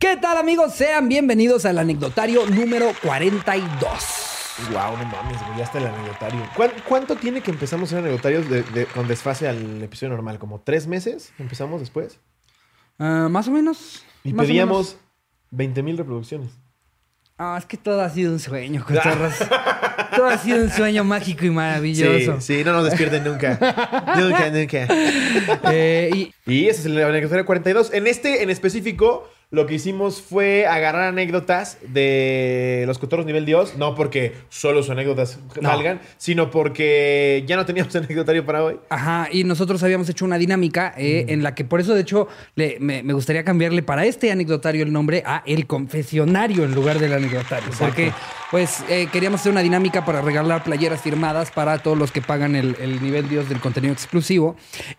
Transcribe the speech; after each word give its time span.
¿Qué 0.00 0.16
tal 0.16 0.38
amigos? 0.38 0.74
Sean 0.74 1.08
bienvenidos 1.08 1.64
al 1.66 1.78
anecdotario 1.78 2.46
número 2.46 2.92
42. 3.02 3.68
Wow, 4.72 4.96
no 4.96 5.04
mames, 5.04 5.38
güey, 5.46 5.58
ya 5.58 5.64
está 5.64 5.78
el 5.78 5.86
anecdotario. 5.88 6.40
¿Cuán- 6.56 6.72
¿Cuánto 6.88 7.16
tiene 7.16 7.42
que 7.42 7.50
empezamos 7.50 7.92
a 7.92 7.96
hacer 7.96 8.04
anecdotarios 8.06 8.48
de- 8.48 8.62
de- 8.62 8.86
con 8.86 9.06
desfase 9.08 9.46
al 9.46 9.82
episodio 9.82 10.10
normal? 10.14 10.38
¿Como 10.38 10.60
tres 10.60 10.86
meses? 10.86 11.32
¿Empezamos 11.38 11.80
después? 11.80 12.18
Ah, 12.98 13.28
más 13.30 13.46
o 13.48 13.50
menos. 13.50 14.02
Y 14.24 14.32
más 14.32 14.46
pedíamos 14.46 14.96
20 15.50 15.82
mil 15.82 15.98
reproducciones. 15.98 16.48
menos. 16.48 16.60
Ah, 17.38 17.56
es 17.58 17.64
que 17.66 17.76
todo 17.78 18.00
ha 18.02 18.08
sido 18.10 18.32
un 18.32 18.38
sueño, 18.38 18.82
cotorros. 18.86 19.34
todo 20.16 20.26
ha 20.28 20.36
sido 20.38 20.62
un 20.64 20.70
sueño 20.70 21.04
mágico 21.04 21.44
y 21.46 21.50
maravilloso. 21.50 22.40
Sí, 22.40 22.58
sí, 22.58 22.64
no 22.64 22.72
nos 22.72 22.84
despierten 22.84 23.22
nunca. 23.24 23.52
nunca, 24.18 24.50
nunca. 24.50 24.86
Eh, 25.72 26.10
y 26.14 26.34
Y 26.46 26.68
ese 26.68 26.80
es 26.80 26.86
el 26.86 27.02
anecdotario 27.02 27.44
42. 27.46 27.92
En 27.94 28.06
este 28.06 28.42
en 28.42 28.50
específico, 28.50 29.26
lo 29.52 29.66
que 29.66 29.74
hicimos 29.74 30.22
fue 30.22 30.64
agarrar 30.66 31.08
anécdotas 31.08 31.78
de 31.88 32.84
los 32.86 32.98
cotorros 33.00 33.26
nivel 33.26 33.44
Dios. 33.46 33.74
No 33.76 33.96
porque 33.96 34.32
solo 34.48 34.82
sus 34.82 34.90
anécdotas 34.90 35.40
No. 35.60 35.68
valgan, 35.68 36.00
sino 36.18 36.50
porque 36.50 37.42
ya 37.48 37.56
no 37.56 37.66
teníamos 37.66 37.94
anecdotario 37.96 38.46
para 38.46 38.62
hoy. 38.62 38.76
Ajá, 38.90 39.28
y 39.32 39.42
nosotros 39.42 39.82
habíamos 39.82 40.08
hecho 40.08 40.24
una 40.24 40.38
dinámica 40.38 40.94
eh, 40.96 41.24
en 41.28 41.42
la 41.42 41.54
que 41.56 41.64
por 41.64 41.80
eso, 41.80 41.94
de 41.94 42.02
hecho, 42.02 42.28
le- 42.54 42.78
me, 42.80 43.02
me 43.02 43.12
gustaría 43.12 43.42
cambiarle 43.44 43.82
para 43.82 44.04
este 44.06 44.30
anecdotario 44.30 44.84
el 44.84 44.92
nombre 44.92 45.22
a 45.26 45.42
El 45.44 45.66
Confesionario 45.66 46.62
en 46.64 46.72
lugar 46.74 47.00
del 47.00 47.12
anecdotario. 47.12 47.70
Porque, 47.76 48.12
pues, 48.52 48.84
eh, 48.88 49.08
queríamos 49.12 49.40
hacer 49.40 49.50
una 49.50 49.62
dinámica 49.62 50.04
para 50.04 50.20
regalar 50.20 50.62
playeras 50.62 51.00
firmadas 51.00 51.50
para 51.50 51.78
todos 51.78 51.98
los 51.98 52.12
que 52.12 52.22
pagan 52.22 52.54
el, 52.54 52.76
el 52.80 53.02
nivel 53.02 53.28
Dios 53.28 53.48
del 53.48 53.58
contenido 53.60 53.92
exclusivo. 53.92 54.54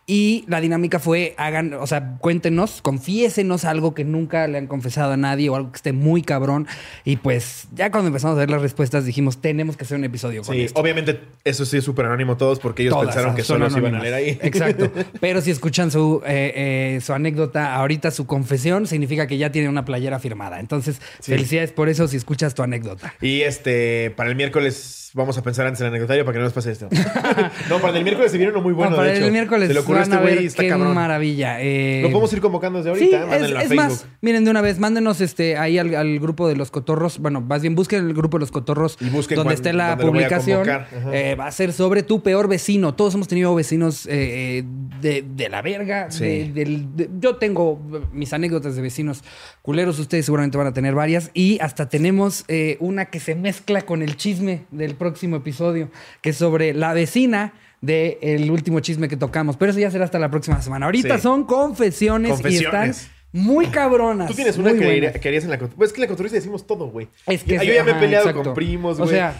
Y 0.05 0.43
la 0.49 0.59
dinámica 0.59 0.99
fue, 0.99 1.35
hagan, 1.37 1.73
o 1.73 1.87
sea, 1.87 2.17
cuéntenos, 2.19 2.81
confiésenos 2.81 3.63
algo 3.63 3.93
que 3.93 4.03
nunca 4.03 4.40
le 4.47 4.57
han 4.57 4.67
confesado 4.67 5.11
a 5.13 5.17
nadie 5.17 5.49
o 5.49 5.55
algo 5.55 5.71
que 5.71 5.77
esté 5.77 5.91
muy 5.93 6.21
cabrón. 6.21 6.67
Y 7.05 7.17
pues, 7.17 7.67
ya 7.73 7.91
cuando 7.91 8.07
empezamos 8.07 8.35
a 8.37 8.39
ver 8.39 8.49
las 8.49 8.61
respuestas, 8.61 9.05
dijimos, 9.05 9.41
tenemos 9.41 9.77
que 9.77 9.83
hacer 9.83 9.97
un 9.97 10.03
episodio 10.03 10.43
con 10.43 10.55
Sí, 10.55 10.61
esto. 10.63 10.79
obviamente 10.79 11.19
eso 11.43 11.65
sí 11.65 11.77
es 11.77 11.83
súper 11.83 12.05
anónimo 12.05 12.37
todos 12.37 12.59
porque 12.59 12.83
ellos 12.83 12.93
Todas, 12.93 13.07
pensaron 13.15 13.35
que 13.35 13.43
solo 13.43 13.67
iban 13.75 13.95
a 13.95 14.01
leer 14.01 14.13
ahí. 14.13 14.29
Exacto. 14.41 14.91
Pero 15.19 15.41
si 15.41 15.51
escuchan 15.51 15.91
su, 15.91 16.21
eh, 16.25 16.95
eh, 16.95 17.01
su 17.01 17.13
anécdota, 17.13 17.75
ahorita 17.75 18.11
su 18.11 18.25
confesión, 18.25 18.87
significa 18.87 19.27
que 19.27 19.37
ya 19.37 19.51
tiene 19.51 19.69
una 19.69 19.85
playera 19.85 20.19
firmada. 20.19 20.59
Entonces, 20.59 21.01
Sí. 21.19 21.31
felicidades 21.31 21.71
por 21.71 21.89
eso 21.89 22.07
si 22.07 22.17
escuchas 22.17 22.53
tu 22.55 22.63
anécdota. 22.63 23.13
Y 23.21 23.41
este, 23.41 24.11
para 24.11 24.29
el 24.29 24.35
miércoles 24.35 25.00
vamos 25.13 25.37
a 25.37 25.43
pensar 25.43 25.65
antes 25.67 25.81
en 25.81 25.87
el 25.87 25.91
anecdotario 25.93 26.23
para 26.25 26.33
que 26.33 26.39
no 26.39 26.45
nos 26.45 26.53
pase 26.53 26.71
esto. 26.71 26.87
no, 27.69 27.79
para 27.79 27.97
el 27.97 28.03
miércoles 28.03 28.31
se 28.31 28.37
viene 28.37 28.51
uno 28.53 28.61
muy 28.61 28.73
bueno, 28.73 28.91
No, 28.91 28.95
para 28.97 29.09
de 29.09 29.17
hecho. 29.17 29.25
el 29.25 29.31
miércoles 29.31 29.67
Se 29.67 29.73
le 29.73 29.79
ocurrió 29.79 29.99
a 29.99 30.03
este 30.03 30.15
ver 30.17 30.23
güey 30.33 30.43
y 30.43 30.47
está 30.47 30.63
qué 30.63 30.69
cabrón. 30.69 30.93
maravilla. 30.95 31.61
Eh, 31.61 31.99
Lo 32.03 32.09
podemos 32.09 32.33
ir 32.33 32.41
convocando 32.41 32.81
desde 32.83 32.97
Sí, 32.99 33.13
ahorita. 33.15 33.23
es, 33.23 33.29
Mándenlo 33.41 33.57
a 33.59 33.61
es 33.63 33.67
Facebook. 33.69 33.85
más, 33.89 34.05
miren 34.21 34.45
de 34.45 34.51
una 34.51 34.61
vez, 34.61 34.79
mándenos 34.79 35.21
este, 35.21 35.57
ahí 35.57 35.77
al, 35.77 35.93
al 35.95 36.19
grupo 36.19 36.47
de 36.47 36.55
los 36.55 36.71
cotorros. 36.71 37.19
Bueno, 37.19 37.41
más 37.41 37.61
bien 37.61 37.75
busquen 37.75 38.07
el 38.07 38.13
grupo 38.13 38.37
de 38.37 38.41
los 38.41 38.51
cotorros 38.51 38.97
Y 38.99 39.09
busquen 39.09 39.35
donde 39.37 39.49
cuán- 39.49 39.55
esté 39.55 39.73
la 39.73 39.89
donde 39.89 40.05
lo 40.05 40.11
voy 40.11 40.23
a 40.23 40.27
publicación. 40.27 40.57
convocar. 40.65 40.87
Ajá. 40.97 41.15
Eh, 41.15 41.35
va 41.35 41.47
a 41.47 41.51
ser 41.51 41.73
sobre 41.73 42.03
tu 42.03 42.21
peor 42.23 42.47
vecino. 42.47 42.93
Todos 42.95 43.13
hemos 43.15 43.27
tenido 43.27 43.53
vecinos 43.55 44.05
eh, 44.05 44.59
eh, 44.59 44.63
de, 45.01 45.25
de 45.35 45.49
la 45.49 45.61
verga. 45.61 46.09
Sí. 46.11 46.23
de- 46.23 46.51
del- 46.53 46.95
de- 46.95 47.09
yo 47.19 47.35
tengo 47.37 47.79
mis 48.13 48.33
anécdotas 48.33 48.75
de 48.75 48.81
vecinos 48.81 49.23
culeros. 49.61 49.99
Ustedes 49.99 50.25
seguramente 50.25 50.57
van 50.57 50.67
a 50.67 50.73
tener 50.73 50.95
varias. 50.95 51.31
Y 51.33 51.59
hasta 51.61 51.89
tenemos 51.89 52.45
eh, 52.47 52.77
una 52.79 53.05
que 53.05 53.19
se 53.19 53.35
mezcla 53.35 53.81
con 53.81 54.01
el 54.01 54.15
chisme 54.15 54.63
del 54.71 54.95
próximo 55.01 55.37
episodio, 55.37 55.89
que 56.21 56.29
es 56.29 56.37
sobre 56.37 56.73
la 56.75 56.93
vecina 56.93 57.53
del 57.81 58.51
último 58.51 58.79
chisme 58.81 59.09
que 59.09 59.17
tocamos. 59.17 59.57
Pero 59.57 59.71
eso 59.71 59.79
ya 59.79 59.89
será 59.89 60.05
hasta 60.05 60.19
la 60.19 60.29
próxima 60.29 60.61
semana. 60.61 60.85
Ahorita 60.85 61.15
Sí. 61.17 61.23
son 61.23 61.45
confesiones, 61.45 62.33
Confesiones. 62.33 62.63
y 62.63 62.99
están 63.05 63.11
muy 63.33 63.65
cabronas. 63.67 64.27
Tú 64.27 64.35
tienes 64.35 64.57
una 64.59 64.73
que, 64.73 64.85
harías 65.25 65.43
en 65.43 65.49
la 65.49 65.57
cotorriza. 65.57 65.77
Pues 65.77 65.89
es 65.89 65.93
que 65.93 66.01
en 66.01 66.03
la 66.03 66.07
cotorriza 66.09 66.35
decimos 66.35 66.67
todo, 66.67 66.85
güey. 66.87 67.07
Es 67.25 67.43
que 67.43 67.55
yo, 67.55 67.61
es- 67.61 67.67
yo 67.67 67.73
ya 67.73 67.83
me 67.83 67.91
he 67.91 67.95
peleado 67.95 68.27
exacto. 68.29 68.43
con 68.43 68.53
primos, 68.53 68.99
O 68.99 69.03
güey. 69.03 69.15
sea, 69.15 69.33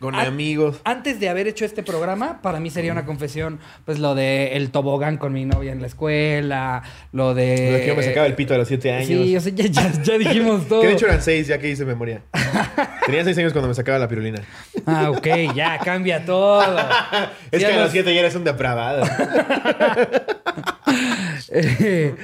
con 0.00 0.14
amigos. 0.14 0.80
Antes 0.84 1.18
de 1.20 1.28
haber 1.28 1.46
hecho 1.48 1.64
este 1.64 1.82
programa, 1.82 2.40
para 2.42 2.60
mí 2.60 2.70
sería 2.70 2.92
una 2.92 3.04
confesión, 3.04 3.58
pues 3.84 3.98
lo 3.98 4.14
de 4.14 4.56
el 4.56 4.70
tobogán 4.70 5.16
con 5.16 5.32
mi 5.32 5.44
novia 5.44 5.72
en 5.72 5.80
la 5.80 5.86
escuela, 5.86 6.82
lo 7.12 7.34
de... 7.34 7.72
Lo 7.72 7.78
que 7.78 7.86
yo 7.86 7.96
me 7.96 8.02
sacaba 8.02 8.26
el 8.26 8.34
pito 8.34 8.54
a 8.54 8.58
los 8.58 8.68
siete 8.68 8.92
años. 8.92 9.06
Sí, 9.08 9.36
o 9.36 9.40
sea, 9.40 9.52
ya, 9.54 9.66
ya- 9.66 10.02
ya 10.02 10.18
dijimos 10.18 10.68
todo. 10.68 10.80
Que 10.82 10.88
de 10.88 10.92
hecho 10.94 11.06
eran 11.06 11.22
seis, 11.22 11.46
ya 11.46 11.58
que 11.58 11.68
hice 11.70 11.84
memoria. 11.84 12.22
Tenía 13.06 13.24
seis 13.24 13.36
años 13.38 13.52
cuando 13.52 13.68
me 13.68 13.74
sacaba 13.74 13.98
la 13.98 14.08
pirulina. 14.08 14.42
Ah, 14.86 15.10
ok, 15.10 15.26
ya 15.54 15.78
cambia 15.78 16.24
todo. 16.24 16.62
Es 17.50 17.60
Sí, 17.62 17.66
que 17.66 17.66
a 17.66 17.70
los- 17.76 17.82
los 17.84 17.92
siete 17.92 18.14
ya 18.14 18.20
eres 18.20 18.34
un 18.34 18.44
depravado. 18.44 19.04
Eh, 21.50 22.14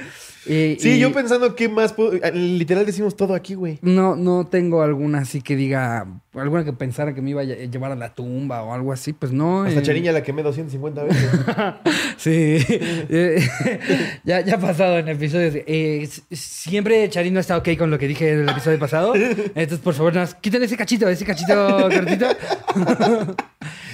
y- 0.47 0.77
Sí, 0.79 0.91
y 0.91 0.99
yo 0.99 1.11
pensando 1.11 1.55
qué 1.55 1.67
más 1.69 1.93
puedo... 1.93 2.11
Literal 2.33 2.85
decimos 2.85 3.15
todo 3.15 3.33
aquí, 3.33 3.55
güey. 3.55 3.79
No, 3.81 4.15
no 4.15 4.45
tengo 4.45 4.81
alguna 4.83 5.19
así 5.19 5.41
que 5.41 5.55
diga, 5.55 6.05
alguna 6.41 6.63
que 6.65 6.73
pensara 6.73 7.13
que 7.13 7.21
me 7.21 7.31
iba 7.31 7.41
a 7.41 7.45
lle- 7.45 7.69
llevar 7.71 7.91
a 7.91 7.95
la 7.95 8.13
tumba 8.13 8.63
o 8.63 8.73
algo 8.73 8.91
así, 8.91 9.13
pues 9.13 9.31
no. 9.31 9.63
Hasta 9.63 9.79
eh. 9.79 9.83
Chariña 9.83 10.11
la 10.11 10.23
quemé 10.23 10.43
250 10.43 11.03
veces. 11.03 11.29
Sí, 12.17 12.57
Eh, 13.09 13.47
ya, 14.23 14.41
ya 14.41 14.55
ha 14.55 14.59
pasado 14.59 14.97
en 14.97 15.07
episodios. 15.09 15.55
Eh, 15.67 16.07
siempre 16.31 17.07
Charín 17.09 17.33
no 17.33 17.39
está 17.39 17.57
ok 17.57 17.69
con 17.77 17.91
lo 17.91 17.97
que 17.99 18.07
dije 18.07 18.31
en 18.31 18.39
el 18.41 18.49
episodio 18.49 18.79
pasado. 18.79 19.13
Entonces, 19.15 19.79
por 19.79 19.93
favor, 19.93 20.13
nada 20.13 20.25
más, 20.25 20.35
quiten 20.35 20.63
ese 20.63 20.75
cachito, 20.77 21.07
ese 21.07 21.25
cachito 21.25 21.77
cortito. 21.89 22.27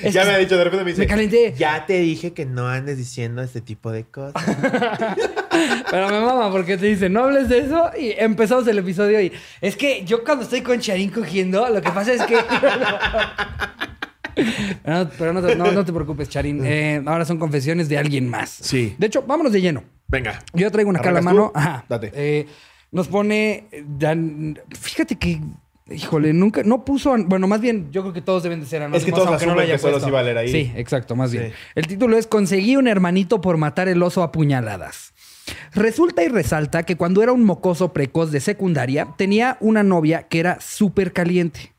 Es 0.03 0.13
ya 0.13 0.25
me 0.25 0.31
ha 0.31 0.37
dicho, 0.37 0.57
de 0.57 0.63
repente 0.63 0.83
me 0.83 0.91
dice... 0.91 1.01
me 1.01 1.07
calenté. 1.07 1.53
Ya 1.57 1.85
te 1.85 1.99
dije 1.99 2.33
que 2.33 2.45
no 2.45 2.67
andes 2.67 2.97
diciendo 2.97 3.41
este 3.43 3.61
tipo 3.61 3.91
de 3.91 4.03
cosas. 4.05 4.33
Pero 5.91 6.09
me 6.09 6.19
mama 6.19 6.51
porque 6.51 6.77
te 6.77 6.87
dice, 6.87 7.07
no 7.09 7.25
hables 7.25 7.49
de 7.49 7.59
eso. 7.59 7.91
Y 7.97 8.11
empezamos 8.17 8.67
el 8.67 8.79
episodio 8.79 9.21
y 9.21 9.31
es 9.61 9.75
que 9.75 10.03
yo 10.03 10.23
cuando 10.23 10.43
estoy 10.43 10.61
con 10.61 10.79
Charín 10.79 11.09
cogiendo, 11.11 11.69
lo 11.69 11.81
que 11.81 11.91
pasa 11.91 12.13
es 12.13 12.21
que... 12.23 12.30
Pero 14.83 15.03
no, 15.03 15.09
pero 15.17 15.33
no 15.33 15.41
te, 15.41 15.55
no- 15.55 15.71
no 15.71 15.85
te 15.85 15.93
preocupes, 15.93 16.29
Charín. 16.29 16.61
Eh, 16.65 17.01
ahora 17.05 17.25
son 17.25 17.37
confesiones 17.37 17.89
de 17.89 17.97
alguien 17.97 18.29
más. 18.29 18.49
Sí. 18.49 18.95
De 18.97 19.07
hecho, 19.07 19.23
vámonos 19.23 19.51
de 19.51 19.61
lleno. 19.61 19.83
Venga. 20.07 20.39
Yo 20.53 20.69
traigo 20.71 20.89
una 20.89 20.99
acá 20.99 21.09
a 21.09 21.13
la 21.13 21.19
¿Arrancas 21.19 21.35
mano. 21.35 21.51
tú? 21.53 21.59
Ajá. 21.59 21.85
Date. 21.87 22.11
Eh, 22.13 22.47
nos 22.91 23.07
pone. 23.07 23.67
Dan- 23.85 24.59
fíjate 24.79 25.15
que. 25.17 25.41
Híjole, 25.89 26.31
nunca. 26.31 26.63
No 26.63 26.85
puso. 26.85 27.15
Bueno, 27.25 27.47
más 27.47 27.59
bien, 27.59 27.91
yo 27.91 28.01
creo 28.01 28.13
que 28.13 28.21
todos 28.21 28.43
deben 28.43 28.61
de 28.61 28.65
ser 28.65 28.81
anónimos. 28.81 28.99
Es 29.01 29.05
que 29.05 29.11
todos 29.11 29.27
aunque 29.27 29.45
no 29.45 29.55
lo 29.55 29.61
haya 29.61 29.73
que 29.73 29.79
solo 29.79 30.17
a 30.17 30.23
leer 30.23 30.37
ahí. 30.37 30.49
Sí, 30.51 30.71
exacto, 30.75 31.15
más 31.15 31.31
bien. 31.31 31.49
Sí. 31.49 31.53
El 31.75 31.87
título 31.87 32.17
es 32.17 32.27
Conseguí 32.27 32.77
un 32.77 32.87
hermanito 32.87 33.41
por 33.41 33.57
matar 33.57 33.89
el 33.89 34.01
oso 34.01 34.23
a 34.23 34.31
puñaladas. 34.31 35.13
Resulta 35.73 36.23
y 36.23 36.27
resalta 36.29 36.83
que 36.83 36.95
cuando 36.95 37.23
era 37.23 37.31
un 37.33 37.43
mocoso 37.43 37.91
precoz 37.91 38.31
de 38.31 38.39
secundaria, 38.39 39.07
tenía 39.17 39.57
una 39.59 39.83
novia 39.83 40.23
que 40.23 40.39
era 40.39 40.59
súper 40.61 41.11
caliente. 41.11 41.73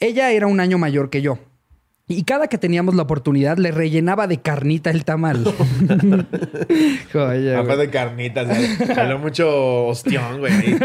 Ella 0.00 0.30
era 0.32 0.46
un 0.46 0.60
año 0.60 0.78
mayor 0.78 1.10
que 1.10 1.20
yo. 1.20 1.38
Y 2.08 2.24
cada 2.24 2.48
que 2.48 2.58
teníamos 2.58 2.96
la 2.96 3.02
oportunidad 3.02 3.58
le 3.58 3.70
rellenaba 3.70 4.26
de 4.26 4.40
carnita 4.40 4.90
el 4.90 5.04
tamal. 5.04 5.44
Aparte 7.14 7.76
de 7.76 7.90
carnitas, 7.90 8.48
güey. 8.48 8.98
Habló 8.98 9.20
mucho 9.20 9.86
ostión, 9.86 10.40
güey. 10.40 10.76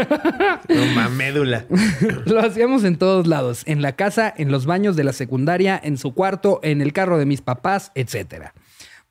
No 0.68 1.10
médula. 1.10 1.64
Lo 2.26 2.38
hacíamos 2.38 2.84
en 2.84 2.96
todos 2.96 3.26
lados, 3.26 3.64
en 3.66 3.82
la 3.82 3.96
casa, 3.96 4.32
en 4.36 4.52
los 4.52 4.66
baños 4.66 4.94
de 4.94 5.02
la 5.02 5.12
secundaria, 5.12 5.80
en 5.82 5.96
su 5.96 6.14
cuarto, 6.14 6.60
en 6.62 6.80
el 6.80 6.92
carro 6.92 7.18
de 7.18 7.26
mis 7.26 7.40
papás, 7.40 7.90
etc. 7.96 8.52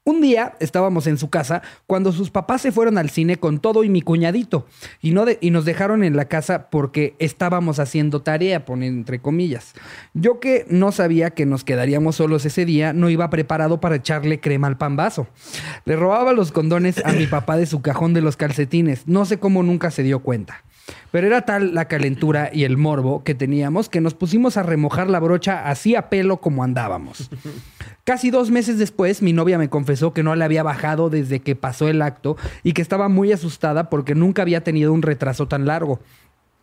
Un 0.07 0.21
día 0.21 0.53
estábamos 0.59 1.07
en 1.07 1.17
su 1.17 1.31
casa 1.31 1.63
cuando 1.88 2.11
sus 2.11 2.29
papás 2.29 2.61
se 2.61 2.71
fueron 2.71 2.99
al 2.99 3.09
cine 3.09 3.38
con 3.38 3.57
todo 3.57 3.83
y 3.83 3.89
mi 3.89 4.03
cuñadito 4.03 4.67
y, 5.01 5.09
no 5.09 5.25
y 5.41 5.49
nos 5.49 5.66
dejaron 5.66 6.03
en 6.03 6.16
la 6.16 6.25
casa 6.25 6.69
porque 6.69 7.16
estábamos 7.17 7.79
haciendo 7.79 8.21
tarea, 8.21 8.66
pone 8.66 8.85
entre 8.85 9.17
comillas. 9.19 9.73
Yo 10.13 10.39
que 10.39 10.67
no 10.69 10.91
sabía 10.91 11.31
que 11.31 11.47
nos 11.47 11.63
quedaríamos 11.63 12.17
solos 12.17 12.45
ese 12.45 12.66
día, 12.66 12.93
no 12.93 13.09
iba 13.09 13.31
preparado 13.31 13.79
para 13.79 13.95
echarle 13.95 14.39
crema 14.39 14.67
al 14.67 14.77
pambazo. 14.77 15.25
Le 15.85 15.95
robaba 15.95 16.33
los 16.33 16.51
condones 16.51 17.03
a 17.03 17.11
mi 17.11 17.25
papá 17.25 17.57
de 17.57 17.66
su 17.66 17.81
cajón 17.81 18.13
de 18.13 18.22
los 18.22 18.37
calcetines. 18.37 19.07
No 19.07 19.25
sé 19.25 19.40
cómo 19.40 19.63
nunca 19.63 19.90
se 19.90 20.03
dio 20.03 20.19
cuenta. 20.19 20.63
Pero 21.11 21.28
era 21.28 21.41
tal 21.41 21.73
la 21.73 21.85
calentura 21.85 22.49
y 22.53 22.64
el 22.64 22.78
morbo 22.78 23.23
que 23.23 23.35
teníamos 23.35 23.90
que 23.90 24.02
nos 24.02 24.14
pusimos 24.14 24.58
a 24.58 24.64
remojar 24.64 25.09
la 25.09 25.20
brocha 25.20 25.70
así 25.70 25.96
a 25.96 26.09
pelo 26.09 26.37
como 26.37 26.64
andábamos. 26.64 27.29
Casi 28.03 28.29
dos 28.29 28.52
meses 28.52 28.78
después, 28.78 29.22
mi 29.22 29.34
novia 29.34 29.58
me 29.58 29.70
confesó 29.70 30.14
que 30.14 30.23
no 30.23 30.35
le 30.35 30.46
había 30.46 30.61
bajado 30.61 31.09
desde 31.09 31.40
que 31.40 31.55
pasó 31.55 31.87
el 31.87 32.02
acto 32.02 32.37
y 32.64 32.73
que 32.73 32.82
estaba 32.82 33.09
muy 33.09 33.32
asustada 33.32 33.90
porque 33.90 34.14
nunca 34.14 34.43
había 34.43 34.64
tenido 34.64 34.93
un 34.93 35.02
retraso 35.02 35.47
tan 35.47 35.66
largo. 35.66 35.99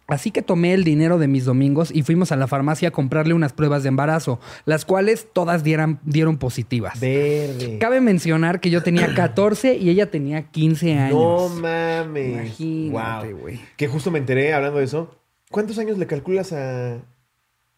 Así 0.09 0.31
que 0.31 0.43
tomé 0.43 0.75
el 0.75 0.85
dinero 0.85 1.19
de 1.19 1.29
mis 1.29 1.45
domingos 1.45 1.91
y 1.95 2.03
fuimos 2.03 2.33
a 2.33 2.37
la 2.37 2.47
farmacia 2.49 2.89
a 2.89 2.91
comprarle 2.91 3.35
unas 3.35 3.53
pruebas 3.53 3.83
de 3.83 3.89
embarazo, 3.89 4.41
las 4.65 4.85
cuales 4.85 5.29
todas 5.33 5.63
dieran- 5.65 6.01
dieron 6.05 6.37
positivas. 6.39 7.01
Verde. 7.01 7.79
Cabe 7.79 8.01
mencionar 8.01 8.61
que 8.61 8.71
yo 8.71 8.83
tenía 8.83 9.15
14 9.15 9.77
y 9.77 9.89
ella 9.91 10.11
tenía 10.11 10.43
15 10.51 10.99
años. 10.99 11.15
No 11.15 11.49
mames. 11.61 12.61
Imagínate, 12.61 13.33
Wow. 13.33 13.41
güey. 13.41 13.61
Que 13.77 13.89
justo 13.89 14.11
me 14.11 14.19
enteré 14.19 14.53
hablando 14.53 14.79
de 14.79 14.85
eso. 14.85 15.17
¿Cuántos 15.51 15.79
años 15.79 15.99
le 15.99 16.07
calculas 16.07 16.53
a. 16.53 16.97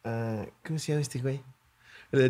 a 0.04 0.46
¿Cómo 0.66 0.78
se 0.78 0.92
llama 0.92 1.02
este 1.02 1.18
güey? 1.20 1.40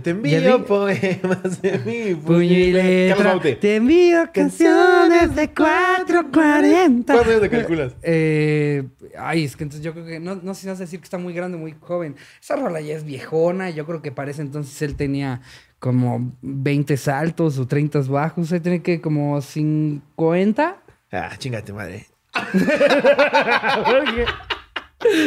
Te 0.03 0.11
envío 0.11 0.65
poemas 0.65 1.61
de 1.61 1.79
mi 1.85 2.15
Puño 2.15 2.43
y 2.43 2.73
Carlos 2.73 2.85
letra. 2.85 3.25
Baute. 3.25 3.57
Te 3.57 3.77
envío 3.77 4.31
canciones 4.33 5.37
de 5.37 5.51
440. 5.51 7.13
¿Cuántos 7.13 7.31
años 7.31 7.43
te 7.43 7.51
calculas? 7.51 7.93
Eh, 8.03 8.85
ay, 9.19 9.45
es 9.45 9.57
que 9.57 9.65
entonces 9.65 9.85
yo 9.85 9.93
creo 9.93 10.07
que 10.07 10.21
no, 10.21 10.37
no 10.37 10.55
sé 10.55 10.63
si 10.63 10.69
vas 10.69 10.79
a 10.79 10.85
decir 10.85 11.01
que 11.01 11.05
está 11.05 11.19
muy 11.19 11.35
grande, 11.35 11.59
muy 11.59 11.75
joven. 11.79 12.17
Esa 12.41 12.57
rola 12.57 12.81
ya 12.81 12.95
es 12.95 13.05
viejona. 13.05 13.69
Yo 13.71 13.85
creo 13.85 14.01
que 14.01 14.11
para 14.11 14.31
ese 14.31 14.41
entonces 14.41 14.81
él 14.81 14.97
tenía 14.97 15.43
como 15.79 16.33
20 16.41 16.97
saltos 16.97 17.59
o 17.59 17.67
30 17.67 18.01
bajos. 18.09 18.51
Él 18.53 18.63
tenía 18.63 18.83
que 18.83 19.03
como 19.03 19.43
50. 19.43 20.77
Ah, 21.13 21.31
chingate 21.37 21.75
madre. 21.75 22.07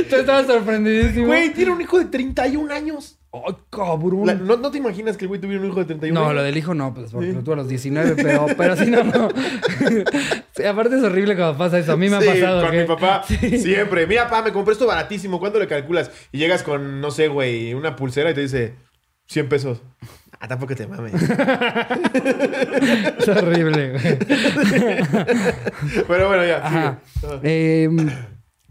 Tú 0.09 0.15
estabas 0.15 0.47
sorprendidísimo. 0.47 1.27
Güey, 1.27 1.53
tiene 1.53 1.71
un 1.71 1.81
hijo 1.81 1.99
de 1.99 2.05
31 2.05 2.73
años. 2.73 3.16
Ay, 3.47 3.55
cabrón. 3.69 4.25
La- 4.27 4.33
¿no, 4.35 4.57
no 4.57 4.71
te 4.71 4.77
imaginas 4.77 5.17
que 5.17 5.25
el 5.25 5.29
güey 5.29 5.41
tuviera 5.41 5.61
un 5.61 5.67
hijo 5.69 5.79
de 5.79 5.85
31 5.85 6.19
No, 6.19 6.33
lo 6.33 6.41
del 6.43 6.55
hijo 6.57 6.73
no, 6.73 6.93
pues 6.93 7.11
porque 7.11 7.33
lo 7.33 7.43
tuve 7.43 7.53
a 7.53 7.57
los 7.57 7.67
19, 7.67 8.15
pero, 8.21 8.45
pero 8.57 8.75
sí, 8.75 8.89
no, 8.89 9.03
no. 9.03 9.29
Sí, 10.55 10.63
aparte 10.63 10.95
es 10.97 11.03
horrible 11.03 11.35
cuando 11.35 11.57
pasa 11.57 11.77
eso. 11.77 11.93
A 11.93 11.97
mí 11.97 12.09
me 12.09 12.15
ha 12.15 12.21
Sí, 12.21 12.27
pasado. 12.27 12.61
con 12.61 12.71
que- 12.71 12.81
mi 12.81 12.87
papá, 12.87 13.23
Sí. 13.27 13.59
siempre. 13.59 14.07
Mira, 14.07 14.23
papá, 14.29 14.41
me 14.43 14.51
compré 14.51 14.73
esto 14.73 14.87
baratísimo. 14.87 15.39
¿Cuánto 15.39 15.59
le 15.59 15.67
calculas? 15.67 16.09
Y 16.31 16.39
llegas 16.39 16.63
con, 16.63 16.99
no 17.01 17.11
sé, 17.11 17.27
güey, 17.27 17.73
una 17.73 17.95
pulsera 17.95 18.31
y 18.31 18.33
te 18.33 18.41
dice 18.41 18.73
100 19.27 19.49
pesos. 19.49 19.81
Ah, 20.39 20.47
tampoco 20.47 20.75
te 20.75 20.85
mames. 20.87 21.13
Es 23.19 23.27
horrible, 23.27 23.91
güey. 23.91 24.17
Pero 26.07 26.27
bueno, 26.27 26.45
ya. 26.45 26.57
Ajá. 26.65 26.99
Eh, 27.43 27.89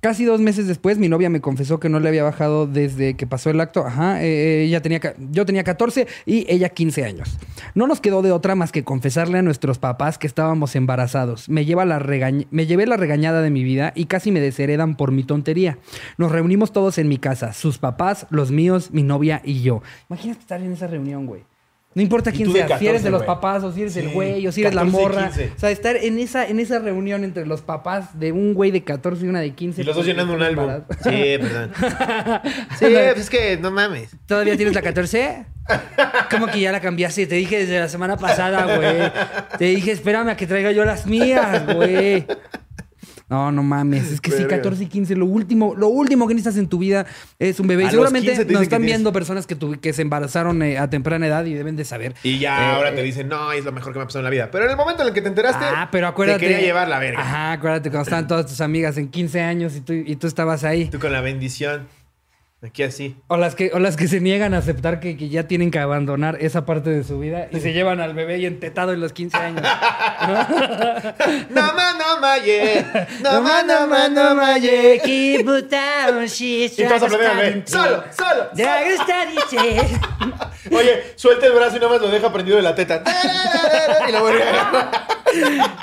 casi 0.06 0.24
dos 0.24 0.40
meses 0.40 0.68
después, 0.68 0.98
mi 0.98 1.08
novia 1.08 1.28
me 1.28 1.40
confesó 1.40 1.80
que 1.80 1.88
no 1.88 1.98
le 1.98 2.06
había 2.06 2.22
bajado 2.22 2.68
desde 2.68 3.14
que 3.14 3.26
pasó 3.26 3.50
el 3.50 3.60
acto. 3.60 3.84
Ajá. 3.84 4.22
eh, 4.22 4.62
ella 4.62 4.80
tenía, 4.80 5.00
yo 5.32 5.44
tenía 5.44 5.64
14 5.64 6.06
y 6.24 6.46
ella 6.48 6.68
15 6.68 7.04
años. 7.04 7.36
No 7.74 7.88
nos 7.88 8.00
quedó 8.00 8.22
de 8.22 8.30
otra 8.30 8.54
más 8.54 8.70
que 8.70 8.84
confesarle 8.84 9.38
a 9.38 9.42
nuestros 9.42 9.80
papás 9.80 10.16
que 10.16 10.28
estábamos 10.28 10.76
embarazados. 10.76 11.48
Me, 11.48 11.64
lleva 11.64 11.84
la 11.84 11.98
me 12.52 12.66
llevé 12.66 12.86
la 12.86 12.96
regañada 12.96 13.42
de 13.42 13.50
mi 13.50 13.64
vida 13.64 13.92
y 13.96 14.04
casi 14.04 14.30
me 14.30 14.38
desheredan 14.38 14.96
por 14.96 15.10
mi 15.10 15.24
tontería. 15.24 15.78
Nos 16.18 16.30
reunimos 16.30 16.70
todos 16.70 16.98
en 16.98 17.08
mi 17.08 17.18
casa, 17.18 17.52
sus 17.52 17.78
papás, 17.78 18.28
los 18.30 18.52
míos, 18.52 18.90
mi 18.92 19.02
novia 19.02 19.42
y 19.44 19.62
yo. 19.62 19.82
Imagínate 20.08 20.38
estar 20.38 20.62
en 20.62 20.72
esa 20.72 20.86
reunión, 20.86 21.26
güey. 21.26 21.42
No 21.96 22.02
importa 22.02 22.31
quién 22.31 22.52
sea, 22.52 22.78
si 22.78 22.87
eres 22.87 23.02
de 23.02 23.08
14, 23.08 23.10
los 23.10 23.20
güey. 23.20 23.26
papás 23.26 23.64
o 23.64 23.72
si 23.72 23.81
eres 23.81 23.96
el 23.96 24.08
Sí, 24.08 24.12
güey 24.12 24.46
o 24.46 24.52
si 24.52 24.60
eres 24.60 24.75
la 24.75 24.82
14 24.82 25.02
morra. 25.02 25.26
15. 25.28 25.52
O 25.56 25.58
sea, 25.58 25.70
estar 25.70 25.96
en 25.96 26.19
esa, 26.19 26.46
en 26.46 26.60
esa 26.60 26.78
reunión 26.78 27.25
entre 27.25 27.46
los 27.46 27.62
papás 27.62 28.19
de 28.19 28.32
un 28.32 28.52
güey 28.52 28.70
de 28.70 28.84
14 28.84 29.25
y 29.25 29.28
una 29.31 29.40
de 29.40 29.54
15. 29.54 29.81
Y 29.81 29.84
los 29.87 29.96
dos 29.96 30.04
porque 30.04 30.12
llenando 30.12 30.34
un 30.34 30.43
álbum. 30.43 30.82
Sí, 31.02 31.38
perdón. 31.40 31.72
Sí, 32.78 32.84
pues 32.84 33.19
es 33.19 33.31
que 33.31 33.56
no 33.56 33.70
mames. 33.70 34.10
¿Todavía 34.26 34.58
tienes 34.58 34.75
la 34.75 34.82
14? 34.82 35.46
¿Cómo 36.31 36.48
que 36.48 36.60
ya 36.60 36.70
la 36.70 36.81
cambiaste? 36.82 37.26
Te 37.26 37.37
dije 37.37 37.60
desde 37.60 37.81
la 37.81 37.88
semana 37.88 38.19
pasada, 38.19 38.76
güey. 38.76 39.10
Te 39.58 39.64
dije, 39.64 39.92
espérame 39.92 40.28
a 40.28 40.37
que 40.37 40.46
traiga 40.46 40.72
yo 40.72 40.84
las 40.84 41.06
mías, 41.06 41.64
güey. 41.75 42.26
No, 43.28 43.50
no 43.50 43.64
mames. 43.64 44.12
Es 44.12 44.20
que 44.20 44.31
sí, 44.31 44.38
Verga. 44.44 44.58
14 44.58 44.84
y 44.84 44.87
15, 44.87 45.17
lo 45.17 45.26
último, 45.26 45.75
lo 45.76 45.88
último 45.88 46.28
que 46.28 46.34
necesitas 46.34 46.58
en 46.58 46.69
tu 46.69 46.78
vida 46.78 47.06
es 47.40 47.58
un 47.58 47.67
bebé. 47.67 47.82
Y 47.84 47.90
seguramente 47.90 48.28
15 48.28 48.44
te 48.44 48.52
nos 48.52 48.62
están 48.62 48.82
viendo 48.82 49.12
personas 49.12 49.49
que, 49.49 49.56
tu- 49.56 49.81
que 49.81 49.93
se 49.93 50.02
embarazaron 50.02 50.62
eh, 50.62 50.78
a 50.78 50.88
temprana 50.90 51.26
edad 51.26 51.44
y 51.44 51.52
deben 51.55 51.75
de 51.75 51.84
saber. 51.84 52.14
Y 52.23 52.38
ya 52.38 52.56
Eh, 52.56 52.75
ahora 52.76 52.94
te 52.94 53.02
dicen, 53.02 53.26
no, 53.28 53.50
es 53.50 53.64
lo 53.64 53.73
mejor 53.73 53.93
que 53.93 53.99
me 53.99 54.05
ha 54.05 54.06
pasado 54.06 54.20
en 54.20 54.25
la 54.26 54.31
vida. 54.31 54.49
Pero 54.52 54.67
en 54.67 54.70
el 54.70 54.76
momento 54.76 55.02
en 55.02 55.08
el 55.08 55.14
que 55.14 55.23
te 55.23 55.28
enteraste, 55.28 55.64
Ah, 55.64 55.88
pero 55.90 56.06
acuérdate. 56.06 56.38
te 56.38 56.46
quería 56.46 56.61
llevar 56.64 56.87
la 56.87 57.00
verga. 57.00 57.20
Ajá, 57.20 57.52
acuérdate 57.52 57.90
cuando 57.90 58.05
estaban 58.05 58.28
todas 58.28 58.46
tus 58.46 58.61
amigas 58.61 58.96
en 58.96 59.08
15 59.08 59.40
años 59.40 59.75
y 59.75 59.81
tú, 59.81 59.93
y 59.93 60.14
tú 60.14 60.28
estabas 60.28 60.62
ahí. 60.62 60.87
Tú 60.88 61.00
con 61.00 61.11
la 61.12 61.20
bendición. 61.20 61.88
Aquí 62.66 62.82
así. 62.82 63.14
O 63.28 63.36
las 63.36 63.54
que, 63.54 63.70
o 63.72 63.78
las 63.78 63.96
que 63.96 64.08
se 64.08 64.20
niegan 64.20 64.52
a 64.52 64.58
aceptar 64.58 64.98
que, 64.98 65.16
que 65.16 65.28
ya 65.28 65.46
tienen 65.46 65.70
que 65.70 65.78
abandonar 65.78 66.36
esa 66.40 66.66
parte 66.66 66.90
de 66.90 67.04
su 67.04 67.20
vida 67.20 67.46
y 67.52 67.60
se 67.60 67.72
llevan 67.72 68.00
al 68.00 68.12
bebé 68.12 68.38
y 68.38 68.46
entetado 68.46 68.92
en 68.92 69.00
los 69.00 69.12
15 69.12 69.36
años. 69.36 69.62
No 71.50 71.62
ma, 71.74 71.92
no 71.92 72.20
ma, 72.20 72.38
yeah. 72.38 73.06
No 73.22 73.40
ma, 73.42 73.62
no 73.62 73.86
ma, 73.86 74.08
no 74.08 74.34
ma, 74.34 74.58
yeah. 74.58 74.96
Y 76.76 76.88
todos 76.88 77.02
aplauden 77.04 77.30
al 77.30 77.36
bebé. 77.36 77.62
Solo, 77.66 78.04
solo. 78.16 78.50
Oye, 80.72 81.12
suelta 81.14 81.46
el 81.46 81.52
brazo 81.52 81.76
y 81.76 81.80
nada 81.80 81.92
más 81.92 82.00
lo 82.00 82.08
deja 82.08 82.32
prendido 82.32 82.56
de 82.56 82.62
la 82.62 82.74
teta. 82.74 83.02
Y 84.08 84.12
la 84.12 84.20
vuelve 84.20 84.42
a. 84.42 85.06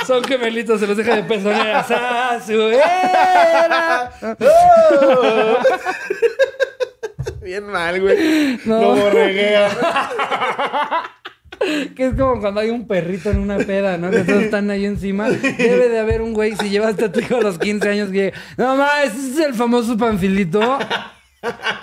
Son 0.05 0.23
gemelitos, 0.23 0.79
se 0.79 0.87
los 0.87 0.97
deja 0.97 1.15
de 1.15 1.23
pezoneras 1.23 1.89
a 1.91 2.39
su 2.45 2.53
era. 2.53 4.11
Bien 7.43 7.65
mal, 7.65 7.99
güey. 8.01 8.59
No. 8.65 8.81
Lo 8.81 8.95
borreguea. 8.95 9.69
Que 11.95 12.07
es 12.07 12.15
como 12.15 12.41
cuando 12.41 12.59
hay 12.59 12.71
un 12.71 12.87
perrito 12.87 13.31
en 13.31 13.39
una 13.39 13.57
peda, 13.57 13.97
¿no? 13.97 14.11
Que 14.11 14.19
todos 14.25 14.43
están 14.43 14.69
ahí 14.69 14.85
encima. 14.85 15.29
Debe 15.29 15.87
de 15.87 15.97
haber 15.97 16.21
un 16.21 16.33
güey, 16.33 16.57
si 16.57 16.69
llevaste 16.69 17.05
a 17.05 17.11
tu 17.11 17.21
hijo 17.21 17.37
a 17.37 17.41
los 17.41 17.57
15 17.57 17.89
años, 17.89 18.09
que... 18.09 18.33
No, 18.57 18.75
ma, 18.75 19.03
ese 19.03 19.29
es 19.29 19.39
el 19.39 19.53
famoso 19.53 19.95
panfilito. 19.97 20.77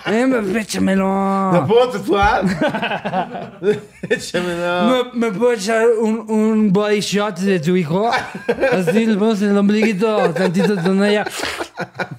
Eh, 0.05 0.25
me- 0.25 0.59
échamelo. 0.61 1.51
¿Lo 1.53 1.67
puedo 1.67 1.89
tatuar? 1.89 2.43
Échamelo. 4.09 5.11
¿Me, 5.13 5.27
me 5.27 5.31
puedo 5.37 5.53
echar 5.53 5.85
un, 6.01 6.25
un 6.29 6.73
body 6.73 6.99
shot 7.01 7.37
de 7.39 7.59
tu 7.59 7.75
hijo? 7.75 8.09
Así 8.09 9.05
le 9.05 9.13
ponemos 9.15 9.41
el 9.41 9.57
ombliguito, 9.57 10.31
tantito 10.33 10.75
de 10.75 10.81
tonalla. 10.83 11.25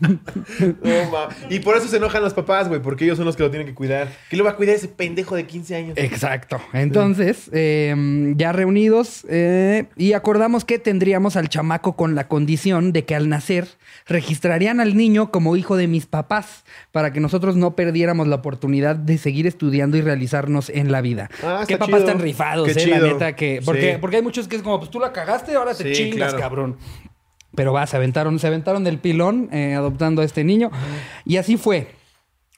No. 0.01 1.29
Y 1.51 1.61
por 1.61 1.77
eso 1.77 1.89
se 1.89 1.97
enojan 1.97 2.23
los 2.23 2.35
papás, 2.35 2.69
güey, 2.69 2.81
porque 2.81 3.05
ellos 3.05 3.17
son 3.17 3.27
los 3.27 3.37
que 3.37 3.43
lo 3.43 3.51
tienen 3.51 3.67
que 3.67 3.75
cuidar. 3.75 4.09
¿Qué 4.31 4.37
lo 4.37 4.45
va 4.45 4.51
a 4.51 4.57
cuidar 4.57 4.77
ese 4.77 4.89
pendejo 4.89 5.35
de 5.37 5.47
15 5.47 5.77
años? 5.77 5.93
Exacto. 5.97 6.61
Entonces, 6.73 7.51
eh, 7.53 8.33
ya 8.37 8.53
reunidos 8.53 9.25
eh, 9.29 9.87
y 9.97 10.13
acordamos 10.15 10.65
que 10.65 10.79
tendríamos 10.79 11.37
al 11.37 11.49
chamaco 11.49 11.95
con 11.97 12.15
la 12.15 12.29
condición 12.29 12.93
de 12.93 13.05
que 13.05 13.15
al 13.15 13.29
nacer 13.29 13.69
registrarían 14.07 14.81
al 14.81 14.97
niño 14.97 15.31
como 15.31 15.57
hijo 15.57 15.77
de 15.77 15.87
mis 15.87 16.07
papás 16.07 16.65
para 16.91 17.13
que 17.13 17.21
nosotros 17.21 17.57
no 17.57 17.72
perdiéramos 17.75 18.27
la 18.29 18.37
oportunidad 18.37 18.97
de 18.97 19.19
seguir 19.19 19.47
estudiando 19.47 19.97
y 19.97 20.01
realizarnos 20.03 20.71
en 20.71 20.93
la 20.93 21.01
vida. 21.01 21.31
Ah, 21.43 21.65
Qué 21.67 21.77
papás 21.79 22.05
tan 22.05 22.19
rifados, 22.19 22.69
Qué 22.73 22.83
eh, 22.83 22.87
la 22.87 22.99
neta 23.01 23.37
que 23.37 23.61
porque 23.65 23.93
Sí. 23.93 23.99
porque 24.01 24.17
hay 24.17 24.23
muchos 24.23 24.49
que 24.49 24.57
es 24.57 24.63
como 24.63 24.79
pues 24.79 24.91
tú 24.91 25.01
la 25.01 25.13
cagaste, 25.13 25.55
ahora 25.55 25.75
te 25.75 25.95
Sí, 25.95 26.11
chingas, 26.11 26.31
claro. 26.35 26.39
cabrón. 26.39 26.77
Pero 27.55 27.73
va, 27.73 27.87
se 27.87 27.97
aventaron, 27.97 28.39
se 28.39 28.47
aventaron 28.47 28.83
del 28.85 28.99
pilón 28.99 29.51
eh, 29.53 29.75
adoptando 29.75 30.23
a 30.23 30.25
este 30.25 30.43
niño. 30.45 30.71
Y 31.27 31.37
así 31.37 31.57
fue. 31.59 31.89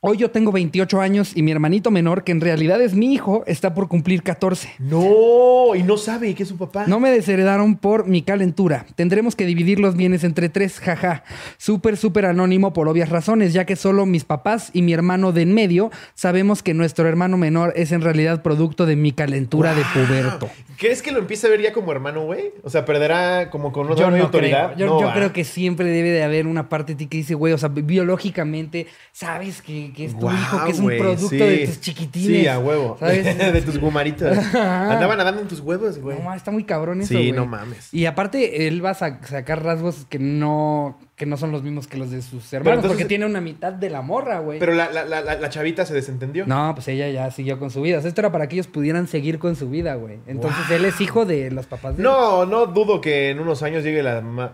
Hoy 0.06 0.18
yo 0.18 0.30
tengo 0.30 0.52
28 0.52 1.00
años 1.00 1.32
y 1.34 1.40
mi 1.42 1.50
hermanito 1.50 1.90
menor, 1.90 2.24
que 2.24 2.32
en 2.32 2.42
realidad 2.42 2.78
es 2.82 2.92
mi 2.94 3.14
hijo, 3.14 3.42
está 3.46 3.72
por 3.72 3.88
cumplir 3.88 4.22
14. 4.22 4.68
No, 4.78 5.74
y 5.74 5.82
no 5.82 5.96
sabe 5.96 6.34
que 6.34 6.42
es 6.42 6.48
su 6.50 6.58
papá. 6.58 6.84
No 6.86 7.00
me 7.00 7.10
desheredaron 7.10 7.76
por 7.76 8.06
mi 8.06 8.20
calentura. 8.20 8.84
Tendremos 8.96 9.34
que 9.34 9.46
dividir 9.46 9.80
los 9.80 9.96
bienes 9.96 10.22
entre 10.22 10.50
tres, 10.50 10.78
jaja. 10.78 11.24
Súper, 11.56 11.96
súper 11.96 12.26
anónimo 12.26 12.74
por 12.74 12.86
obvias 12.86 13.08
razones, 13.08 13.54
ya 13.54 13.64
que 13.64 13.76
solo 13.76 14.04
mis 14.04 14.24
papás 14.26 14.68
y 14.74 14.82
mi 14.82 14.92
hermano 14.92 15.32
de 15.32 15.40
en 15.40 15.54
medio 15.54 15.90
sabemos 16.12 16.62
que 16.62 16.74
nuestro 16.74 17.08
hermano 17.08 17.38
menor 17.38 17.72
es 17.74 17.90
en 17.90 18.02
realidad 18.02 18.42
producto 18.42 18.84
de 18.84 18.96
mi 18.96 19.12
calentura 19.12 19.74
de 19.74 19.84
puberto. 19.94 20.50
¿Crees 20.76 21.00
que 21.00 21.12
lo 21.12 21.20
empiece 21.20 21.46
a 21.46 21.50
ver 21.50 21.62
ya 21.62 21.72
como 21.72 21.92
hermano, 21.92 22.24
güey? 22.26 22.52
O 22.62 22.68
sea, 22.68 22.84
perderá 22.84 23.48
como 23.48 23.72
con 23.72 23.90
otra 23.90 24.10
no 24.10 24.16
autoridad. 24.18 24.74
creo. 24.74 24.86
Yo, 24.86 24.94
No, 24.94 25.00
yo 25.00 25.06
va. 25.06 25.14
creo 25.14 25.32
que 25.32 25.44
siempre 25.44 25.88
debe 25.88 26.10
de 26.10 26.22
haber 26.24 26.46
una 26.46 26.68
parte 26.68 26.92
de 26.92 26.98
ti 26.98 27.06
que 27.06 27.16
dice, 27.16 27.34
güey, 27.34 27.54
o 27.54 27.58
sea, 27.58 27.70
biológicamente 27.70 28.86
sabes 29.12 29.62
que, 29.62 29.93
que 29.94 30.04
es 30.04 30.18
tu 30.18 30.30
hijo, 30.30 30.64
que 30.66 30.70
es 30.72 30.78
un 30.78 30.86
producto 30.88 31.28
sí. 31.28 31.36
de 31.38 31.66
tus 31.66 31.80
chiquitines. 31.80 32.40
Sí, 32.42 32.46
a 32.46 32.58
huevo. 32.58 32.96
¿Sabes? 33.00 33.24
de 33.38 33.62
tus 33.62 33.78
gumaritos. 33.78 34.36
Andaban 34.54 35.16
nadando 35.16 35.40
en 35.40 35.48
tus 35.48 35.60
huevos, 35.60 35.98
güey. 35.98 36.18
No, 36.22 36.34
está 36.34 36.50
muy 36.50 36.64
cabrón 36.64 37.00
eso, 37.00 37.08
Sí, 37.08 37.14
güey. 37.14 37.32
no 37.32 37.46
mames. 37.46 37.88
Y 37.94 38.04
aparte, 38.06 38.66
él 38.66 38.84
va 38.84 38.90
a 38.90 38.94
sa- 38.94 39.20
sacar 39.24 39.62
rasgos 39.64 40.06
que 40.10 40.18
no, 40.18 40.98
que 41.16 41.24
no 41.26 41.36
son 41.36 41.52
los 41.52 41.62
mismos 41.62 41.86
que 41.86 41.96
los 41.96 42.10
de 42.10 42.20
sus 42.22 42.52
hermanos, 42.52 42.78
entonces- 42.78 42.96
porque 42.96 43.08
tiene 43.08 43.24
una 43.26 43.40
mitad 43.40 43.72
de 43.72 43.88
la 43.88 44.02
morra, 44.02 44.40
güey. 44.40 44.58
Pero 44.58 44.74
la, 44.74 44.90
la, 44.90 45.04
la, 45.04 45.22
la- 45.22 45.48
chavita 45.48 45.86
se 45.86 45.94
desentendió. 45.94 46.44
No, 46.46 46.72
pues 46.74 46.88
ella 46.88 47.08
ya 47.08 47.30
siguió 47.30 47.58
con 47.58 47.70
su 47.70 47.80
vida. 47.80 47.98
O 47.98 48.00
sea, 48.00 48.08
esto 48.08 48.20
era 48.20 48.32
para 48.32 48.48
que 48.48 48.56
ellos 48.56 48.66
pudieran 48.66 49.06
seguir 49.06 49.38
con 49.38 49.54
su 49.56 49.70
vida, 49.70 49.94
güey. 49.94 50.18
Entonces 50.26 50.66
Wow. 50.68 50.76
él 50.78 50.84
es 50.86 51.00
hijo 51.00 51.24
de 51.24 51.50
los 51.52 51.66
papás 51.66 51.96
de 51.96 52.02
él. 52.02 52.04
No, 52.04 52.44
no 52.44 52.66
dudo 52.66 53.00
que 53.00 53.30
en 53.30 53.38
unos 53.38 53.62
años 53.62 53.84
llegue 53.84 54.02
la 54.02 54.20
ma- 54.20 54.52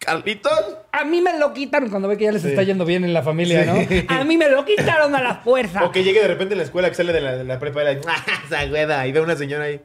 ¿Carlitos? 0.00 0.78
A 0.92 1.04
mí 1.04 1.20
me 1.20 1.38
lo 1.38 1.52
quitaron 1.52 1.90
cuando 1.90 2.08
ve 2.08 2.16
que 2.16 2.24
ya 2.24 2.32
les 2.32 2.40
Sí. 2.42 2.48
está 2.48 2.62
yendo 2.64 2.84
bien 2.86 3.04
en 3.04 3.12
la 3.12 3.22
familia, 3.22 3.62
Sí. 3.86 4.04
¿no? 4.08 4.14
A 4.16 4.24
mí 4.24 4.36
me 4.38 4.48
lo 4.48 4.64
quitaron 4.64 5.14
a 5.14 5.22
la 5.22 5.36
fuerza. 5.36 5.84
O 5.84 5.92
que 5.92 6.02
llegue 6.02 6.20
de 6.22 6.26
repente 6.28 6.54
en 6.54 6.58
la 6.58 6.64
escuela 6.64 6.88
que 6.88 6.94
sale 6.94 7.12
de 7.12 7.20
la, 7.20 7.36
de 7.36 7.44
la 7.44 7.58
prepa 7.58 7.82
y 7.82 7.84
la 7.96 8.00
¡Ah, 8.08 8.24
esa 8.46 8.64
güeda! 8.66 9.06
Y 9.06 9.12
ve 9.12 9.18
a 9.20 9.22
una 9.22 9.36
señora 9.36 9.64
ahí. 9.64 9.80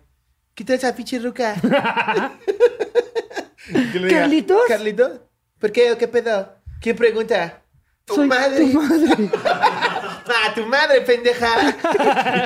Quita 0.54 0.74
esa 0.74 0.96
pinche 0.96 1.20
ruca. 1.20 1.56
¿Carlitos? 4.10 4.62
¿Carlitos? 4.68 5.12
¿Por 5.60 5.72
qué 5.72 5.96
qué 6.00 6.08
pedo? 6.08 6.50
¿Quién 6.80 6.96
pregunta? 6.96 7.62
Tu 8.06 8.16
Soy 8.16 8.28
madre. 8.28 8.60
tu 8.72 8.82
madre. 8.82 9.30
¡A 10.50 10.54
tu 10.54 10.66
madre, 10.66 11.02
pendeja! 11.02 11.48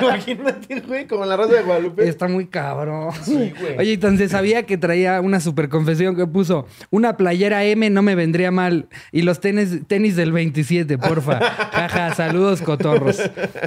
Imagínate, 0.00 0.80
güey, 0.80 1.06
como 1.06 1.24
la 1.24 1.36
rosa 1.36 1.54
de 1.54 1.62
Guadalupe. 1.62 2.08
Está 2.08 2.28
muy 2.28 2.46
cabrón. 2.46 3.12
Sí, 3.22 3.52
güey. 3.58 3.78
Oye, 3.78 3.92
entonces 3.94 4.30
sabía 4.30 4.64
que 4.66 4.76
traía 4.78 5.20
una 5.20 5.40
super 5.40 5.68
confesión 5.68 6.16
que 6.16 6.26
puso: 6.26 6.66
Una 6.90 7.16
playera 7.16 7.64
M 7.64 7.88
no 7.90 8.02
me 8.02 8.14
vendría 8.14 8.50
mal. 8.50 8.88
Y 9.12 9.22
los 9.22 9.40
tenis, 9.40 9.80
tenis 9.86 10.16
del 10.16 10.32
27, 10.32 10.98
porfa. 10.98 11.38
Jaja, 11.72 12.14
saludos, 12.14 12.62
cotorros. 12.62 13.18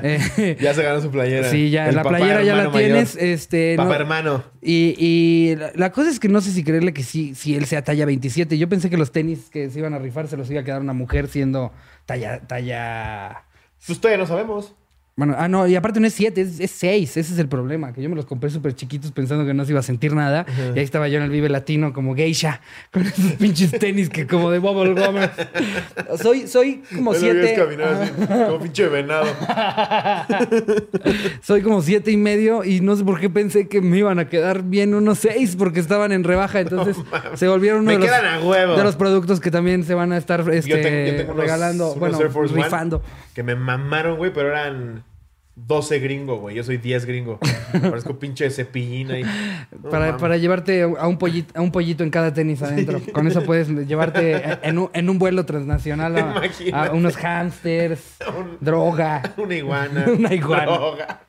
Eh, 0.04 0.58
Ya 0.60 0.74
se 0.74 0.84
ganó 0.84 1.02
su 1.02 1.10
playera. 1.12 1.50
sí, 1.50 1.70
ya, 1.70 1.90
El 1.90 1.96
la 1.96 2.04
papá 2.04 2.18
playera 2.18 2.44
ya 2.44 2.54
la 2.56 2.64
hermano 2.64 2.72
mayor. 2.76 2.90
tienes. 2.92 3.16
Este, 3.16 3.76
Papá 3.78 3.90
no- 3.90 3.96
hermano. 3.96 4.44
y, 4.62 4.96
y 4.98 5.56
la, 5.56 5.72
la 5.76 5.92
cosa 5.92 6.10
es 6.10 6.20
que 6.20 6.30
no 6.30 6.42
sé 6.42 6.52
si 6.52 6.64
creerle 6.64 6.94
que 6.94 7.04
sí, 7.04 7.36
si 7.36 7.56
él 7.56 7.66
sea 7.66 7.84
talla 7.84 8.06
27. 8.06 8.58
Yo 8.58 8.70
pensé 8.70 8.90
que 8.90 8.98
los 8.98 9.12
tenis 9.12 9.50
que 9.52 9.70
se 9.70 9.80
iban 9.80 9.94
a 9.94 10.00
rifar 10.00 10.28
se 10.28 10.38
los 10.38 10.50
iba 10.52 10.62
a 10.62 10.64
quedar 10.64 10.82
una 10.82 10.94
mujer 10.94 11.28
siendo 11.28 11.72
talla, 12.06 12.40
talla. 12.48 13.44
Pues 13.86 14.00
todavía 14.00 14.18
no 14.18 14.28
sabemos. 14.28 14.74
Bueno, 15.16 15.36
ah, 15.38 15.48
no, 15.48 15.68
y 15.68 15.76
aparte 15.76 16.00
no 16.00 16.08
es 16.08 16.14
7, 16.16 16.42
es 16.42 16.72
6. 16.72 17.18
Ese 17.18 17.34
es 17.34 17.38
el 17.38 17.48
problema, 17.48 17.94
que 17.94 18.02
yo 18.02 18.10
me 18.10 18.16
los 18.16 18.26
compré 18.26 18.50
súper 18.50 18.74
chiquitos 18.74 19.12
pensando 19.12 19.46
que 19.46 19.54
no 19.54 19.64
se 19.64 19.72
iba 19.72 19.80
a 19.80 19.84
sentir 19.84 20.16
nada. 20.16 20.44
Y 20.74 20.80
ahí 20.80 20.84
estaba 20.84 21.08
yo 21.08 21.18
en 21.18 21.24
el 21.24 21.30
Vive 21.30 21.50
Latino 21.50 21.94
como 21.94 22.16
geisha, 22.16 22.62
con 22.92 23.04
esos 23.04 23.34
pinches 23.40 23.70
tenis 23.74 24.10
que 24.10 24.26
como 24.26 24.50
de 24.50 24.58
bubble 24.58 24.94
gummers. 25.00 25.32
Soy, 26.20 26.48
soy 26.48 26.82
como 26.96 27.14
Ahí 27.14 27.22
lo 27.22 27.34
veías 27.36 27.52
7. 27.54 27.56
caminar 27.56 27.94
así, 27.94 28.12
como 28.48 28.60
pinche 28.60 28.88
venado. 28.88 29.26
Soy 31.44 31.62
como 31.62 31.82
siete 31.82 32.10
y 32.10 32.18
medio 32.18 32.64
y 32.64 32.82
no 32.82 32.96
sé 32.96 33.04
por 33.04 33.20
qué 33.20 33.30
pensé 33.30 33.68
que 33.68 33.82
me 33.82 33.98
iban 33.98 34.18
a 34.18 34.30
quedar 34.30 34.64
bien 34.64 34.96
unos 34.96 35.20
seis 35.20 35.56
porque 35.56 35.80
estaban 35.80 36.12
en 36.12 36.24
rebaja. 36.24 36.62
Entonces 36.62 36.98
se 37.36 37.48
volvieron 37.48 37.82
uno 37.82 37.88
Me 37.88 37.94
de 37.94 38.00
los, 38.00 38.10
quedan 38.10 38.26
a 38.26 38.40
huevo. 38.40 38.76
de 38.76 38.84
los 38.84 38.96
productos 38.96 39.40
que 39.40 39.52
también 39.52 39.84
se 39.84 39.94
van 39.94 40.12
a 40.12 40.18
estar 40.18 40.40
este, 40.52 40.70
yo 40.70 40.82
tengo, 40.82 41.12
yo 41.12 41.18
tengo 41.18 41.34
unos, 41.34 41.44
regalando, 41.44 41.86
unos 41.94 42.00
bueno, 42.00 42.18
One 42.18 42.64
rifando. 42.64 43.04
Que 43.34 43.44
me 43.44 43.56
mamaron, 43.56 44.18
güey, 44.18 44.32
pero 44.34 44.50
eran 44.50 45.04
12 45.56 46.00
gringo, 46.00 46.38
güey. 46.38 46.56
Yo 46.56 46.64
soy 46.64 46.78
10 46.78 47.06
gringo. 47.06 47.40
Parezco 47.72 48.18
pinche 48.18 48.50
cepillín 48.50 49.12
ahí. 49.12 49.24
No 49.84 49.90
para, 49.90 50.18
para 50.18 50.38
llevarte 50.38 50.82
a 50.82 51.08
un, 51.08 51.18
pollito, 51.18 51.58
a 51.58 51.62
un 51.62 51.72
pollito 51.72 52.04
en 52.04 52.10
cada 52.10 52.34
tenis 52.34 52.62
adentro. 52.64 53.02
Con 53.12 53.28
eso 53.28 53.44
puedes 53.44 53.70
llevarte 53.70 54.60
en 54.68 54.78
un, 54.80 54.90
en 54.94 55.10
un 55.10 55.20
vuelo 55.20 55.46
transnacional 55.46 56.18
a, 56.74 56.92
unos 56.94 57.16
hamsters, 57.18 58.18
Un- 58.38 58.58
droga. 58.62 59.22
Una 59.38 59.56
iguana. 59.56 60.06
Una 60.08 60.34
iguana. 60.34 60.66
droga. 60.66 61.22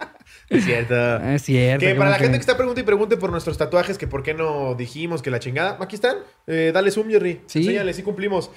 Es 0.55 0.65
cierto. 0.65 1.17
Es 1.19 1.43
cierto. 1.43 1.85
Que 1.85 1.95
para 1.95 2.11
la 2.11 2.19
gente 2.19 2.37
que 2.39 2.41
está 2.41 2.57
pregunta 2.57 2.81
y 2.81 2.85
pregunte 2.85 3.17
por 3.17 3.31
nuestros 3.31 3.59
tatuajes, 3.59 3.99
que 3.99 4.07
por 4.07 4.23
qué 4.23 4.35
no 4.35 4.75
dijimos 4.75 5.21
que 5.23 5.31
la 5.31 5.39
chingada. 5.41 5.77
Aquí 5.81 5.97
están. 5.97 6.17
Eh, 6.47 6.71
dale 6.73 6.91
zoom, 6.91 7.09
Jerry. 7.11 7.43
Sí. 7.47 7.61
Enséñale, 7.61 7.93
sí 7.95 8.03
cumplimos. 8.03 8.51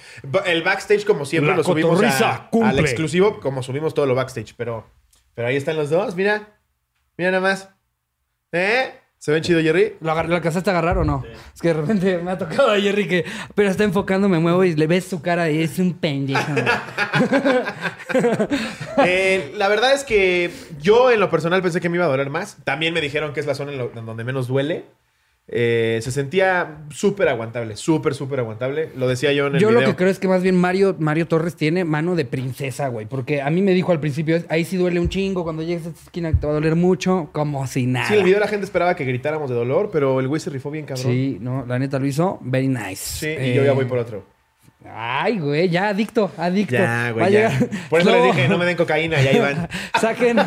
El 0.46 0.64
backstage, 0.64 1.06
como 1.06 1.26
siempre, 1.26 1.52
La 1.52 1.58
lo 1.58 1.64
subimos 1.64 2.02
a- 2.04 2.50
al 2.64 2.80
exclusivo, 2.80 3.40
como 3.40 3.64
subimos 3.64 3.94
todo 3.94 4.06
lo 4.06 4.16
backstage. 4.16 4.54
Pero, 4.58 4.86
pero 5.34 5.48
ahí 5.48 5.56
están 5.56 5.76
los 5.76 5.90
dos, 5.90 6.16
mira. 6.16 6.60
Mira 7.18 7.32
nada 7.32 7.42
más. 7.42 7.70
¿Eh? 8.52 8.92
¿Se 9.20 9.32
ven 9.32 9.42
chido, 9.44 9.60
Jerry? 9.62 9.96
¿Lo, 10.00 10.12
agar- 10.12 10.30
¿Lo 10.30 10.36
alcanzaste 10.36 10.70
a 10.70 10.74
agarrar 10.74 11.00
o 11.00 11.04
no? 11.04 11.24
Es 11.54 11.60
que 11.62 11.70
de 11.70 11.74
repente 11.74 12.18
me 12.20 12.32
ha 12.32 12.38
tocado 12.38 12.72
a 12.72 12.80
Jerry 12.80 13.08
que... 13.08 13.26
Pero 13.56 13.70
está 13.70 13.84
enfocando, 13.84 14.30
me 14.30 14.40
muevo 14.40 14.64
y 14.64 14.76
le 14.76 14.88
ves 14.88 15.06
su 15.06 15.22
cara 15.22 15.50
y 15.50 15.62
es 15.64 15.80
un 15.80 15.94
pendejo. 15.94 16.42
Eh, 19.06 19.54
la 19.58 19.68
verdad 19.68 19.94
es 19.94 20.04
que 20.04 20.52
yo 20.82 21.12
en 21.12 21.20
lo 21.20 21.30
personal 21.30 21.62
pensé 21.62 21.80
que 21.82 21.90
me 21.90 21.98
iba 21.98 22.06
a 22.06 22.10
doler 22.10 22.30
más. 22.30 22.58
También 22.64 22.94
me 22.94 23.02
dijeron 23.02 23.34
que 23.34 23.40
es 23.40 23.46
la 23.46 23.54
zona 23.54 23.72
en, 23.72 23.78
lo- 23.78 23.92
en 23.96 24.06
donde 24.06 24.24
menos 24.24 24.48
duele. 24.48 24.86
Eh, 25.50 26.00
se 26.02 26.12
sentía 26.12 26.80
súper 26.90 27.30
aguantable, 27.30 27.78
súper, 27.78 28.14
súper 28.14 28.40
aguantable. 28.40 28.90
Lo 28.98 29.08
decía 29.08 29.32
yo 29.32 29.48
en 29.48 29.56
el 29.56 29.62
Yo 29.62 29.72
lo 29.72 29.80
que 29.80 29.96
creo 29.96 30.10
es 30.10 30.20
que 30.20 30.28
más 30.28 30.44
bien 30.44 30.56
Mario, 30.56 30.96
Mario 31.00 31.26
Torres 31.28 31.56
tiene 31.56 31.86
mano 31.86 32.16
de 32.16 32.26
princesa, 32.26 32.90
güey. 32.90 33.06
Porque 33.06 33.42
a 33.42 33.50
mí 33.50 33.62
me 33.62 33.72
dijo 33.74 33.94
al 33.94 34.02
principio, 34.02 34.44
ahí 34.50 34.66
sí 34.66 34.76
duele 34.76 35.00
un 35.00 35.08
chingo, 35.08 35.44
cuando 35.44 35.64
llegues 35.64 35.86
a 35.86 35.90
esta 35.90 36.02
esquina 36.04 36.32
te 36.38 36.46
va 36.46 36.52
a 36.52 36.56
doler 36.56 36.76
mucho, 36.76 37.30
como 37.32 37.66
si 37.66 37.88
nada. 37.88 38.10
Sí, 38.10 38.16
el 38.16 38.24
video 38.24 38.40
la 38.40 38.48
gente 38.48 38.66
esperaba 38.66 38.96
que 38.96 39.06
gritáramos 39.06 39.50
de 39.50 39.56
dolor, 39.56 39.90
pero 39.92 40.20
el 40.20 40.28
güey 40.28 40.42
se 40.42 40.50
rifó 40.50 40.70
bien 40.70 40.86
cabrón. 40.86 41.12
Sí, 41.12 41.38
no, 41.40 41.66
la 41.66 41.80
neta 41.80 41.98
lo 41.98 42.06
hizo 42.08 42.40
very 42.42 42.68
nice. 42.68 42.96
Sí, 42.96 43.28
y 43.28 43.54
yo 43.54 43.64
ya 43.64 43.72
voy 43.72 43.86
por 43.86 44.00
otro. 44.00 44.37
Ay, 44.86 45.40
güey, 45.40 45.70
ya 45.70 45.90
adicto, 45.90 46.32
adicto. 46.38 46.76
Ya, 46.76 47.12
güey, 47.12 47.32
ya. 47.34 47.50
Por 47.90 48.00
eso 48.00 48.12
les 48.12 48.20
Slobo- 48.20 48.32
dije, 48.34 48.48
no 48.48 48.58
me 48.58 48.66
den 48.66 48.78
cocaína, 48.78 49.20
ya 49.22 49.32
iban. 49.32 49.68
Saquen, 50.00 50.38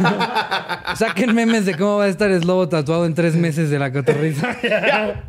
saquen 0.94 1.34
memes 1.34 1.66
de 1.66 1.76
cómo 1.76 1.98
va 1.98 2.04
a 2.04 2.08
estar 2.08 2.30
el 2.30 2.46
lobo 2.46 2.68
tatuado 2.68 3.06
en 3.06 3.14
tres 3.14 3.34
meses 3.34 3.70
de 3.70 3.78
la 3.78 3.92
cotorriza. 3.92 4.56
ya, 4.62 5.24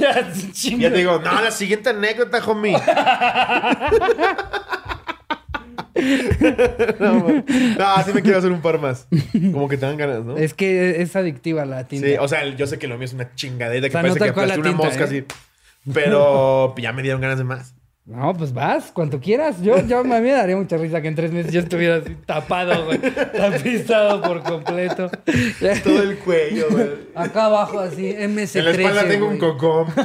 ya, 0.00 0.32
chinga. 0.52 0.84
Ya 0.84 0.90
te 0.90 0.98
digo, 0.98 1.20
no, 1.20 1.42
la 1.42 1.50
siguiente 1.50 1.90
anécdota, 1.90 2.38
homie. 2.46 2.72
no, 6.98 7.44
no, 7.78 8.04
sí 8.04 8.12
me 8.14 8.22
quiero 8.22 8.38
hacer 8.38 8.52
un 8.52 8.62
par 8.62 8.78
más. 8.80 9.06
Como 9.52 9.68
que 9.68 9.76
te 9.76 9.84
dan 9.86 9.96
ganas, 9.98 10.24
¿no? 10.24 10.36
Es 10.38 10.54
que 10.54 11.02
es 11.02 11.14
adictiva 11.14 11.66
la 11.66 11.86
tinta. 11.86 12.06
Sí, 12.06 12.14
o 12.18 12.26
sea, 12.26 12.46
yo 12.46 12.66
sé 12.66 12.78
que 12.78 12.88
lo 12.88 12.96
mío 12.96 13.04
es 13.04 13.12
una 13.12 13.34
chingadera 13.34 13.88
que 13.88 13.96
O 13.96 14.00
sea, 14.00 14.02
no 14.02 14.08
parece 14.08 14.24
que 14.24 14.30
aplasté 14.40 14.60
una 14.60 14.72
mosca 14.72 15.00
¿eh? 15.00 15.04
así. 15.04 15.24
Pero 15.92 16.74
ya 16.76 16.92
me 16.92 17.02
dieron 17.02 17.20
ganas 17.20 17.38
de 17.38 17.44
más. 17.44 17.74
No, 18.06 18.34
pues 18.34 18.52
vas, 18.52 18.90
cuanto 18.90 19.20
quieras. 19.20 19.62
Yo, 19.62 19.86
yo 19.86 19.98
a 19.98 20.02
mí 20.02 20.08
me 20.08 20.32
daría 20.32 20.56
mucha 20.56 20.76
risa 20.76 21.00
que 21.00 21.06
en 21.06 21.14
tres 21.14 21.30
meses 21.30 21.52
yo 21.52 21.60
estuviera 21.60 21.96
así 21.96 22.16
tapado, 22.26 22.86
güey. 22.86 22.98
Tapizado 22.98 24.20
por 24.20 24.42
completo. 24.42 25.08
Todo 25.84 26.02
el 26.02 26.18
cuello, 26.18 26.66
güey. 26.70 26.88
Acá 27.14 27.44
abajo 27.44 27.78
así, 27.78 28.12
MS13. 28.12 28.58
En 28.58 28.64
la 28.64 28.70
espalda 28.72 29.08
tengo 29.08 29.28
un 29.28 29.38
cocón. 29.38 29.86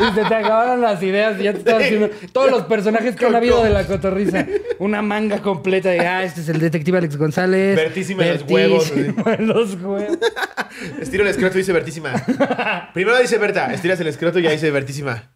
Y 0.00 0.14
se 0.14 0.24
te 0.24 0.34
acabaron 0.34 0.80
las 0.80 1.02
ideas 1.02 1.38
y 1.38 1.44
ya 1.44 1.52
te 1.52 1.58
estás 1.58 1.82
haciendo 1.82 2.10
todos 2.32 2.50
los 2.50 2.62
personajes 2.62 3.14
que 3.16 3.26
han 3.26 3.34
habido 3.34 3.62
de 3.62 3.70
la 3.70 3.86
cotorriza. 3.86 4.46
Una 4.78 5.02
manga 5.02 5.42
completa 5.42 5.90
de, 5.90 6.00
ah, 6.00 6.24
este 6.24 6.40
es 6.40 6.48
el 6.48 6.58
detective 6.58 6.98
Alex 6.98 7.16
González. 7.16 7.76
Vertísima 7.76 8.26
en 8.26 8.34
los 8.34 8.50
huevos, 8.50 8.92
en 8.96 9.46
los 9.46 9.74
huevos. 9.74 10.18
Estiro 11.00 11.24
el 11.24 11.30
escroto 11.30 11.56
y 11.56 11.58
dice 11.58 11.72
vertísima. 11.72 12.12
Primero 12.94 13.18
dice 13.18 13.38
Berta, 13.38 13.72
estiras 13.72 14.00
el 14.00 14.08
escroto 14.08 14.38
y 14.38 14.42
ya 14.42 14.50
dice 14.50 14.70
vertísima. 14.70 15.30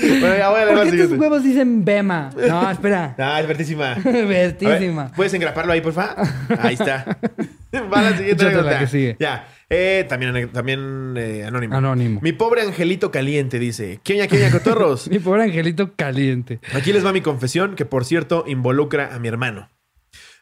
Bueno, 0.00 0.36
ya 0.36 0.48
voy 0.50 0.60
a 0.60 0.64
leer 0.64 0.76
¿Por 0.76 0.84
qué 0.84 0.90
tus 0.90 1.00
siguiente. 1.00 1.16
huevos 1.16 1.44
dicen 1.44 1.84
Bema? 1.84 2.30
No, 2.36 2.70
espera. 2.70 3.14
Ah, 3.18 3.40
es 3.40 3.46
vertísima. 3.46 3.92
A 3.94 3.98
ver, 4.00 4.26
Vertísima. 4.26 5.12
¿Puedes 5.14 5.32
engraparlo 5.34 5.72
ahí, 5.72 5.80
porfa? 5.80 6.14
Ahí 6.58 6.74
está. 6.74 7.18
Va 7.74 8.02
la 8.02 8.16
siguiente 8.16 8.44
Échate 8.44 8.52
la 8.54 8.60
anécdota. 8.60 8.78
que 8.80 8.86
sigue. 8.86 9.16
Ya. 9.20 9.48
Eh, 9.68 10.04
también 10.08 10.50
también 10.50 11.14
eh, 11.16 11.44
anónimo. 11.46 11.76
Anónimo. 11.76 12.20
Mi 12.22 12.32
pobre 12.32 12.62
angelito 12.62 13.10
caliente 13.12 13.58
dice: 13.60 14.00
¿Qué 14.02 14.14
oña, 14.14 14.26
qué 14.26 14.36
oña, 14.38 14.50
cotorros? 14.50 15.08
Mi 15.08 15.20
pobre 15.20 15.44
angelito 15.44 15.94
caliente. 15.94 16.58
Aquí 16.74 16.92
les 16.92 17.06
va 17.06 17.12
mi 17.12 17.20
confesión, 17.20 17.76
que 17.76 17.84
por 17.84 18.04
cierto 18.04 18.44
involucra 18.48 19.14
a 19.14 19.18
mi 19.20 19.28
hermano. 19.28 19.68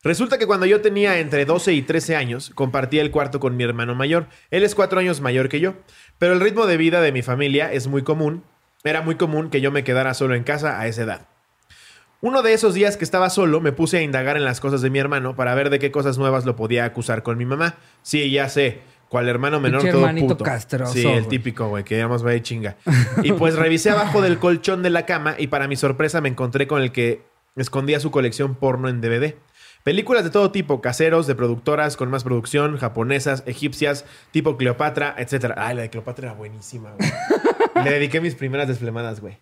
Resulta 0.04 0.38
que 0.38 0.46
cuando 0.46 0.64
yo 0.64 0.80
tenía 0.80 1.18
entre 1.18 1.44
12 1.44 1.72
y 1.74 1.82
13 1.82 2.16
años, 2.16 2.50
compartía 2.54 3.02
el 3.02 3.10
cuarto 3.10 3.40
con 3.40 3.56
mi 3.56 3.64
hermano 3.64 3.94
mayor. 3.94 4.28
Él 4.50 4.62
es 4.62 4.74
cuatro 4.74 5.00
años 5.00 5.20
mayor 5.20 5.48
que 5.48 5.60
yo. 5.60 5.74
Pero 6.18 6.32
el 6.32 6.40
ritmo 6.40 6.66
de 6.66 6.76
vida 6.76 7.00
de 7.00 7.12
mi 7.12 7.20
familia 7.22 7.70
es 7.72 7.88
muy 7.88 8.02
común. 8.02 8.44
Era 8.84 9.02
muy 9.02 9.16
común 9.16 9.50
que 9.50 9.60
yo 9.60 9.72
me 9.72 9.84
quedara 9.84 10.14
solo 10.14 10.34
en 10.34 10.44
casa 10.44 10.80
a 10.80 10.86
esa 10.86 11.02
edad. 11.02 11.28
Uno 12.20 12.42
de 12.42 12.52
esos 12.52 12.74
días 12.74 12.96
que 12.96 13.04
estaba 13.04 13.30
solo, 13.30 13.60
me 13.60 13.72
puse 13.72 13.98
a 13.98 14.02
indagar 14.02 14.36
en 14.36 14.44
las 14.44 14.60
cosas 14.60 14.82
de 14.82 14.90
mi 14.90 14.98
hermano 14.98 15.36
para 15.36 15.54
ver 15.54 15.70
de 15.70 15.78
qué 15.78 15.92
cosas 15.92 16.18
nuevas 16.18 16.44
lo 16.44 16.56
podía 16.56 16.84
acusar 16.84 17.22
con 17.22 17.38
mi 17.38 17.44
mamá. 17.44 17.76
Sí, 18.02 18.30
ya 18.30 18.48
sé. 18.48 18.80
Cual 19.08 19.28
hermano 19.28 19.58
menor 19.58 19.80
todo 19.82 20.00
hermanito 20.00 20.28
puto. 20.28 20.44
castroso, 20.44 20.92
sí, 20.92 21.06
el 21.06 21.28
típico, 21.28 21.68
güey, 21.68 21.82
que 21.82 22.04
más 22.06 22.24
va 22.24 22.32
de 22.32 22.42
chinga. 22.42 22.76
Y 23.22 23.32
pues 23.32 23.54
revisé 23.56 23.90
abajo 23.90 24.20
del 24.20 24.38
colchón 24.38 24.82
de 24.82 24.90
la 24.90 25.06
cama 25.06 25.36
y 25.38 25.46
para 25.46 25.66
mi 25.66 25.76
sorpresa 25.76 26.20
me 26.20 26.28
encontré 26.28 26.66
con 26.66 26.82
el 26.82 26.92
que 26.92 27.22
escondía 27.56 28.00
su 28.00 28.10
colección 28.10 28.54
porno 28.54 28.88
en 28.88 29.00
DVD. 29.00 29.34
Películas 29.82 30.24
de 30.24 30.30
todo 30.30 30.50
tipo, 30.50 30.82
caseros, 30.82 31.26
de 31.26 31.34
productoras 31.34 31.96
con 31.96 32.10
más 32.10 32.24
producción, 32.24 32.76
japonesas, 32.76 33.44
egipcias, 33.46 34.04
tipo 34.32 34.58
Cleopatra, 34.58 35.14
etc. 35.16 35.54
Ay, 35.56 35.76
la 35.76 35.82
de 35.82 35.90
Cleopatra 35.90 36.28
era 36.28 36.36
buenísima, 36.36 36.90
güey. 36.98 37.10
Le 37.84 37.90
dediqué 37.90 38.20
mis 38.20 38.34
primeras 38.34 38.68
desflemadas, 38.68 39.20
güey. 39.20 39.38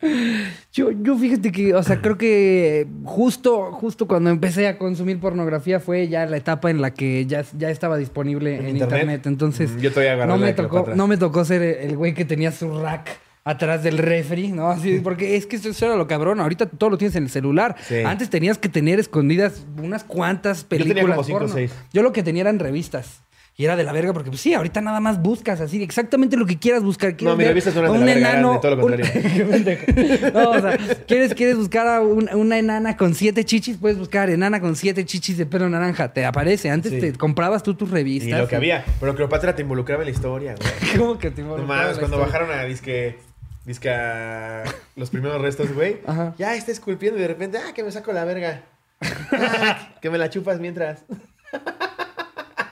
Yo, 0.73 0.91
yo 0.91 1.17
fíjate 1.17 1.53
que, 1.53 1.75
o 1.75 1.83
sea, 1.83 2.01
creo 2.01 2.19
que 2.19 2.87
justo, 3.05 3.73
justo 3.73 4.07
cuando 4.07 4.31
empecé 4.31 4.69
a 4.69 4.79
consumir 4.79 5.19
pornografía 5.21 5.81
fue 5.81 6.09
ya 6.09 6.27
la 6.27 6.37
etapa 6.37 6.71
en 6.71 6.81
la 6.81 6.93
que 6.93 7.27
ya, 7.27 7.45
ya 7.57 7.71
estaba 7.71 7.97
disponible 7.97 8.57
en, 8.57 8.61
¿En 8.67 8.69
internet? 8.77 8.93
internet? 9.01 9.27
Entonces, 9.27 9.71
Mm, 9.73 9.79
yo 9.81 9.91
todavía 9.91 10.13
agarré 10.13 10.33
no 10.33 10.39
me 10.39 10.53
tocó, 10.53 10.87
no 10.95 11.07
me 11.07 11.17
tocó 11.17 11.45
ser 11.45 11.63
el 11.63 11.97
güey 11.97 12.15
que 12.15 12.25
tenía 12.25 12.53
su 12.53 12.79
rack 12.81 13.09
atrás 13.45 13.83
del 13.85 13.99
refri, 13.99 14.49
¿no? 14.53 14.69
Así, 14.71 14.99
porque 15.05 15.37
es 15.37 15.47
que 15.47 15.57
eso, 15.57 15.87
era 15.87 15.97
lo 15.97 16.07
cabrón. 16.07 16.41
Ahorita 16.41 16.67
todo 16.67 16.91
lo 16.91 16.99
tienes 16.99 17.15
en 17.17 17.25
el 17.25 17.31
celular. 17.31 17.77
Sí. 17.87 17.97
Antes 18.05 18.29
tenías 18.29 18.59
que 18.59 18.69
tener 18.69 18.99
escondidas 18.99 19.65
unas 19.81 20.03
cuantas 20.05 20.65
tenía 20.65 20.85
películas 20.85 21.17
como 21.17 21.25
cinco 21.25 21.37
o 21.37 21.41
porno. 21.41 21.55
seis. 21.55 21.73
Yo 21.93 22.03
lo 22.03 22.13
que 22.13 22.23
tenía 22.23 22.43
eran 22.43 22.59
revistas. 22.59 23.23
Y 23.59 23.65
era 23.65 23.75
de 23.75 23.85
la 23.85 23.93
verga 23.93 24.13
porque, 24.13 24.29
pues 24.29 24.43
sí, 24.43 24.53
ahorita 24.53 24.83
nada 24.83 25.01
más 25.01 25.23
buscas 25.23 25.63
así, 25.63 25.83
exactamente 25.83 26.37
lo 26.37 26.45
que 26.45 26.59
quieras 26.59 26.83
buscar. 26.83 27.17
¿Quieres 27.17 27.33
No, 27.33 27.37
mis 27.39 27.47
ver 27.47 27.49
revistas 27.49 27.75
no 27.75 27.81
eran 27.81 27.91
a 27.91 27.95
de 27.95 27.99
un 28.01 28.07
la 28.07 28.13
verga, 28.15 28.29
eran 28.29 28.41
enano, 28.41 28.61
todo 28.61 28.77
lo 28.77 28.83
contrario. 28.83 30.33
No, 30.35 30.51
o 30.51 30.61
sea, 30.61 30.79
¿quieres, 31.07 31.33
quieres 31.35 31.57
buscar 31.57 31.87
a 31.87 32.01
un- 32.03 32.29
una 32.35 32.59
enana 32.59 32.99
con 32.99 33.15
siete 33.15 33.45
chichis, 33.47 33.79
puedes 33.79 33.97
buscar 33.99 34.29
enana 34.29 34.61
con 34.61 34.77
siete 34.77 35.07
chichis 35.07 35.39
de 35.39 35.47
pelo 35.47 35.71
naranja. 35.71 36.13
Te 36.13 36.27
aparece. 36.27 36.69
Antes 36.69 36.93
Sí. 36.93 37.01
te 37.01 37.13
comprabas 37.15 37.63
tú 37.63 37.73
tus 37.75 37.89
Y 37.89 37.93
revistas. 37.93 38.39
lo 38.41 38.47
que 38.47 38.57
había. 38.57 38.85
Pero 39.01 39.15
Cleopatra 39.15 39.57
te 39.57 39.63
involucraba 39.63 40.03
en 40.03 40.09
la 40.09 40.13
historia, 40.15 40.55
güey. 40.55 40.71
¿Cómo 40.99 41.19
que 41.19 41.31
te 41.31 41.41
No 41.41 41.49
involucraba 41.57 41.81
mames, 41.83 41.97
la 41.97 42.01
cuando 42.01 42.19
historia? 42.19 42.41
bajaron 42.41 42.59
a 42.61 42.65
disque, 42.65 43.17
disque 43.65 43.89
a 43.89 44.65
los 44.97 45.09
primeros 45.09 45.41
restos, 45.41 45.73
güey. 45.73 45.97
Ajá. 46.07 46.35
Ya 46.37 46.55
está 46.57 46.73
esculpiendo 46.73 47.19
y 47.19 47.23
de 47.23 47.29
repente, 47.29 47.57
ah, 47.57 47.73
que 47.73 47.83
me 47.83 47.91
saco 47.91 48.13
la 48.13 48.27
verga. 48.27 48.65
que 50.03 50.11
me 50.11 50.19
la 50.19 50.29
chupas 50.29 50.61
mientras. 50.61 51.05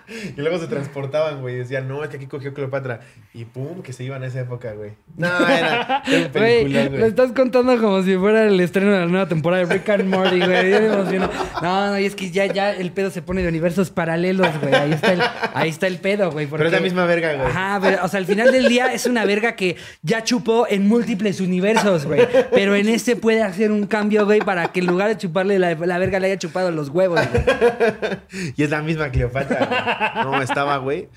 Y 0.09 0.41
luego 0.41 0.59
se 0.59 0.67
transportaban, 0.67 1.41
güey. 1.41 1.57
Decían, 1.57 1.89
no, 1.89 2.03
es 2.03 2.11
que 2.11 2.17
aquí 2.17 2.27
cogió 2.27 2.53
Cleopatra. 2.53 3.01
Y 3.33 3.45
pum, 3.45 3.83
que 3.83 3.93
se 3.93 4.05
iban 4.05 4.23
a 4.23 4.27
esa 4.27 4.41
época, 4.41 4.73
güey. 4.73 4.93
No, 5.17 5.29
era, 5.49 6.03
Güey, 6.33 6.69
lo 6.69 7.07
estás 7.07 7.33
contando 7.33 7.81
como 7.81 8.03
si 8.03 8.17
fuera 8.17 8.45
el 8.45 8.59
estreno 8.61 8.93
de 8.93 9.01
la 9.01 9.07
nueva 9.07 9.29
temporada 9.29 9.65
de 9.65 9.75
Rick 9.75 9.89
and 9.89 10.09
Morty, 10.09 10.39
güey. 10.41 10.71
Ya 10.71 10.81
me 10.81 10.87
emociono. 10.87 11.31
No, 11.63 11.91
no, 11.91 11.99
y 11.99 12.05
es 12.05 12.15
que 12.15 12.31
ya, 12.31 12.47
ya 12.47 12.73
el 12.73 12.91
pedo 12.93 13.11
se 13.11 13.23
pone 13.23 13.43
de 13.43 13.49
universos 13.49 13.91
paralelos, 13.91 14.49
güey. 14.61 14.75
Ahí 14.75 14.93
está 14.93 15.13
el, 15.13 15.23
ahí 15.55 15.69
está 15.69 15.87
el 15.87 15.99
pedo, 15.99 16.31
güey. 16.31 16.47
Pero 16.47 16.67
es 16.67 16.73
la 16.73 16.81
misma 16.81 17.05
verga, 17.07 17.35
güey. 17.35 17.47
Ajá, 17.47 17.79
pero, 17.83 18.05
o 18.05 18.09
sea, 18.09 18.19
al 18.19 18.27
final 18.27 18.53
del 18.53 18.69
día 18.69 18.93
es 18.93 19.07
una 19.07 19.25
verga 19.25 19.57
que 19.57 19.77
ya 20.03 20.23
chupó 20.23 20.67
en 20.69 20.87
múltiples 20.87 21.41
universos, 21.41 22.07
güey. 22.07 22.27
Pero 22.53 22.75
en 22.75 22.89
este 22.89 23.17
puede 23.17 23.43
hacer 23.43 23.73
un 23.73 23.87
cambio, 23.87 24.25
güey, 24.27 24.41
para 24.41 24.69
que 24.69 24.81
en 24.81 24.87
lugar 24.87 25.09
de 25.09 25.17
chuparle 25.19 25.59
la, 25.59 25.75
la 25.75 25.99
verga 25.99 26.21
le 26.21 26.27
haya 26.29 26.39
chupado 26.39 26.71
los 26.71 26.89
huevos, 26.89 27.21
güey. 27.31 27.45
Y 28.57 28.63
es 28.63 28.71
la 28.71 28.83
misma 28.83 29.11
Cleopatra, 29.11 29.67
güey. 29.67 29.94
No, 30.25 30.41
estaba, 30.43 30.79
güey. 30.79 31.09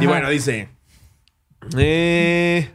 Y 0.00 0.06
bueno, 0.06 0.28
dice. 0.30 0.68
Eh, 1.78 2.68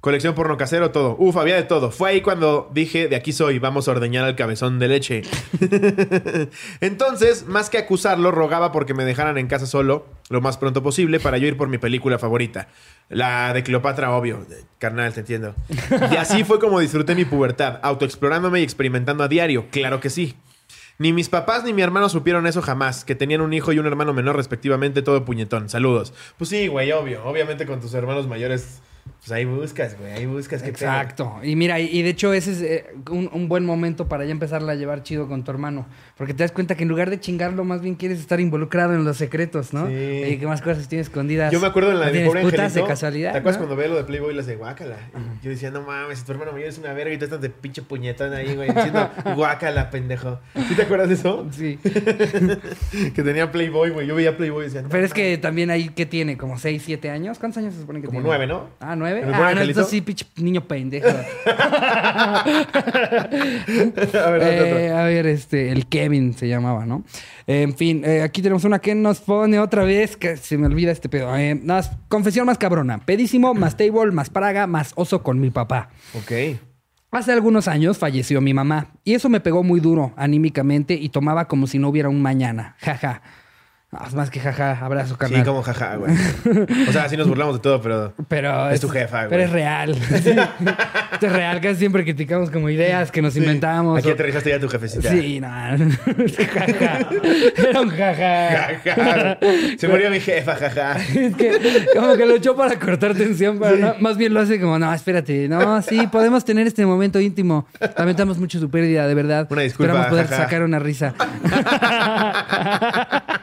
colección 0.00 0.34
porno 0.34 0.56
casero, 0.56 0.90
todo. 0.90 1.16
Uf, 1.18 1.36
había 1.36 1.56
de 1.56 1.64
todo. 1.64 1.90
Fue 1.90 2.10
ahí 2.10 2.20
cuando 2.20 2.70
dije, 2.72 3.08
de 3.08 3.16
aquí 3.16 3.32
soy, 3.32 3.58
vamos 3.58 3.88
a 3.88 3.92
ordeñar 3.92 4.24
al 4.24 4.36
cabezón 4.36 4.78
de 4.78 4.88
leche. 4.88 5.22
Entonces, 6.80 7.46
más 7.46 7.70
que 7.70 7.78
acusarlo, 7.78 8.30
rogaba 8.30 8.72
porque 8.72 8.94
me 8.94 9.04
dejaran 9.04 9.38
en 9.38 9.48
casa 9.48 9.66
solo 9.66 10.06
lo 10.28 10.40
más 10.40 10.58
pronto 10.58 10.82
posible 10.82 11.20
para 11.20 11.38
yo 11.38 11.46
ir 11.46 11.56
por 11.56 11.68
mi 11.68 11.78
película 11.78 12.18
favorita. 12.18 12.68
La 13.08 13.52
de 13.52 13.62
Cleopatra, 13.62 14.12
obvio. 14.12 14.46
Carnal, 14.78 15.12
te 15.12 15.20
entiendo. 15.20 15.54
Y 16.12 16.16
así 16.16 16.44
fue 16.44 16.58
como 16.58 16.80
disfruté 16.80 17.14
mi 17.14 17.24
pubertad, 17.24 17.80
autoexplorándome 17.82 18.60
y 18.60 18.62
experimentando 18.62 19.24
a 19.24 19.28
diario. 19.28 19.66
Claro 19.70 20.00
que 20.00 20.10
sí. 20.10 20.36
Ni 20.98 21.12
mis 21.12 21.28
papás 21.28 21.62
ni 21.62 21.72
mi 21.72 21.82
hermano 21.82 22.08
supieron 22.08 22.46
eso 22.48 22.60
jamás, 22.60 23.04
que 23.04 23.14
tenían 23.14 23.40
un 23.40 23.52
hijo 23.52 23.72
y 23.72 23.78
un 23.78 23.86
hermano 23.86 24.12
menor 24.12 24.34
respectivamente, 24.34 25.00
todo 25.00 25.24
puñetón. 25.24 25.68
Saludos. 25.68 26.12
Pues 26.36 26.50
sí, 26.50 26.66
güey, 26.66 26.90
obvio. 26.90 27.24
Obviamente 27.24 27.66
con 27.66 27.80
tus 27.80 27.94
hermanos 27.94 28.26
mayores, 28.26 28.80
pues 29.18 29.32
ahí 29.32 29.44
buscas, 29.44 29.98
güey, 29.98 30.12
ahí 30.12 30.26
buscas 30.26 30.62
qué 30.62 30.72
pedo. 30.72 30.86
Exacto. 30.88 31.36
Y 31.42 31.56
mira, 31.56 31.80
y, 31.80 32.02
de 32.02 32.10
hecho 32.10 32.32
ese 32.32 32.52
es 32.52 32.62
eh, 32.62 32.86
un, 33.10 33.28
un 33.32 33.48
buen 33.48 33.64
momento 33.66 34.08
para 34.08 34.24
ya 34.24 34.30
empezarla 34.30 34.72
a 34.72 34.74
llevar 34.74 35.02
chido 35.02 35.28
con 35.28 35.44
tu 35.44 35.50
hermano. 35.50 35.86
Porque 36.16 36.34
te 36.34 36.42
das 36.44 36.52
cuenta 36.52 36.76
que 36.76 36.84
en 36.84 36.88
lugar 36.88 37.10
de 37.10 37.20
chingarlo, 37.20 37.64
más 37.64 37.80
bien 37.80 37.94
quieres 37.96 38.20
estar 38.20 38.40
involucrado 38.40 38.94
en 38.94 39.04
los 39.04 39.16
secretos, 39.16 39.72
¿no? 39.72 39.86
Sí. 39.88 39.92
Y 39.94 40.36
qué 40.38 40.46
más 40.46 40.62
cosas 40.62 40.88
tienes 40.88 41.08
escondidas. 41.08 41.52
Yo 41.52 41.60
me 41.60 41.66
acuerdo 41.66 41.90
en 41.92 42.00
la 42.00 42.06
¿No 42.06 42.12
de 42.12 42.24
pobre 42.26 42.42
putas 42.42 42.60
angelito. 42.60 42.84
de 42.84 42.88
casualidad. 42.88 43.32
¿Te 43.32 43.38
acuerdas 43.38 43.60
¿no? 43.60 43.66
cuando 43.66 43.82
veo 43.82 43.90
lo 43.92 43.96
de 43.96 44.04
Playboy 44.04 44.32
y 44.32 44.36
las 44.36 44.46
de 44.46 44.56
guácala? 44.56 44.96
Y 45.40 45.44
Yo 45.44 45.50
decía, 45.50 45.70
no 45.70 45.82
mames, 45.82 46.24
tu 46.24 46.32
hermano 46.32 46.52
mayor 46.52 46.68
es 46.68 46.78
una 46.78 46.92
verga 46.92 47.12
y 47.12 47.18
tú 47.18 47.24
estás 47.24 47.40
de 47.40 47.50
pinche 47.50 47.82
puñetón 47.82 48.32
ahí, 48.32 48.54
güey, 48.54 48.68
diciendo 48.72 49.10
guácala, 49.36 49.90
pendejo. 49.90 50.38
¿Sí 50.68 50.74
te 50.74 50.82
acuerdas 50.82 51.08
de 51.08 51.14
eso? 51.14 51.46
Sí. 51.50 51.78
que 53.14 53.22
tenía 53.22 53.50
Playboy, 53.50 53.90
güey. 53.90 54.06
Yo 54.06 54.14
veía 54.14 54.36
Playboy 54.36 54.62
y 54.62 54.64
decía, 54.66 54.82
no 54.82 54.88
Pero 54.88 55.04
es 55.04 55.12
que 55.12 55.38
también 55.38 55.70
ahí, 55.70 55.90
¿qué 55.90 56.06
tiene? 56.06 56.36
¿Como 56.36 56.58
6, 56.58 56.82
7 56.84 57.10
años? 57.10 57.38
¿Cuántos 57.38 57.58
años 57.58 57.74
se 57.74 57.80
supone 57.80 58.00
que 58.00 58.06
Como 58.06 58.20
tiene? 58.20 58.28
nueve, 58.28 58.46
¿no? 58.46 58.68
Ah, 58.80 58.96
¿nueve? 58.96 59.07
¿En 59.16 59.26
mi 59.28 59.32
Ah, 59.32 59.36
pobre 59.36 59.38
no, 59.38 59.44
angelito? 59.60 59.80
entonces 59.80 59.90
sí, 59.90 60.00
pinche 60.02 60.26
niño 60.36 60.60
pendejo. 60.66 61.08
a 61.48 62.44
ver, 64.30 64.42
Eh, 64.42 64.92
a 64.92 65.02
ver, 65.04 65.26
este, 65.26 65.70
el 65.70 65.86
Kevin 65.86 66.34
se 66.34 66.48
llamaba, 66.48 66.86
¿no? 66.86 67.04
Eh, 67.46 67.62
en 67.62 67.74
fin, 67.76 68.02
eh, 68.04 68.22
aquí 68.22 68.42
tenemos 68.42 68.64
una 68.64 68.78
que 68.78 68.94
nos 68.94 69.20
pone 69.20 69.58
otra 69.58 69.84
vez, 69.84 70.16
que 70.16 70.36
se 70.36 70.58
me 70.58 70.66
olvida 70.66 70.92
este 70.92 71.08
pedo. 71.08 71.34
Eh, 71.36 71.54
más, 71.54 71.90
confesión 72.08 72.46
más 72.46 72.58
cabrona. 72.58 72.98
Pedísimo, 73.04 73.54
más 73.54 73.76
table, 73.76 74.12
más 74.12 74.30
praga, 74.30 74.66
más 74.66 74.92
oso 74.96 75.22
con 75.22 75.40
mi 75.40 75.50
papá. 75.50 75.90
Ok. 76.14 76.32
Hace 77.10 77.32
algunos 77.32 77.68
años 77.68 77.96
falleció 77.96 78.42
mi 78.42 78.52
mamá 78.52 78.88
y 79.02 79.14
eso 79.14 79.30
me 79.30 79.40
pegó 79.40 79.62
muy 79.62 79.80
duro 79.80 80.12
anímicamente 80.16 80.92
y 80.92 81.08
tomaba 81.08 81.48
como 81.48 81.66
si 81.66 81.78
no 81.78 81.88
hubiera 81.88 82.10
un 82.10 82.20
mañana. 82.20 82.76
Jaja. 82.80 83.22
Ah, 83.90 84.04
es 84.06 84.12
más 84.12 84.28
que 84.28 84.38
jaja, 84.38 84.78
abrazo, 84.84 85.16
carnal. 85.16 85.40
Sí, 85.40 85.46
como 85.46 85.62
jaja, 85.62 85.96
güey. 85.96 86.14
O 86.88 86.92
sea, 86.92 87.08
sí 87.08 87.16
nos 87.16 87.26
burlamos 87.26 87.54
de 87.54 87.60
todo, 87.60 87.80
pero... 87.80 88.12
Pero 88.28 88.68
Es 88.68 88.82
tu 88.82 88.88
jefa, 88.90 89.20
güey. 89.26 89.30
Pero 89.30 89.42
es 89.44 89.50
real. 89.50 89.94
Sí. 90.22 90.30
Esto 91.12 91.26
es 91.26 91.32
real. 91.32 91.58
Casi 91.62 91.76
siempre 91.76 92.04
criticamos 92.04 92.50
como 92.50 92.68
ideas 92.68 93.10
que 93.10 93.22
nos 93.22 93.34
inventamos. 93.36 93.98
Aquí 93.98 94.10
o- 94.10 94.12
aterrizaste 94.12 94.50
ya 94.50 94.60
tu 94.60 94.68
jefecita. 94.68 95.10
Sí, 95.10 95.40
no. 95.40 95.48
jaja. 95.48 97.08
Era 97.56 97.80
un 97.80 97.88
jaja. 97.88 98.78
Jaja. 98.84 99.38
Se 99.78 99.88
murió 99.88 100.10
mi 100.10 100.20
jefa, 100.20 100.54
jaja. 100.56 100.96
Es 100.98 101.34
que 101.34 101.86
como 101.96 102.14
que 102.16 102.26
lo 102.26 102.34
echó 102.36 102.54
para 102.54 102.78
cortar 102.78 103.14
tensión, 103.14 103.58
pero 103.58 103.76
no, 103.78 103.94
más 104.00 104.18
bien 104.18 104.34
lo 104.34 104.40
hace 104.40 104.60
como, 104.60 104.78
no, 104.78 104.92
espérate, 104.92 105.48
no, 105.48 105.80
sí, 105.82 106.06
podemos 106.08 106.44
tener 106.44 106.66
este 106.66 106.84
momento 106.84 107.18
íntimo. 107.20 107.66
Lamentamos 107.96 108.36
mucho 108.38 108.58
su 108.60 108.68
pérdida, 108.70 109.06
de 109.08 109.14
verdad. 109.14 109.46
Una 109.50 109.62
disculpa, 109.62 109.92
Esperamos 109.92 110.10
poder 110.10 110.26
jaja. 110.26 110.42
sacar 110.44 110.62
una 110.62 110.78
risa. 110.78 111.14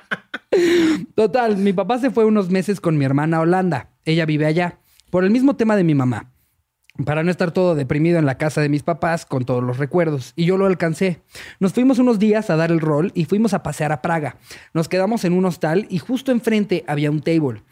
Total, 1.15 1.55
mi 1.55 1.71
papá 1.71 1.97
se 1.97 2.11
fue 2.11 2.25
unos 2.25 2.49
meses 2.49 2.81
con 2.81 2.97
mi 2.97 3.05
hermana 3.05 3.39
Holanda. 3.39 3.89
Ella 4.03 4.25
vive 4.25 4.45
allá. 4.45 4.79
Por 5.09 5.23
el 5.23 5.31
mismo 5.31 5.55
tema 5.55 5.77
de 5.77 5.85
mi 5.85 5.95
mamá. 5.95 6.33
Para 7.05 7.23
no 7.23 7.31
estar 7.31 7.51
todo 7.51 7.73
deprimido 7.73 8.19
en 8.19 8.25
la 8.25 8.37
casa 8.37 8.59
de 8.59 8.67
mis 8.67 8.83
papás 8.83 9.25
con 9.25 9.45
todos 9.45 9.63
los 9.63 9.77
recuerdos. 9.77 10.33
Y 10.35 10.43
yo 10.43 10.57
lo 10.57 10.65
alcancé. 10.65 11.21
Nos 11.61 11.71
fuimos 11.71 11.99
unos 11.99 12.19
días 12.19 12.49
a 12.49 12.57
dar 12.57 12.69
el 12.69 12.81
rol 12.81 13.13
y 13.15 13.23
fuimos 13.23 13.53
a 13.53 13.63
pasear 13.63 13.93
a 13.93 14.01
Praga. 14.01 14.35
Nos 14.73 14.89
quedamos 14.89 15.23
en 15.23 15.31
un 15.31 15.45
hostal 15.45 15.87
y 15.89 15.99
justo 15.99 16.33
enfrente 16.33 16.83
había 16.85 17.11
un 17.11 17.21
table. 17.21 17.63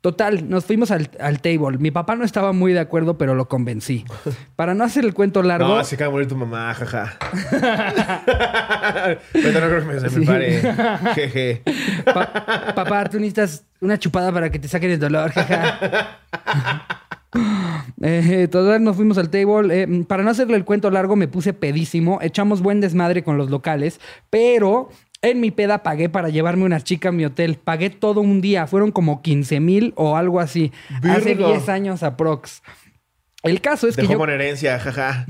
Total, 0.00 0.48
nos 0.48 0.64
fuimos 0.64 0.90
al, 0.90 1.10
al 1.20 1.40
table. 1.42 1.76
Mi 1.78 1.90
papá 1.90 2.16
no 2.16 2.24
estaba 2.24 2.52
muy 2.54 2.72
de 2.72 2.80
acuerdo, 2.80 3.18
pero 3.18 3.34
lo 3.34 3.48
convencí. 3.48 4.04
Para 4.56 4.72
no 4.74 4.82
hacer 4.84 5.04
el 5.04 5.12
cuento 5.12 5.42
largo, 5.42 5.68
No, 5.76 5.84
se 5.84 5.96
acaba 5.96 6.08
de 6.08 6.12
morir 6.12 6.28
tu 6.28 6.36
mamá, 6.36 6.72
jaja. 6.72 7.18
Ahorita 9.34 9.60
no 9.60 9.66
creo 9.68 9.80
que 9.80 9.86
me, 9.86 10.00
se 10.00 10.18
me 10.20 10.26
pare. 10.26 10.62
Jeje. 11.14 11.62
Pa- 12.06 12.72
papá, 12.74 13.04
tú 13.10 13.18
necesitas 13.18 13.64
una 13.80 13.98
chupada 13.98 14.32
para 14.32 14.50
que 14.50 14.58
te 14.58 14.68
saquen 14.68 14.90
el 14.90 14.98
dolor. 14.98 15.30
jaja. 15.32 16.18
Eh, 18.02 18.48
total, 18.50 18.82
nos 18.82 18.96
fuimos 18.96 19.18
al 19.18 19.28
table. 19.30 19.82
Eh, 19.82 20.04
para 20.08 20.22
no 20.22 20.30
hacerle 20.30 20.56
el 20.56 20.64
cuento 20.64 20.90
largo, 20.90 21.16
me 21.16 21.28
puse 21.28 21.52
pedísimo. 21.52 22.18
Echamos 22.22 22.62
buen 22.62 22.80
desmadre 22.80 23.22
con 23.22 23.36
los 23.36 23.50
locales, 23.50 24.00
pero 24.30 24.88
en 25.22 25.40
mi 25.40 25.50
peda 25.50 25.82
pagué 25.82 26.08
para 26.08 26.28
llevarme 26.28 26.64
una 26.64 26.80
chica 26.80 27.10
a 27.10 27.12
mi 27.12 27.24
hotel. 27.24 27.56
Pagué 27.56 27.90
todo 27.90 28.20
un 28.20 28.40
día. 28.40 28.66
Fueron 28.66 28.90
como 28.90 29.22
15 29.22 29.60
mil 29.60 29.92
o 29.96 30.16
algo 30.16 30.40
así. 30.40 30.72
Hace 31.02 31.34
Virgo. 31.34 31.48
10 31.48 31.68
años 31.68 32.02
aprox. 32.02 32.62
El 33.42 33.60
caso 33.60 33.88
es 33.88 33.96
que 33.96 34.02
Dejó 34.02 34.14
yo... 34.14 34.18
con 34.18 34.30
herencia, 34.30 34.78
jaja. 34.78 35.26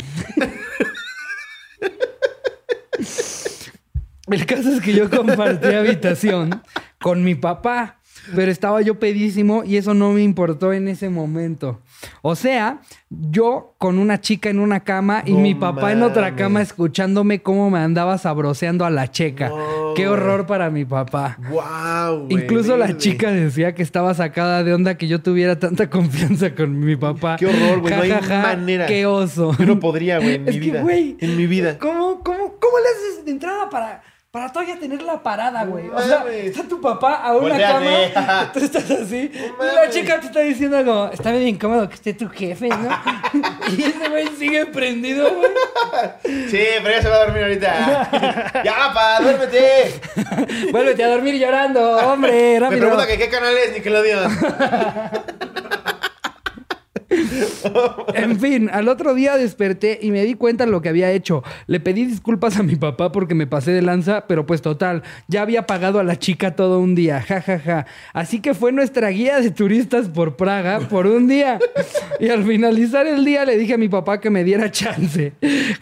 El 4.29 4.46
caso 4.46 4.70
es 4.70 4.81
que 4.81 4.94
yo 4.94 5.11
compartí 5.11 5.68
habitación 5.74 6.62
con 7.00 7.24
mi 7.24 7.35
papá, 7.35 8.00
pero 8.35 8.50
estaba 8.53 8.81
yo 8.81 9.00
pedísimo 9.00 9.64
y 9.64 9.76
eso 9.76 9.94
no 9.94 10.12
me 10.12 10.22
importó 10.22 10.72
en 10.72 10.87
ese 10.87 11.09
momento. 11.09 11.83
O 12.22 12.34
sea, 12.34 12.80
yo 13.08 13.74
con 13.78 13.98
una 13.98 14.20
chica 14.20 14.50
en 14.50 14.58
una 14.58 14.80
cama 14.80 15.22
y 15.26 15.32
No 15.32 15.40
mi 15.40 15.54
papá 15.54 15.92
en 15.92 16.02
otra 16.02 16.36
cama 16.36 16.62
escuchándome 16.62 17.42
cómo 17.42 17.70
me 17.70 17.78
andaba 17.78 18.18
sabroseando 18.18 18.84
a 18.84 18.90
la 18.90 19.10
checa. 19.10 19.50
Qué 19.96 20.08
horror 20.08 20.46
para 20.46 20.70
mi 20.70 20.84
papá. 20.84 21.38
Wow, 21.50 22.26
Incluso 22.28 22.76
la 22.76 22.96
chica 22.96 23.30
decía 23.30 23.74
que 23.74 23.82
estaba 23.82 24.14
sacada 24.14 24.62
de 24.62 24.74
onda 24.74 24.96
que 24.96 25.08
yo 25.08 25.20
tuviera 25.20 25.58
tanta 25.58 25.90
confianza 25.90 26.54
con 26.54 26.78
mi 26.78 26.96
papá. 26.96 27.36
Qué 27.36 27.46
horror, 27.46 27.80
güey. 27.80 27.94
No 27.94 28.02
hay 28.02 28.10
Ja, 28.10 28.22
ja, 28.22 28.42
ja, 28.42 28.42
manera. 28.42 28.86
Qué 28.86 29.06
oso. 29.06 29.54
Yo 29.58 29.66
no 29.66 29.80
podría, 29.80 30.18
güey, 30.18 30.36
en 30.36 30.48
Es 30.48 30.54
mi 30.54 30.60
que, 30.60 30.70
vida. 30.70 30.84
En 31.20 31.36
mi 31.36 31.46
vida. 31.46 31.78
¿Cómo, 31.78 32.20
cómo, 32.22 32.54
cómo 32.58 32.78
le 32.78 32.88
haces 32.88 33.24
de 33.24 33.30
entrada 33.30 33.68
para, 33.70 34.02
para 34.30 34.52
todavía 34.52 34.78
tener 34.78 35.02
la 35.02 35.20
parada, 35.20 35.64
güey? 35.64 35.88
O 35.88 36.00
sea, 36.00 36.24
está 36.30 36.62
tu 36.62 36.80
papá 36.80 37.14
a 37.16 37.34
una 37.36 37.58
cama, 37.58 38.50
tú 38.54 38.60
estás 38.60 38.88
así, 38.88 39.28
y 39.34 39.74
la 39.74 39.90
chica 39.90 40.20
te 40.20 40.26
está 40.26 40.40
diciendo 40.40 40.84
como, 40.84 41.10
está 41.12 41.32
bien 41.32 41.48
incómodo 41.48 41.88
que 41.88 41.96
esté 41.96 42.14
tu 42.14 42.28
jefe, 42.28 42.68
¿no? 42.68 42.76
y 43.76 43.82
ese 43.82 44.08
güey 44.08 44.28
sigue 44.38 44.66
prendido, 44.66 45.34
güey. 45.34 45.50
Sí, 46.48 46.64
pero 46.80 46.90
ya 46.90 47.02
se 47.02 47.08
va 47.08 47.16
a 47.16 47.24
dormir 47.24 47.42
ahorita. 47.42 48.62
ya, 48.64 48.92
pa, 48.94 49.20
duérmete. 49.20 50.00
Vuélvete 50.70 51.02
a 51.02 51.08
dormir 51.08 51.34
llorando, 51.34 51.96
hombre, 51.96 52.30
Me 52.30 52.60
rápido. 52.60 52.80
pregunta 52.80 53.06
que 53.08 53.18
qué 53.18 53.28
canal 53.28 53.56
es 53.56 53.72
Nickelodeon. 53.72 54.30
En 58.14 58.38
fin, 58.40 58.70
al 58.72 58.88
otro 58.88 59.14
día 59.14 59.36
desperté 59.36 59.98
y 60.02 60.10
me 60.10 60.24
di 60.24 60.34
cuenta 60.34 60.64
de 60.64 60.70
lo 60.70 60.80
que 60.82 60.88
había 60.88 61.10
hecho. 61.10 61.42
Le 61.66 61.80
pedí 61.80 62.04
disculpas 62.04 62.56
a 62.58 62.62
mi 62.62 62.76
papá 62.76 63.12
porque 63.12 63.34
me 63.34 63.46
pasé 63.46 63.72
de 63.72 63.82
lanza, 63.82 64.26
pero 64.26 64.46
pues 64.46 64.62
total, 64.62 65.02
ya 65.28 65.42
había 65.42 65.66
pagado 65.66 65.98
a 65.98 66.04
la 66.04 66.18
chica 66.18 66.56
todo 66.56 66.80
un 66.80 66.94
día, 66.94 67.20
ja, 67.22 67.40
ja, 67.40 67.58
ja. 67.58 67.86
Así 68.12 68.40
que 68.40 68.54
fue 68.54 68.72
nuestra 68.72 69.08
guía 69.10 69.40
de 69.40 69.50
turistas 69.50 70.08
por 70.08 70.36
Praga 70.36 70.80
por 70.80 71.06
un 71.06 71.28
día. 71.28 71.58
Y 72.18 72.28
al 72.28 72.44
finalizar 72.44 73.06
el 73.06 73.24
día 73.24 73.44
le 73.44 73.56
dije 73.56 73.74
a 73.74 73.78
mi 73.78 73.88
papá 73.88 74.20
que 74.20 74.30
me 74.30 74.44
diera 74.44 74.70
chance, 74.70 75.32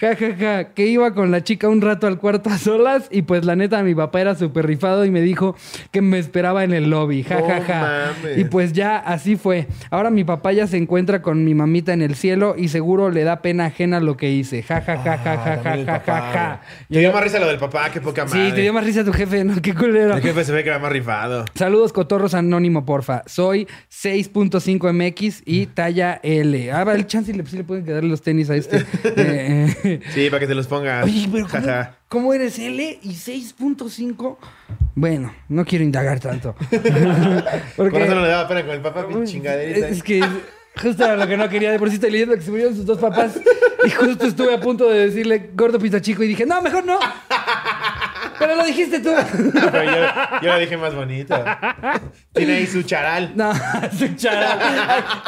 ja, 0.01 0.15
ja, 0.17 0.37
ja, 0.39 0.65
que 0.75 0.87
iba 0.87 1.15
con 1.15 1.31
la 1.31 1.43
chica 1.43 1.69
un 1.69 1.81
rato 1.81 2.07
al 2.07 2.19
cuarto 2.19 2.51
a 2.51 2.59
solas 2.59 3.09
y 3.11 3.23
pues 3.23 3.45
la 3.45 3.57
neta 3.57 3.83
mi 3.83 3.95
papá 3.95 4.21
era 4.21 4.35
súper 4.35 4.67
rifado 4.67 5.05
y 5.05 5.11
me 5.11 5.21
dijo 5.21 5.57
que 5.91 6.01
me 6.01 6.19
esperaba 6.19 6.65
en 6.65 6.73
el 6.73 6.91
lobby, 6.91 7.23
ja, 7.23 7.37
ja, 7.43 7.59
No 7.59 7.65
ja. 7.65 7.81
mames. 8.23 8.39
Y 8.39 8.45
pues 8.45 8.73
ya 8.73 8.99
así 8.99 9.37
fue. 9.37 9.67
Ahora 9.91 10.11
mi 10.11 10.25
papá 10.25 10.53
ya 10.53 10.67
se 10.67 10.77
encuentra 10.77 11.23
con 11.23 11.45
mi 11.49 11.55
mamita 11.55 11.95
en 11.95 12.03
el 12.03 12.15
cielo 12.15 12.57
y 12.59 12.69
seguro 12.69 13.11
le 13.11 13.25
da 13.25 13.41
pena 13.41 13.67
ajena 13.67 14.01
lo 14.01 14.19
que 14.19 14.31
hice. 14.31 14.63
Ja, 14.63 14.83
ja, 14.83 14.99
ja, 14.99 15.17
ja, 15.17 15.37
ja, 15.39 15.57
ja, 15.57 15.77
ja, 15.85 16.01
ja, 16.01 16.33
ja. 16.33 16.61
güey. 16.89 16.89
Te 16.91 16.99
dio 16.99 17.11
más 17.11 17.25
risa 17.25 17.39
lo 17.39 17.47
del 17.47 17.57
papá, 17.57 17.91
qué 17.91 18.03
poca 18.03 18.27
madre. 18.27 18.51
Sí, 18.51 18.55
te 18.55 18.61
dio 18.61 18.73
más 18.75 18.85
risa 18.85 19.03
tu 19.03 19.15
jefe, 19.15 19.45
¿no? 19.45 19.63
Qué 19.63 19.75
culero. 19.75 20.15
El 20.15 20.23
jefe 20.23 20.45
se 20.45 20.53
ve 20.53 20.63
que 20.63 20.69
era 20.69 20.79
más 20.79 20.93
rifado. 20.93 21.47
Saludos, 21.55 21.95
cotorros 21.95 22.35
anónimo, 22.35 22.85
porfa. 22.85 23.23
Soy 23.25 23.67
6.5 23.91 24.93
MX 24.93 25.43
y 25.47 25.67
talla 25.67 26.21
L. 26.23 26.71
Ah, 26.71 26.85
va, 26.85 26.95
el 26.95 27.07
chance 27.07 27.33
le, 27.33 27.47
sí 27.47 27.57
le 27.57 27.65
pueden 27.65 27.87
quedar 27.87 28.05
los 28.05 28.21
tenis 28.21 28.51
a 28.51 28.57
este. 28.57 28.85
Eh, 29.19 29.75
eh. 29.85 30.01
Sí, 30.11 30.29
para 30.29 30.41
que 30.41 30.47
te 30.47 30.55
los 30.55 30.67
pongas. 30.67 31.05
Oye, 31.05 31.29
pero 31.33 31.47
¿cómo, 31.49 31.65
Jaja. 31.65 31.97
cómo 32.09 32.35
eres 32.35 32.59
L 32.59 32.99
y 33.03 33.09
6.5? 33.09 34.37
Bueno, 34.95 35.35
no 35.49 35.65
quiero 35.65 35.85
indagar 35.85 36.21
tanto. 36.21 36.55
Por 37.77 38.03
eso 38.03 38.15
no 38.15 38.21
le 38.21 38.29
daba 38.29 38.47
pena 38.47 38.65
con 38.65 38.75
el 38.75 38.81
papá, 38.81 39.07
mi 39.07 39.25
chingaderita. 39.27 39.89
Es 39.89 40.03
que 40.03 40.23
justo 40.81 41.05
era 41.05 41.17
lo 41.17 41.27
que 41.27 41.37
no 41.37 41.49
quería. 41.49 41.71
De 41.73 41.79
por 41.79 41.89
sí 41.89 41.97
estoy 41.97 42.11
leyendo 42.11 42.35
que 42.35 42.43
se 42.43 42.51
murieron 42.51 42.75
sus 42.75 42.87
dos 42.87 42.99
papás. 42.99 43.39
Y 43.85 43.91
justo 43.91 44.27
estuve 44.27 44.55
a 44.55 44.61
punto 44.61 44.89
de 44.89 45.07
decirle 45.07 45.51
gordo 45.55 45.79
pito 45.79 45.99
chico 46.01 46.23
y 46.23 46.29
dije, 46.29 46.45
no, 46.47 46.61
mejor 46.63 46.85
no. 46.85 46.99
Pero 48.39 48.55
lo 48.55 48.65
dijiste 48.65 49.01
tú. 49.01 49.11
Pero 49.53 49.85
yo, 49.85 50.07
yo 50.43 50.49
la 50.49 50.59
dije 50.59 50.77
más 50.77 50.95
bonito. 50.95 51.35
Tiene 52.33 52.55
ahí 52.55 52.67
su 52.67 52.83
charal. 52.83 53.33
No, 53.35 53.53
su 53.99 54.15
charal. 54.15 54.59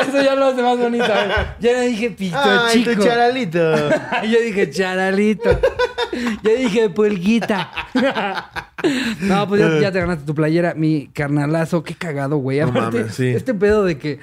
Eso 0.01 0.23
ya 0.23 0.35
lo 0.35 0.47
hace 0.47 0.63
más 0.63 0.79
bonito. 0.79 1.07
Ya 1.59 1.73
le 1.73 1.89
dije 1.89 2.11
pito 2.11 2.37
Ay, 2.39 2.85
chico. 2.85 2.93
tu 2.93 3.05
charalito. 3.05 3.59
Yo 4.23 4.41
dije 4.41 4.71
charalito. 4.71 5.61
Yo 6.43 6.51
dije 6.57 6.91
pulguita. 6.91 7.71
No, 9.21 9.47
pues 9.49 9.61
ya, 9.61 9.81
ya 9.81 9.93
te 9.93 10.01
ganaste 10.01 10.25
tu 10.25 10.35
playera, 10.35 10.75
mi 10.75 11.09
carnalazo. 11.13 11.83
Qué 11.83 11.95
cagado, 11.95 12.37
güey. 12.39 12.61
No 12.61 12.69
Aparte, 12.69 12.99
mames, 13.01 13.15
sí. 13.15 13.29
este 13.29 13.55
pedo 13.55 13.85
de 13.85 13.99
que 13.99 14.21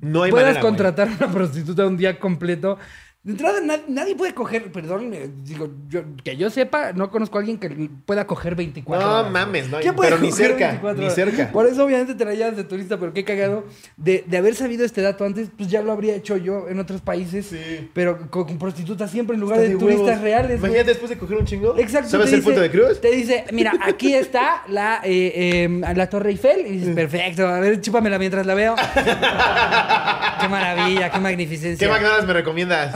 No 0.00 0.22
hay 0.22 0.32
manera, 0.32 0.52
güey. 0.52 0.62
contratar 0.62 1.08
a 1.08 1.12
una 1.12 1.32
prostituta 1.32 1.86
un 1.86 1.96
día 1.96 2.18
completo. 2.18 2.78
De 3.22 3.32
entrada, 3.32 3.60
na- 3.60 3.80
nadie 3.86 4.16
puede 4.16 4.32
coger, 4.32 4.72
perdón, 4.72 5.12
eh, 5.12 5.28
digo, 5.44 5.68
yo, 5.88 6.04
que 6.24 6.38
yo 6.38 6.48
sepa, 6.48 6.94
no 6.94 7.10
conozco 7.10 7.36
a 7.36 7.40
alguien 7.42 7.58
que 7.58 7.68
pueda 8.06 8.26
coger 8.26 8.54
24 8.54 9.06
No 9.06 9.18
horas. 9.18 9.30
mames, 9.30 9.68
no 9.68 9.78
¿Quién 9.80 9.94
puede 9.94 10.08
pero 10.12 10.22
ni 10.22 10.32
cerca, 10.32 10.68
24 10.68 11.02
ni 11.04 11.10
cerca. 11.10 11.52
Por 11.52 11.66
eso, 11.66 11.84
obviamente, 11.84 12.14
te 12.14 12.24
la 12.24 12.32
llevas 12.32 12.56
de 12.56 12.64
turista, 12.64 12.98
pero 12.98 13.12
qué 13.12 13.22
cagado. 13.22 13.64
De, 13.98 14.24
de 14.26 14.36
haber 14.38 14.54
sabido 14.54 14.86
este 14.86 15.02
dato 15.02 15.26
antes, 15.26 15.48
pues 15.54 15.68
ya 15.68 15.82
lo 15.82 15.92
habría 15.92 16.14
hecho 16.14 16.38
yo 16.38 16.66
en 16.70 16.78
otros 16.78 17.02
países. 17.02 17.44
Sí. 17.48 17.90
Pero 17.92 18.30
con, 18.30 18.44
con 18.46 18.58
prostitutas 18.58 19.10
siempre 19.10 19.34
en 19.34 19.40
lugar 19.42 19.58
Está 19.58 19.68
de, 19.68 19.74
de 19.74 19.78
turistas 19.80 20.20
reales. 20.22 20.58
güey. 20.58 20.70
Imagínate 20.72 20.88
después 20.88 21.10
de 21.10 21.18
coger 21.18 21.36
un 21.36 21.44
chingo. 21.44 21.76
Exacto. 21.76 22.08
¿Sabes 22.08 22.32
el 22.32 22.42
punto 22.42 22.60
de 22.62 22.70
cruz? 22.70 23.02
Te 23.02 23.10
dice, 23.10 23.44
mira, 23.52 23.74
aquí 23.82 24.14
está 24.14 24.62
la, 24.68 25.02
eh, 25.04 25.66
eh, 25.68 25.94
la 25.94 26.08
Torre 26.08 26.30
Eiffel. 26.30 26.66
Y 26.66 26.70
dices, 26.78 26.94
perfecto, 26.94 27.46
a 27.46 27.60
ver, 27.60 27.82
chúpamela 27.82 28.18
mientras 28.18 28.46
la 28.46 28.54
veo. 28.54 28.76
qué 30.40 30.48
maravilla, 30.48 31.10
qué 31.10 31.18
magnificencia. 31.18 31.86
¿Qué 31.86 31.92
McDonald's 31.92 32.26
me 32.26 32.32
recomiendas? 32.32 32.94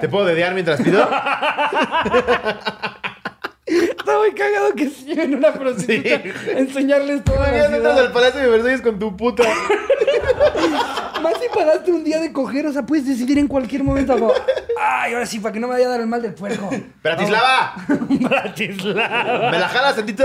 ¿Te 0.00 0.08
puedo 0.08 0.24
dedear 0.26 0.54
mientras 0.54 0.80
pido? 0.80 1.00
Está 3.66 4.18
muy 4.18 4.32
cagado 4.34 4.74
que 4.74 4.88
se 4.90 5.04
lleven 5.04 5.34
una 5.36 5.52
prostituta 5.52 6.08
Sí. 6.22 6.50
enseñarles 6.56 7.18
la 7.18 7.24
Todavía 7.24 7.66
entras 7.66 7.98
al 7.98 8.12
Palacio 8.12 8.40
de 8.40 8.48
Versalles 8.48 8.80
con 8.82 8.98
tu 8.98 9.16
puta. 9.16 9.44
Más 11.22 11.34
si 11.40 11.48
pagaste 11.54 11.92
un 11.92 12.02
día 12.02 12.18
de 12.18 12.32
coger, 12.32 12.66
o 12.66 12.72
sea, 12.72 12.82
puedes 12.84 13.06
decidir 13.06 13.38
en 13.38 13.46
cualquier 13.46 13.84
momento. 13.84 14.14
como, 14.18 14.32
Ay, 14.80 15.12
ahora 15.12 15.26
sí, 15.26 15.38
para 15.38 15.52
que 15.52 15.60
no 15.60 15.68
me 15.68 15.74
vaya 15.74 15.86
a 15.86 15.90
dar 15.90 16.00
el 16.00 16.06
mal 16.06 16.22
del 16.22 16.32
puerco. 16.34 16.70
¡Bratislava! 17.02 17.74
Bratislava. 18.08 19.50
¿Me 19.50 19.58
la 19.58 19.68
jalas 19.68 19.96
tantito? 19.96 20.24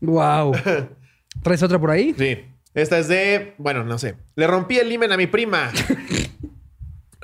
Wow. 0.00 0.52
¿Traes 1.42 1.62
otra 1.62 1.78
por 1.78 1.90
ahí? 1.90 2.14
Sí. 2.16 2.44
Esta 2.74 2.98
es 2.98 3.08
de. 3.08 3.54
Bueno, 3.58 3.84
no 3.84 3.98
sé. 3.98 4.16
Le 4.34 4.46
rompí 4.46 4.78
el 4.78 4.88
limen 4.88 5.12
a 5.12 5.16
mi 5.16 5.26
prima. 5.26 5.72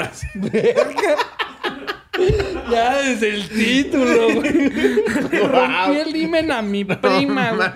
Ya 2.71 3.03
desde 3.03 3.35
el 3.35 3.49
título, 3.49 4.35
güey. 4.35 4.53
Le 5.33 5.41
rompí 5.41 5.99
el 5.99 6.15
himen 6.17 6.53
a 6.53 6.63
mi 6.63 6.85
prima, 6.85 7.53
güey. 7.53 7.69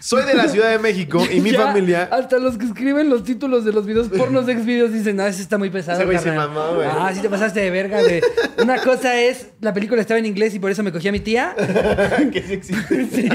Soy 0.00 0.24
de 0.24 0.34
la 0.34 0.48
Ciudad 0.48 0.70
de 0.70 0.78
México 0.78 1.24
y 1.32 1.40
mi 1.40 1.50
Ya, 1.52 1.66
familia. 1.66 2.08
Hasta 2.10 2.38
los 2.38 2.58
que 2.58 2.64
escriben 2.66 3.08
los 3.10 3.22
títulos 3.22 3.64
de 3.64 3.72
los 3.72 3.86
videos 3.86 4.08
pornos 4.08 4.46
de 4.46 4.54
videos 4.56 4.92
dicen, 4.92 5.20
ah, 5.20 5.28
ese 5.28 5.42
está 5.42 5.56
muy 5.58 5.70
pesado. 5.70 5.98
Ese 5.98 6.06
güey 6.06 6.18
se 6.18 6.24
carnal". 6.24 6.48
mamó, 6.50 6.74
güey. 6.74 6.88
Ah, 6.90 7.12
sí 7.14 7.20
te 7.20 7.28
pasaste 7.30 7.60
de 7.60 7.70
verga, 7.70 8.00
güey. 8.02 8.20
Una 8.60 8.78
cosa 8.82 9.20
es, 9.20 9.48
la 9.60 9.72
película 9.72 10.00
estaba 10.00 10.18
en 10.18 10.26
inglés 10.26 10.54
y 10.54 10.58
por 10.58 10.70
eso 10.72 10.82
me 10.82 10.90
cogí 10.90 11.06
a 11.08 11.12
mi 11.12 11.20
tía. 11.20 11.54
que 12.32 12.42
sí 12.42 12.52
existe. 12.54 13.06
Sí. 13.10 13.28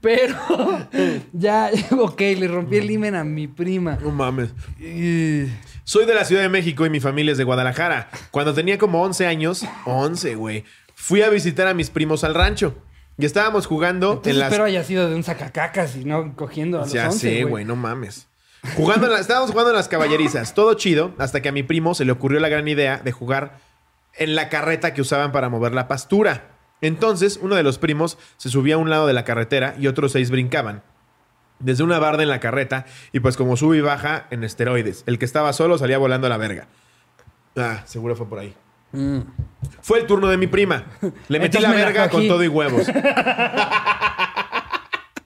Pero 0.00 0.36
ya, 1.32 1.70
ok, 1.92 2.20
le 2.20 2.48
rompí 2.48 2.76
el 2.76 2.90
himen 2.90 3.14
a 3.14 3.24
mi 3.24 3.46
prima. 3.48 3.98
No 4.02 4.10
mames. 4.10 4.50
Y- 4.78 5.46
Soy 5.90 6.06
de 6.06 6.14
la 6.14 6.24
Ciudad 6.24 6.42
de 6.42 6.48
México 6.48 6.86
y 6.86 6.88
mi 6.88 7.00
familia 7.00 7.32
es 7.32 7.38
de 7.38 7.42
Guadalajara. 7.42 8.10
Cuando 8.30 8.54
tenía 8.54 8.78
como 8.78 9.02
11 9.02 9.26
años, 9.26 9.64
11, 9.86 10.36
güey, 10.36 10.64
fui 10.94 11.22
a 11.22 11.28
visitar 11.30 11.66
a 11.66 11.74
mis 11.74 11.90
primos 11.90 12.22
al 12.22 12.36
rancho. 12.36 12.76
Y 13.18 13.24
estábamos 13.24 13.66
jugando 13.66 14.10
Entonces 14.12 14.34
en 14.34 14.38
las... 14.38 14.52
espero 14.52 14.66
haya 14.66 14.84
sido 14.84 15.08
de 15.08 15.16
un 15.16 15.24
sacacacas 15.24 15.96
y 15.96 16.04
no 16.04 16.36
cogiendo 16.36 16.78
a 16.78 16.82
los 16.82 16.92
Ya 16.92 17.06
11, 17.06 17.18
sé, 17.18 17.42
güey, 17.42 17.64
no 17.64 17.74
mames. 17.74 18.28
Jugando 18.76 19.08
en 19.08 19.14
la- 19.14 19.18
estábamos 19.18 19.50
jugando 19.50 19.70
en 19.70 19.76
las 19.78 19.88
caballerizas. 19.88 20.54
Todo 20.54 20.74
chido, 20.74 21.12
hasta 21.18 21.42
que 21.42 21.48
a 21.48 21.52
mi 21.52 21.64
primo 21.64 21.92
se 21.96 22.04
le 22.04 22.12
ocurrió 22.12 22.38
la 22.38 22.48
gran 22.48 22.68
idea 22.68 22.98
de 22.98 23.10
jugar 23.10 23.58
en 24.14 24.36
la 24.36 24.48
carreta 24.48 24.94
que 24.94 25.00
usaban 25.00 25.32
para 25.32 25.48
mover 25.48 25.74
la 25.74 25.88
pastura. 25.88 26.52
Entonces, 26.82 27.40
uno 27.42 27.56
de 27.56 27.64
los 27.64 27.78
primos 27.78 28.16
se 28.36 28.48
subía 28.48 28.76
a 28.76 28.78
un 28.78 28.90
lado 28.90 29.08
de 29.08 29.12
la 29.12 29.24
carretera 29.24 29.74
y 29.76 29.88
otros 29.88 30.12
seis 30.12 30.30
brincaban. 30.30 30.84
Desde 31.60 31.84
una 31.84 31.98
barda 31.98 32.22
en 32.22 32.28
la 32.28 32.40
carreta, 32.40 32.86
y 33.12 33.20
pues 33.20 33.36
como 33.36 33.56
sube 33.56 33.76
y 33.76 33.80
baja 33.80 34.26
en 34.30 34.44
esteroides. 34.44 35.04
El 35.06 35.18
que 35.18 35.24
estaba 35.24 35.52
solo 35.52 35.78
salía 35.78 35.98
volando 35.98 36.26
a 36.26 36.30
la 36.30 36.36
verga. 36.36 36.68
Ah, 37.56 37.82
seguro 37.84 38.16
fue 38.16 38.28
por 38.28 38.38
ahí. 38.38 38.54
Mm. 38.92 39.20
Fue 39.82 40.00
el 40.00 40.06
turno 40.06 40.28
de 40.28 40.36
mi 40.36 40.46
prima. 40.46 40.86
Le 41.28 41.38
metí 41.38 41.58
Entonces 41.58 41.62
la 41.62 41.68
me 41.68 41.78
la 41.78 41.86
verga 41.86 42.08
con 42.08 42.26
todo 42.26 42.42
y 42.42 42.48
huevos. 42.48 42.86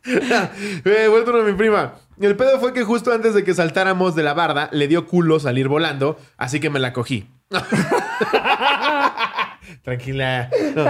Eh, 0.07 1.07
fue 1.09 1.19
el 1.19 1.25
turno 1.25 1.43
de 1.43 1.51
mi 1.51 1.57
prima. 1.57 1.95
El 2.21 2.37
pedo 2.37 2.61
fue 2.61 2.75
que 2.75 2.85
justo 2.85 3.11
antes 3.11 3.33
de 3.33 3.43
que 3.43 3.55
saltáramos 3.55 4.15
de 4.15 4.23
la 4.23 4.35
barda, 4.35 4.69
le 4.71 4.87
dio 4.87 5.07
culo 5.07 5.41
salir 5.41 5.67
volando, 5.67 6.19
así 6.37 6.61
que 6.61 6.69
me 6.69 6.79
la 6.79 6.93
cogí. 6.93 7.27
Tranquila. 9.83 10.51
No. 10.75 10.87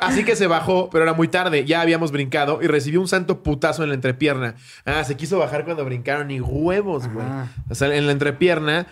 Así 0.00 0.24
que 0.24 0.36
se 0.36 0.46
bajó, 0.46 0.90
pero 0.90 1.04
era 1.04 1.14
muy 1.14 1.28
tarde. 1.28 1.64
Ya 1.64 1.80
habíamos 1.80 2.12
brincado 2.12 2.60
y 2.62 2.66
recibió 2.66 3.00
un 3.00 3.08
santo 3.08 3.42
putazo 3.42 3.82
en 3.82 3.90
la 3.90 3.94
entrepierna. 3.94 4.54
Ah, 4.84 5.04
se 5.04 5.16
quiso 5.16 5.38
bajar 5.38 5.64
cuando 5.64 5.84
brincaron 5.84 6.30
y 6.30 6.40
huevos, 6.40 7.08
güey. 7.08 7.26
O 7.68 7.74
sea, 7.74 7.94
en 7.94 8.06
la 8.06 8.12
entrepierna. 8.12 8.86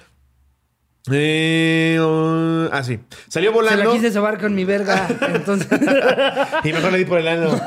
Eh, 1.10 1.98
uh, 2.00 2.68
ah, 2.72 2.82
sí. 2.84 3.00
Salió 3.28 3.50
Se 3.50 3.54
volando. 3.54 3.84
la 3.84 3.90
quise 3.92 4.12
sobar 4.12 4.40
con 4.40 4.54
mi 4.54 4.64
verga. 4.64 5.08
Entonces. 5.34 5.68
Y 6.64 6.72
mejor 6.72 6.92
le 6.92 6.98
di 6.98 7.04
por 7.04 7.18
el 7.18 7.28
ano. 7.28 7.50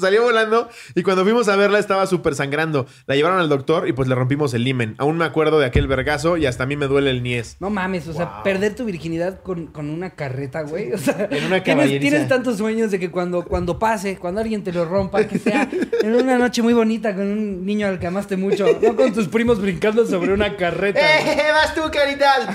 Salió 0.00 0.22
volando 0.22 0.68
y 0.94 1.02
cuando 1.02 1.24
fuimos 1.24 1.48
a 1.48 1.56
verla 1.56 1.78
estaba 1.78 2.06
súper 2.06 2.34
sangrando. 2.34 2.86
La 3.06 3.16
llevaron 3.16 3.40
al 3.40 3.48
doctor 3.48 3.88
y 3.88 3.92
pues 3.92 4.08
le 4.08 4.14
rompimos 4.14 4.54
el 4.54 4.64
limen. 4.64 4.94
Aún 4.98 5.16
me 5.16 5.24
acuerdo 5.24 5.58
de 5.58 5.66
aquel 5.66 5.88
vergazo 5.88 6.36
y 6.36 6.46
hasta 6.46 6.64
a 6.64 6.66
mí 6.66 6.76
me 6.76 6.86
duele 6.86 7.10
el 7.10 7.22
niés. 7.22 7.56
No 7.60 7.70
mames, 7.70 8.06
o 8.08 8.12
sea, 8.12 8.42
perder 8.42 8.74
tu 8.74 8.84
virginidad 8.84 9.40
con, 9.42 9.66
con 9.68 9.90
una 9.90 10.10
carreta, 10.10 10.62
güey. 10.62 10.92
O 10.92 10.98
sea, 10.98 11.28
En 11.30 11.44
una 11.44 11.62
tienes, 11.62 12.00
tienes 12.00 12.28
tantos 12.28 12.58
sueños 12.58 12.90
de 12.90 12.98
que 12.98 13.10
cuando, 13.10 13.44
cuando 13.44 13.78
pase, 13.78 14.16
cuando 14.18 14.40
alguien 14.40 14.62
te 14.62 14.72
lo 14.72 14.84
rompa, 14.84 15.26
que 15.26 15.38
sea 15.38 15.68
en 16.02 16.14
una 16.14 16.38
noche 16.38 16.62
muy 16.62 16.74
bonita 16.74 17.14
con 17.14 17.26
un 17.26 17.64
niño 17.64 17.86
al 17.86 17.98
que 17.98 18.06
amaste 18.06 18.36
mucho, 18.36 18.66
no 18.82 18.94
con 18.94 19.12
tus 19.12 19.28
primos 19.28 19.60
brincando 19.60 20.06
sobre 20.06 20.32
una 20.32 20.56
carreta. 20.56 21.00
¡Eh, 21.20 21.52
vas 21.52 21.74
tú, 21.74 21.87
carita! 21.90 22.36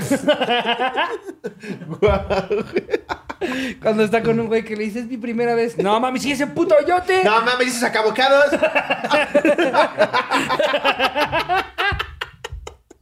Cuando 3.82 4.04
está 4.04 4.22
con 4.24 4.40
un 4.40 4.48
güey 4.48 4.64
que 4.64 4.76
le 4.76 4.86
dices, 4.86 5.04
es 5.04 5.10
mi 5.10 5.18
primera 5.18 5.54
vez. 5.56 5.78
No 5.78 6.00
mames, 6.00 6.24
sí, 6.24 6.32
ese 6.32 6.48
puto 6.48 6.76
yote. 6.88 7.24
¡No 7.24 7.42
mames, 7.42 7.68
dices 7.68 7.84
acabocados! 7.84 8.46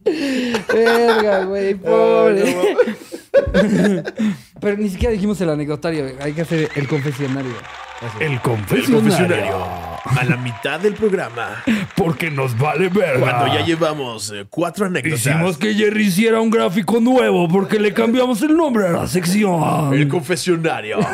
Verga, 0.04 1.44
güey, 1.44 1.74
pobre. 1.74 2.42
Ay, 2.44 2.76
Pero 4.60 4.76
ni 4.76 4.88
siquiera 4.88 5.12
dijimos 5.12 5.40
el 5.40 5.50
anecdotario, 5.50 6.06
hay 6.20 6.32
que 6.32 6.42
hacer 6.42 6.68
el 6.76 6.86
confesionario. 6.88 7.52
El 8.20 8.32
El 8.32 8.40
confesionario. 8.40 9.00
confesionario. 9.00 9.56
A 10.04 10.24
la 10.24 10.36
mitad 10.36 10.80
del 10.80 10.94
programa. 10.94 11.62
Porque 11.96 12.30
nos 12.30 12.58
vale 12.58 12.88
verga. 12.88 13.20
Cuando 13.20 13.54
ya 13.54 13.64
llevamos 13.64 14.32
eh, 14.32 14.44
cuatro 14.50 14.86
anécdotas. 14.86 15.20
Hicimos 15.20 15.56
que 15.56 15.72
Jerry 15.74 16.06
hiciera 16.06 16.40
un 16.40 16.50
gráfico 16.50 16.98
nuevo 17.00 17.46
porque 17.48 17.78
le 17.78 17.92
cambiamos 17.94 18.42
el 18.42 18.56
nombre 18.56 18.88
a 18.88 18.92
la 18.92 19.06
sección. 19.06 19.94
El 19.94 20.08
confesionario. 20.08 20.98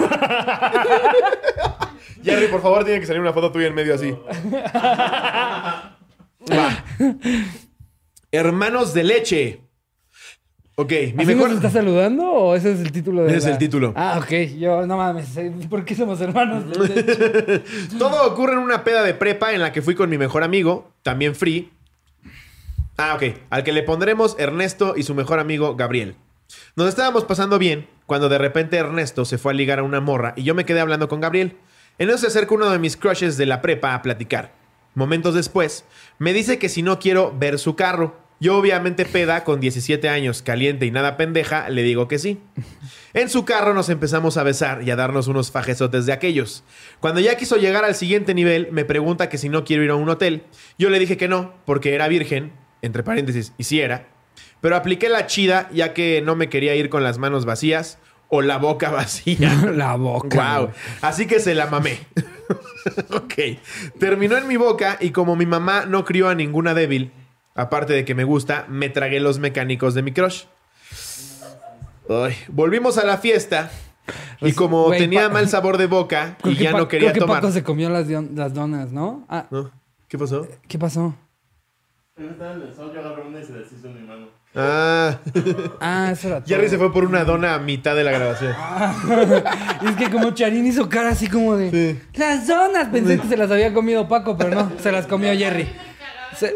Jerry, 2.25 2.47
por 2.49 2.63
favor, 2.63 2.85
tiene 2.85 3.01
que 3.01 3.07
salir 3.07 3.21
una 3.21 3.33
foto 3.35 3.53
tuya 3.53 3.67
en 3.69 3.75
medio 3.75 3.95
así. 3.95 4.13
Va. 6.51 6.85
Hermanos 8.33 8.93
de 8.95 9.05
leche. 9.05 9.61
Ok, 10.81 10.93
mi 11.15 11.25
¿Así 11.25 11.35
mejor. 11.35 11.49
nos 11.49 11.57
está 11.57 11.71
saludando 11.71 12.25
o 12.31 12.55
ese 12.55 12.71
es 12.73 12.79
el 12.81 12.93
título 12.93 13.23
de 13.25 13.31
Ese 13.31 13.39
es 13.39 13.47
el 13.47 13.59
título. 13.59 13.93
Ah, 13.97 14.21
ok. 14.23 14.31
Yo, 14.59 14.87
no 14.87 14.97
mames. 14.97 15.37
eh, 15.37 15.53
¿Por 15.69 15.85
qué 15.85 15.97
somos 15.97 16.21
hermanos? 16.21 16.65
Todo 17.99 18.31
ocurre 18.33 18.53
en 18.53 18.61
una 18.61 18.85
peda 18.85 19.03
de 19.03 19.13
prepa 19.15 19.53
en 19.55 19.61
la 19.61 19.73
que 19.73 19.83
fui 19.83 19.95
con 19.97 20.09
mi 20.09 20.19
mejor 20.19 20.45
amigo. 20.45 20.93
también 21.03 21.35
free. 21.35 21.73
Ah, 22.97 23.15
ok. 23.17 23.25
Al 23.51 23.65
que 23.65 23.73
le 23.73 23.83
pondremos 23.83 24.37
Ernesto 24.39 24.95
y 24.97 25.03
su 25.03 25.15
mejor 25.17 25.41
amigo 25.41 25.75
Gabriel. 25.75 26.15
Nos 26.77 26.89
estábamos 26.89 27.25
pasando 27.25 27.59
bien 27.59 27.89
cuando 28.07 28.29
de 28.29 28.39
repente 28.39 28.77
Ernesto 28.77 29.25
se 29.25 29.37
fue 29.39 29.53
a 29.53 29.55
ligar 29.57 29.81
a 29.81 29.83
una 29.83 30.01
morra 30.01 30.33
y 30.37 30.45
yo 30.45 30.55
me 30.55 30.65
quedé 30.65 30.79
hablando 30.81 31.09
con 31.09 31.21
Gabriel. 31.21 31.57
En 31.99 32.09
eso 32.09 32.19
se 32.19 32.27
acerca 32.29 32.55
uno 32.55 32.71
de 32.71 32.79
mis 32.79 32.97
crushes 32.97 33.37
de 33.37 33.47
la 33.47 33.61
prepa 33.61 33.95
a 33.95 34.03
platicar. 34.03 34.53
Momentos 34.95 35.35
después, 35.35 35.85
me 36.19 36.33
dice 36.33 36.59
que 36.59 36.69
si 36.69 36.83
no 36.83 36.99
quiero 36.99 37.35
ver 37.37 37.59
su 37.59 37.77
carro. 37.77 38.17
Yo 38.41 38.57
obviamente 38.57 39.05
peda 39.05 39.43
con 39.43 39.59
17 39.59 40.09
años, 40.09 40.43
caliente 40.43 40.87
y 40.87 40.93
nada 40.93 41.17
pendeja, 41.17 41.69
le 41.71 41.83
digo 41.83 42.07
que 42.07 42.21
sí. 42.21 42.39
En 43.13 43.29
su 43.31 43.45
carro 43.45 43.75
nos 43.75 43.89
empezamos 43.89 44.37
a 44.37 44.45
besar 44.45 44.83
y 44.85 44.93
a 44.93 44.97
darnos 44.97 45.27
unos 45.27 45.51
fajezotes 45.51 46.07
de 46.07 46.13
aquellos. 46.13 46.63
Cuando 47.01 47.19
ya 47.19 47.37
quiso 47.37 47.57
llegar 47.57 47.85
al 47.85 47.97
siguiente 47.97 48.35
nivel, 48.35 48.69
me 48.71 48.85
pregunta 48.85 49.29
que 49.29 49.39
si 49.39 49.49
no 49.49 49.65
quiero 49.65 49.83
ir 49.83 49.91
a 49.91 49.97
un 49.97 50.09
hotel. 50.09 50.45
Yo 50.79 50.89
le 50.89 51.01
dije 51.01 51.17
que 51.17 51.27
no, 51.27 51.53
porque 51.65 51.97
era 51.97 52.07
virgen, 52.07 52.53
entre 52.81 53.03
paréntesis, 53.03 53.55
y 53.59 53.65
sí 53.65 53.81
era. 53.81 54.07
Pero 54.61 54.77
apliqué 54.77 55.09
la 55.09 55.27
chida 55.27 55.69
ya 55.73 55.93
que 55.93 56.23
no 56.25 56.37
me 56.37 56.49
quería 56.49 56.77
ir 56.77 56.91
con 56.91 57.03
las 57.03 57.19
manos 57.19 57.45
vacías 57.45 57.99
o 58.29 58.43
la 58.43 58.59
boca 58.59 58.91
vacía. 58.91 59.53
La 59.75 59.97
boca. 59.97 60.59
Wow. 60.59 60.71
Así 61.01 61.27
que 61.27 61.41
se 61.41 61.55
la 61.55 61.67
mamé. 61.67 61.99
ok. 63.15 63.35
Terminó 63.99 64.37
en 64.37 64.47
mi 64.49 64.57
boca 64.57 64.97
y 65.01 65.11
como 65.11 65.37
mi 65.37 65.47
mamá 65.47 65.85
no 65.87 66.05
crió 66.05 66.29
a 66.29 66.35
ninguna 66.35 66.75
débil, 66.75 67.13
aparte 67.55 67.93
de 67.93 68.05
que 68.05 68.15
me 68.15 68.25
gusta, 68.25 68.67
me 68.69 68.89
tragué 68.89 69.21
los 69.21 69.39
mecánicos 69.39 69.95
de 69.95 70.03
mi 70.03 70.13
crush. 70.13 70.45
Ay, 72.09 72.35
volvimos 72.49 72.97
a 72.99 73.05
la 73.05 73.19
fiesta 73.19 73.71
y 74.39 74.41
Pues, 74.41 74.55
como 74.55 74.85
güey, 74.87 74.99
tenía 74.99 75.27
Pa- 75.29 75.35
mal 75.35 75.49
sabor 75.49 75.77
de 75.77 75.87
boca 75.87 76.37
Creo 76.43 76.55
y 76.55 76.57
que 76.57 76.65
ya 76.65 76.73
Pa- 76.73 76.79
no 76.79 76.89
quería 76.89 77.09
creo 77.13 77.15
que 77.15 77.21
tomar. 77.21 77.41
Paco 77.43 77.53
se 77.53 77.63
comió 77.63 77.91
las, 77.91 78.09
dion- 78.09 78.35
las 78.35 78.55
donas, 78.55 78.93
¿no? 78.93 79.27
Ah, 79.29 79.47
¿No? 79.51 79.71
¿Qué 80.09 80.17
pasó? 80.17 80.47
¿qué 80.67 80.79
pasó? 80.79 81.15
Ah, 84.61 85.19
Ah, 85.81 86.11
eso 86.13 86.29
era 86.29 86.41
todo. 86.41 86.49
Jerry 86.49 86.69
se 86.69 86.79
fue 86.79 86.93
por 86.93 87.05
una 87.05 87.25
dona 87.25 87.55
a 87.55 87.59
mitad 87.59 87.95
de 87.95 88.05
la 88.05 88.11
grabación. 88.11 88.55
Y 89.83 89.87
es 89.89 89.97
que 89.97 90.11
como 90.11 90.33
Charín 90.33 90.67
hizo 90.67 90.89
cara 90.89 91.11
así 91.11 91.29
como 91.29 91.57
de... 91.57 92.01
Las 92.15 92.47
donas. 92.47 92.89
Pensé 92.89 93.19
que 93.19 93.29
se 93.29 93.37
las 93.37 93.51
había 93.51 93.73
comido 93.73 94.09
Paco, 94.09 94.37
pero 94.37 94.51
no. 94.55 94.73
Se 94.83 94.91
las 94.91 95.07
comió 95.07 95.33
Jerry. 95.37 95.69
Se- 96.39 96.55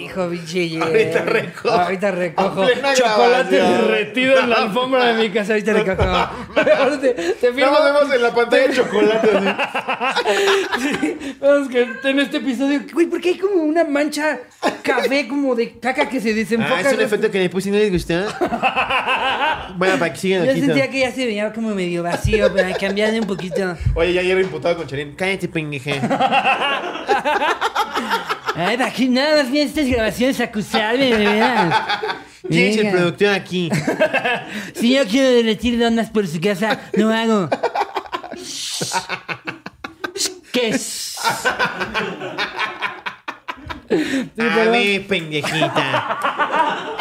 Hijo, 0.00 0.28
biche. 0.28 0.78
Ahorita 0.80 1.22
recojo. 1.24 1.70
Ahorita 1.70 2.10
recojo. 2.10 2.66
Chocolate 2.94 3.56
grabación. 3.56 3.88
derretido 3.88 4.38
en 4.40 4.50
la 4.50 4.56
alfombra 4.56 5.04
de 5.12 5.22
mi 5.22 5.30
casa. 5.30 5.52
Ahorita 5.52 5.72
recojo. 5.72 6.02
Ahora 6.02 7.00
te, 7.00 7.10
te 7.14 7.52
firmo. 7.52 7.70
No 7.70 7.84
vemos 7.84 8.14
en 8.14 8.22
la 8.22 8.34
pantalla 8.34 8.72
chocolate. 8.72 9.30
así. 10.74 11.16
Vemos 11.40 11.68
que 11.68 11.88
en 12.04 12.20
este 12.20 12.36
episodio... 12.38 12.80
Güey, 12.92 13.06
¿por 13.06 13.20
qué 13.20 13.30
hay 13.30 13.38
como 13.38 13.62
una 13.62 13.84
mancha 13.84 14.38
café 14.82 15.26
como 15.26 15.54
de 15.54 15.78
caca 15.78 16.08
que 16.08 16.20
se 16.20 16.34
desenfoca? 16.34 16.76
Ah, 16.76 16.80
es 16.82 16.92
un 16.92 17.00
efecto 17.00 17.30
que 17.30 17.38
le 17.38 17.48
puse 17.48 17.68
y 17.70 17.72
no 17.72 17.78
les 17.78 17.90
gustó. 17.90 18.14
bueno, 19.76 19.98
para 19.98 20.12
que 20.12 20.18
sigan 20.18 20.44
Yo 20.44 20.50
aquí. 20.50 20.60
sentía 20.60 20.90
que 20.90 21.00
ya 21.00 21.10
se 21.12 21.24
veía 21.26 21.50
como 21.52 21.74
medio 21.74 22.02
vacío, 22.02 22.52
pero 22.54 22.68
cambiarle 22.78 23.20
un 23.20 23.26
poquito. 23.26 23.76
Oye, 23.94 24.12
ya 24.12 24.22
Jerry 24.22 24.42
imputado 24.42 24.76
con 24.76 24.86
Charín. 24.86 25.14
Cállate, 25.16 25.48
pendeje. 25.48 26.00
Ay, 28.54 28.76
aquí 28.82 29.08
nada 29.08 29.42
más 29.42 29.50
bien 29.50 29.68
estas 29.68 29.86
grabaciones 29.86 30.40
acusarme, 30.40 31.06
de 31.06 31.16
verdad. 31.26 31.72
¿Quién 32.48 32.70
es 32.70 32.76
el 32.78 32.90
productor 32.90 33.28
aquí? 33.28 33.70
Si 34.74 34.94
yo 34.94 35.06
quiero 35.06 35.28
derretir 35.30 35.78
donas 35.78 36.10
por 36.10 36.26
su 36.26 36.40
casa, 36.40 36.80
lo 36.94 37.10
hago. 37.10 37.48
¿Qué 40.52 40.68
es? 40.70 41.16
A 44.38 44.70
ver, 44.70 45.06
pendejita. 45.06 46.96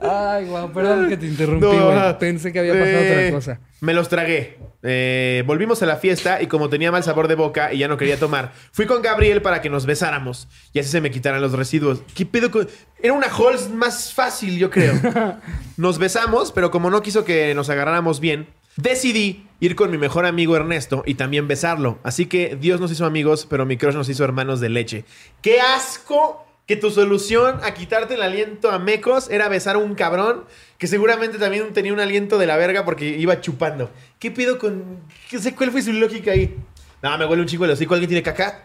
Ay, 0.00 0.44
guau, 0.46 0.72
perdón 0.72 1.08
que 1.08 1.16
te 1.16 1.26
interrumpí, 1.26 1.66
No, 1.66 1.72
güey. 1.86 1.96
ajá. 1.98 2.18
Pensé 2.18 2.52
que 2.52 2.58
había 2.60 2.72
pasado 2.72 2.88
Eh, 2.98 3.26
otra 3.26 3.30
cosa. 3.36 3.60
Me 3.80 3.94
los 3.94 4.08
tragué. 4.08 4.58
Eh, 4.82 5.42
volvimos 5.46 5.82
a 5.82 5.86
la 5.86 5.96
fiesta 5.96 6.40
y 6.40 6.46
como 6.46 6.68
tenía 6.68 6.92
mal 6.92 7.02
sabor 7.02 7.26
de 7.26 7.34
boca 7.34 7.72
y 7.72 7.78
ya 7.78 7.88
no 7.88 7.96
quería 7.96 8.18
tomar, 8.18 8.52
fui 8.70 8.86
con 8.86 9.02
Gabriel 9.02 9.42
para 9.42 9.60
que 9.60 9.70
nos 9.70 9.86
besáramos 9.86 10.46
y 10.72 10.78
así 10.78 10.88
se 10.88 11.00
me 11.00 11.10
quitaran 11.10 11.42
los 11.42 11.52
residuos. 11.52 12.02
¿Qué 12.14 12.24
pedo 12.26 12.50
con...? 12.50 12.68
Era 13.00 13.12
una 13.12 13.26
Halls 13.26 13.70
más 13.70 14.12
fácil, 14.12 14.58
yo 14.58 14.70
creo. 14.70 14.94
Nos 15.76 15.98
besamos, 15.98 16.50
pero 16.50 16.72
como 16.72 16.90
no 16.90 17.00
quiso 17.00 17.24
que 17.24 17.54
nos 17.54 17.70
agarráramos 17.70 18.18
bien, 18.18 18.48
decidí 18.76 19.46
ir 19.60 19.76
con 19.76 19.92
mi 19.92 19.98
mejor 19.98 20.26
amigo 20.26 20.56
Ernesto 20.56 21.04
y 21.06 21.14
también 21.14 21.46
besarlo. 21.46 22.00
Así 22.02 22.26
que 22.26 22.56
Dios 22.60 22.80
nos 22.80 22.90
hizo 22.90 23.06
amigos, 23.06 23.46
pero 23.48 23.66
mi 23.66 23.76
crush 23.76 23.94
nos 23.94 24.08
hizo 24.08 24.24
hermanos 24.24 24.58
de 24.58 24.68
leche. 24.70 25.04
¡Qué 25.40 25.60
asco! 25.60 26.47
Que 26.68 26.76
tu 26.76 26.90
solución 26.90 27.58
a 27.64 27.74
quitarte 27.74 28.14
el 28.14 28.22
aliento 28.22 28.70
a 28.70 28.78
mecos 28.78 29.28
era 29.30 29.48
besar 29.48 29.74
a 29.74 29.78
un 29.78 29.94
cabrón 29.96 30.44
que 30.76 30.86
seguramente 30.86 31.38
también 31.38 31.72
tenía 31.72 31.92
un 31.92 31.98
aliento 31.98 32.38
de 32.38 32.46
la 32.46 32.56
verga 32.56 32.84
porque 32.84 33.06
iba 33.18 33.40
chupando. 33.40 33.90
¿Qué 34.20 34.30
pido 34.30 34.58
con.? 34.58 34.98
¿Qué 35.30 35.40
sé 35.40 35.54
cuál 35.56 35.70
fue 35.72 35.82
su 35.82 35.92
lógica 35.94 36.30
ahí? 36.32 36.56
No, 37.02 37.18
me 37.18 37.24
huele 37.26 37.42
un 37.42 37.48
chico 37.48 37.64
el 37.64 37.70
hocico. 37.72 37.94
¿Alguien 37.94 38.08
tiene 38.10 38.22
caca? 38.22 38.64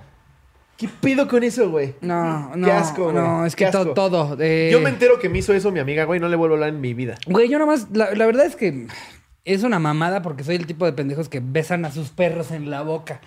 ¿Qué 0.77 0.89
pido 1.01 1.27
con 1.27 1.43
eso, 1.43 1.69
güey? 1.69 1.95
No, 2.01 2.55
no. 2.55 2.65
Qué 2.67 2.71
asco, 2.73 3.03
güey. 3.11 3.15
No, 3.15 3.45
es 3.45 3.55
que 3.55 3.67
to- 3.67 3.93
todo. 3.93 4.35
eh, 4.39 4.69
Yo 4.71 4.81
me 4.81 4.89
entero 4.89 5.17
que 5.19 5.29
me 5.29 5.37
hizo 5.37 5.53
eso 5.53 5.71
mi 5.71 5.79
amiga, 5.79 6.03
güey. 6.03 6.19
No 6.19 6.27
le 6.27 6.35
vuelvo 6.35 6.55
a 6.55 6.57
hablar 6.57 6.69
en 6.69 6.81
mi 6.81 6.93
vida. 6.93 7.15
Güey, 7.25 7.47
yo 7.47 7.57
nomás. 7.57 7.87
La, 7.93 8.13
la 8.15 8.25
verdad 8.25 8.45
es 8.45 8.55
que 8.57 8.87
es 9.45 9.63
una 9.63 9.79
mamada 9.79 10.21
porque 10.21 10.43
soy 10.43 10.55
el 10.55 10.65
tipo 10.65 10.85
de 10.85 10.93
pendejos 10.93 11.29
que 11.29 11.41
besan 11.41 11.85
a 11.85 11.91
sus 11.91 12.09
perros 12.09 12.51
en 12.51 12.69
la 12.69 12.81
boca. 12.81 13.21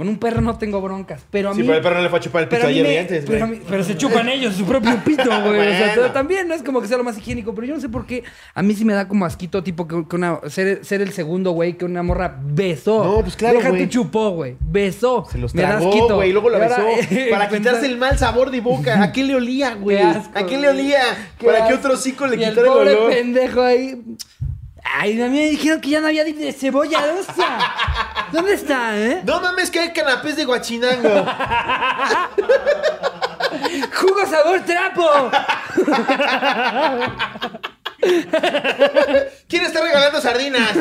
Con 0.00 0.08
un 0.08 0.16
perro 0.16 0.40
no 0.40 0.56
tengo 0.56 0.80
broncas, 0.80 1.20
pero 1.30 1.50
a 1.50 1.52
Sí, 1.54 1.60
mí. 1.60 1.66
pero 1.66 1.76
el 1.76 1.82
perro 1.82 1.96
no 1.96 2.02
le 2.04 2.08
fue 2.08 2.18
a 2.20 2.22
chupar 2.22 2.42
el 2.44 2.48
Pero, 2.48 2.60
pito 2.62 2.68
a 2.68 2.70
mí 2.70 2.74
ayer 2.78 2.86
me- 2.86 2.94
y 2.94 2.96
antes, 2.96 3.24
pero, 3.26 3.44
a 3.44 3.46
güey. 3.48 3.58
mí- 3.60 3.64
pero 3.68 3.84
se 3.84 3.98
chupan 3.98 4.28
ellos 4.30 4.54
su 4.54 4.64
propio 4.64 4.92
pito, 5.04 5.24
güey. 5.24 5.60
O 5.60 5.62
sea, 5.76 5.92
Bueno. 5.94 6.12
también 6.12 6.48
no 6.48 6.54
es 6.54 6.62
como 6.62 6.80
que 6.80 6.88
sea 6.88 6.96
lo 6.96 7.04
más 7.04 7.18
higiénico, 7.18 7.54
pero 7.54 7.66
yo 7.66 7.74
no 7.74 7.80
sé 7.82 7.90
por 7.90 8.06
qué. 8.06 8.24
A 8.54 8.62
mí 8.62 8.72
sí 8.74 8.86
me 8.86 8.94
da 8.94 9.06
como 9.06 9.26
asquito, 9.26 9.62
tipo, 9.62 9.86
que, 9.86 10.06
que 10.08 10.16
una, 10.16 10.38
ser, 10.48 10.82
ser 10.86 11.02
el 11.02 11.12
segundo, 11.12 11.50
güey, 11.50 11.74
que 11.76 11.84
una 11.84 12.02
morra 12.02 12.34
besó. 12.42 13.04
No, 13.04 13.20
pues 13.20 13.36
claro, 13.36 13.58
Deja 13.58 13.68
güey. 13.68 13.82
tu 13.84 13.88
chupó, 13.90 14.30
güey. 14.30 14.56
Besó. 14.58 15.26
Se 15.30 15.36
los 15.36 15.54
Me 15.54 15.60
da 15.60 15.68
tragó, 15.72 15.88
asquito. 15.90 16.14
güey, 16.16 16.30
y 16.30 16.32
luego 16.32 16.48
ahora, 16.48 16.60
besó. 16.66 16.76
para 17.30 17.50
pensar- 17.50 17.58
quitarse 17.58 17.84
el 17.86 17.98
mal 17.98 18.16
sabor 18.18 18.50
de 18.50 18.62
boca. 18.62 19.02
¿A 19.02 19.12
qué 19.12 19.22
le 19.22 19.34
olía, 19.34 19.74
güey? 19.78 19.98
Qué 19.98 20.02
asco, 20.02 20.30
¿A 20.38 20.46
qué 20.46 20.56
le 20.56 20.68
güey. 20.72 20.80
olía? 20.80 21.02
Para 21.44 21.58
que 21.66 21.74
asco. 21.74 21.76
otro 21.76 21.92
hocico 21.92 22.26
le 22.26 22.36
Y 22.38 22.44
el 22.44 22.50
quitara 22.54 22.68
el, 22.68 22.72
pobre 22.72 22.94
olor. 22.94 23.10
pendejo 23.12 23.60
ahí. 23.60 24.00
Ay, 24.92 25.20
a 25.22 25.26
mí 25.28 25.38
me 25.38 25.50
dijeron 25.50 25.80
que 25.80 25.90
ya 25.90 26.00
no 26.00 26.08
había 26.08 26.24
de 26.24 26.52
cebolla 26.52 27.00
rosa. 27.06 27.58
¿Dónde 28.32 28.54
está, 28.54 28.98
eh? 28.98 29.22
No 29.24 29.40
mames, 29.40 29.70
que 29.70 29.78
hay 29.80 29.92
canapés 29.92 30.36
de 30.36 30.44
guachinango. 30.44 31.08
¡Jugo 33.94 34.26
sabor 34.26 34.60
trapo! 34.64 35.30
¿Quién 39.48 39.64
está 39.64 39.82
regalando 39.82 40.20
sardinas? 40.20 40.76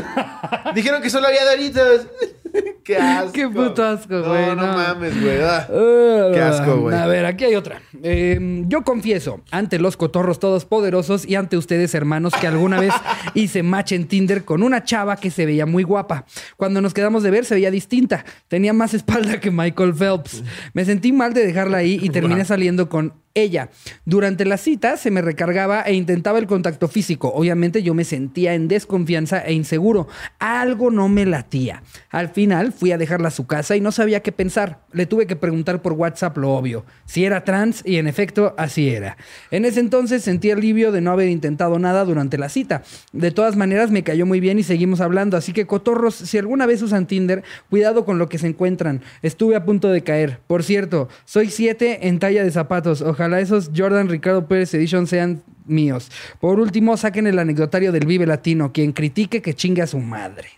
Dijeron 0.73 1.01
que 1.01 1.09
solo 1.09 1.27
había 1.27 1.45
doritos. 1.45 2.07
Qué 2.83 2.97
asco. 2.97 3.31
Qué 3.33 3.47
puto 3.47 3.83
asco, 3.83 4.23
güey, 4.23 4.45
No, 4.47 4.55
no, 4.55 4.67
no. 4.67 4.73
mames, 4.73 5.21
güey. 5.21 5.39
ah. 5.43 5.65
Qué 5.67 6.31
Qué 6.33 6.41
asco, 6.41 6.77
güey. 6.81 6.95
A 6.95 7.05
ver, 7.05 7.25
aquí 7.25 7.43
hay 7.45 7.55
otra. 7.55 7.81
Eh, 8.01 8.63
yo 8.67 8.83
confieso, 8.83 9.41
ante 9.51 9.77
los 9.79 9.95
cotorros 9.97 10.39
todos 10.39 10.65
poderosos 10.65 11.27
y 11.27 11.35
ante 11.35 11.57
ustedes, 11.57 11.93
hermanos, 11.93 12.33
que 12.39 12.47
alguna 12.47 12.79
vez 12.79 12.93
hice 13.35 13.61
match 13.63 13.91
en 13.91 14.07
Tinder 14.07 14.43
con 14.43 14.63
una 14.63 14.83
chava 14.83 15.17
que 15.17 15.29
se 15.29 15.45
veía 15.45 15.65
muy 15.65 15.83
guapa. 15.83 16.25
Cuando 16.57 16.81
nos 16.81 16.93
quedamos 16.93 17.21
de 17.23 17.31
ver, 17.31 17.45
se 17.45 17.55
veía 17.55 17.69
distinta. 17.71 18.25
Tenía 18.47 18.73
más 18.73 18.93
espalda 18.93 19.39
que 19.39 19.51
Michael 19.51 19.93
Phelps. 19.93 20.43
Me 20.73 20.85
sentí 20.85 21.11
mal 21.11 21.33
de 21.33 21.45
dejarla 21.45 21.77
ahí 21.77 21.99
y 22.01 22.09
terminé 22.09 22.43
saliendo 22.45 22.89
con 22.89 23.13
ella. 23.35 23.69
Durante 24.05 24.43
la 24.43 24.57
cita 24.57 24.97
se 24.97 25.11
me 25.11 25.21
recargaba 25.21 25.83
e 25.83 25.93
intentaba 25.93 26.39
el 26.39 26.47
contacto 26.47 26.87
físico. 26.87 27.31
Obviamente 27.33 27.83
yo 27.83 27.93
me 27.93 28.03
sentía 28.03 28.53
en 28.55 28.67
desconfianza 28.67 29.39
e 29.39 29.53
inseguro. 29.53 30.07
Algo 30.39 30.89
no 30.89 31.07
me 31.09 31.25
latía. 31.27 31.83
Al 32.09 32.29
final 32.29 32.38
fui 32.75 32.91
a 32.91 32.97
dejarla 32.97 33.27
a 33.27 33.31
su 33.31 33.47
casa 33.47 33.75
y 33.75 33.81
no 33.81 33.91
sabía 33.91 34.21
qué 34.21 34.31
pensar. 34.31 34.79
Le 34.93 35.05
tuve 35.05 35.27
que 35.27 35.35
preguntar 35.35 35.81
por 35.81 35.93
WhatsApp 35.93 36.37
lo 36.37 36.51
obvio. 36.51 36.85
Si 37.05 37.25
era 37.25 37.43
trans 37.43 37.81
y 37.85 37.97
en 37.97 38.07
efecto 38.07 38.53
así 38.57 38.89
era. 38.89 39.17
En 39.51 39.65
ese 39.65 39.79
entonces 39.79 40.23
sentí 40.23 40.51
alivio 40.51 40.91
de 40.91 41.01
no 41.01 41.11
haber 41.11 41.29
intentado 41.29 41.79
nada 41.79 42.05
durante 42.05 42.37
la 42.37 42.49
cita. 42.49 42.83
De 43.11 43.31
todas 43.31 43.55
maneras 43.55 43.91
me 43.91 44.03
cayó 44.03 44.25
muy 44.25 44.39
bien 44.39 44.59
y 44.59 44.63
seguimos 44.63 45.01
hablando. 45.01 45.37
Así 45.37 45.51
que 45.51 45.65
cotorros, 45.65 46.15
si 46.15 46.37
alguna 46.37 46.65
vez 46.65 46.81
usan 46.81 47.07
Tinder, 47.07 47.43
cuidado 47.69 48.05
con 48.05 48.19
lo 48.19 48.29
que 48.29 48.37
se 48.37 48.47
encuentran. 48.47 49.01
Estuve 49.21 49.55
a 49.55 49.65
punto 49.65 49.89
de 49.89 50.03
caer. 50.03 50.39
Por 50.47 50.63
cierto, 50.63 51.09
soy 51.25 51.49
7 51.49 52.07
en 52.07 52.19
talla 52.19 52.43
de 52.43 52.51
zapatos. 52.51 53.01
Ojalá 53.01 53.39
esos 53.39 53.71
Jordan 53.75 54.07
Ricardo 54.07 54.47
Pérez 54.47 54.73
Edition 54.73 55.07
sean 55.07 55.43
míos. 55.65 56.11
Por 56.39 56.59
último, 56.59 56.97
saquen 56.97 57.27
el 57.27 57.39
anecdotario 57.39 57.91
del 57.91 58.05
Vive 58.05 58.25
Latino. 58.25 58.71
Quien 58.71 58.91
critique 58.91 59.41
que 59.41 59.53
chingue 59.53 59.81
a 59.81 59.87
su 59.87 59.99
madre. 59.99 60.49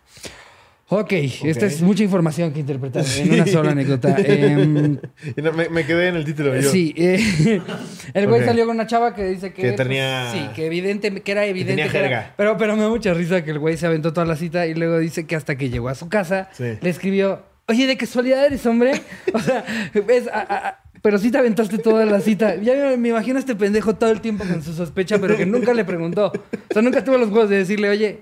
Ok, 0.94 1.14
esta 1.46 1.68
es 1.68 1.82
mucha 1.82 2.04
información 2.04 2.52
que 2.52 2.60
interpretar 2.60 3.06
en 3.18 3.34
una 3.34 3.48
sola 3.48 3.72
anécdota. 3.72 4.14
No, 5.38 5.54
me, 5.54 5.70
me 5.70 5.86
quedé 5.86 6.10
en 6.10 6.16
el 6.18 6.26
título. 6.26 6.54
Yo. 6.60 6.70
Sí, 6.70 6.94
eh, 6.98 7.62
el 8.14 8.28
güey 8.28 8.44
salió 8.44 8.66
con 8.66 8.76
una 8.76 8.88
chava 8.88 9.16
que 9.16 9.24
dice 9.26 9.54
que... 9.54 9.62
Que 9.62 9.72
tenía- 9.72 10.30
sí, 10.34 10.50
que 10.54 10.66
evidente, 10.66 11.22
que 11.22 11.32
era 11.32 11.46
evidente. 11.46 11.84
tenía 11.84 11.92
que 11.92 11.98
era- 11.98 12.08
jerga. 12.08 12.34
pero, 12.36 12.58
pero 12.58 12.76
me 12.76 12.82
da 12.84 12.90
mucha 12.90 13.14
risa 13.14 13.44
que 13.44 13.52
el 13.52 13.60
güey 13.60 13.78
se 13.78 13.86
aventó 13.88 14.12
toda 14.12 14.26
la 14.26 14.36
cita 14.36 14.68
y 14.68 14.74
luego 14.74 15.00
dice 15.00 15.26
que 15.26 15.36
hasta 15.38 15.58
que 15.58 15.70
llegó 15.70 15.88
a 15.90 15.96
su 15.96 16.10
casa 16.10 16.50
Sí. 16.54 16.66
le 16.82 16.90
escribió, 16.90 17.44
Oye, 17.68 17.88
de 17.88 17.96
casualidad 17.96 18.46
eres 18.46 18.66
hombre. 18.66 19.02
O 19.34 19.40
sea, 19.40 19.64
ves, 20.06 20.28
a- 20.28 20.40
a- 20.42 20.68
a- 20.68 20.80
pero 21.02 21.18
sí 21.20 21.32
te 21.32 21.38
aventaste 21.38 21.78
toda 21.78 22.06
la 22.06 22.20
cita. 22.20 22.56
Ya 22.58 22.74
me, 22.76 22.98
me 22.98 23.10
imagino 23.10 23.38
a 23.38 23.40
este 23.40 23.56
pendejo 23.56 23.96
todo 23.96 24.12
el 24.12 24.20
tiempo 24.22 24.44
con 24.44 24.62
su 24.62 24.74
sospecha, 24.74 25.20
pero 25.20 25.38
que 25.38 25.46
nunca 25.46 25.74
le 25.74 25.86
preguntó. 25.86 26.28
O 26.70 26.74
sea, 26.74 26.82
nunca 26.82 27.02
tuvo 27.04 27.18
los 27.18 27.30
huevos 27.30 27.50
de 27.50 27.58
decirle, 27.58 27.90
oye, 27.90 28.20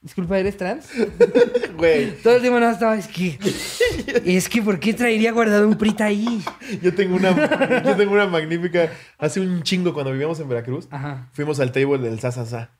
disculpa, 0.00 0.38
¿eres 0.38 0.56
trans? 0.56 0.88
Güey, 1.76 2.20
Todo 2.22 2.34
el 2.36 2.40
tiempo 2.40 2.58
no 2.58 2.68
estaba, 2.70 2.96
es 2.96 3.06
que. 3.06 3.38
Es 4.24 4.48
que, 4.48 4.60
¿por 4.62 4.80
qué 4.80 4.94
traería 4.94 5.30
guardado 5.32 5.68
un 5.68 5.78
prita 5.78 6.06
ahí? 6.06 6.42
yo 6.82 6.92
tengo 6.94 7.16
una, 7.16 7.82
yo 7.84 7.96
tengo 7.96 8.12
una 8.12 8.26
magnífica. 8.26 8.90
Hace 9.16 9.40
un 9.40 9.62
chingo 9.62 9.94
cuando 9.94 10.10
vivíamos 10.10 10.40
en 10.40 10.48
Veracruz, 10.48 10.88
Ajá. 10.90 11.28
fuimos 11.32 11.60
al 11.60 11.70
table 11.70 11.98
del 11.98 12.18
sa 12.18 12.32
sa 12.32 12.44
sa. 12.46 12.70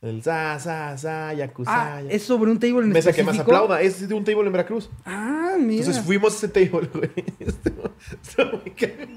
El 0.00 0.22
sa 0.22 0.58
sa 0.58 0.96
sa 0.96 1.34
yakuza. 1.34 1.70
Ah, 1.96 2.02
es 2.08 2.22
sobre 2.22 2.50
un 2.50 2.58
table 2.58 2.78
en 2.80 2.88
Mesa 2.88 3.12
que 3.12 3.22
más 3.22 3.38
aplauda. 3.38 3.82
Es 3.82 4.08
de 4.08 4.14
un 4.14 4.24
table 4.24 4.46
en 4.46 4.52
Veracruz. 4.52 4.88
Ah, 5.04 5.56
mira. 5.58 5.80
Entonces 5.80 6.02
fuimos 6.02 6.32
a 6.32 6.36
ese 6.36 6.48
table, 6.48 6.88
güey. 6.94 7.10
Estuvo 7.40 8.58
muy 8.62 8.70
cagado. 8.70 9.10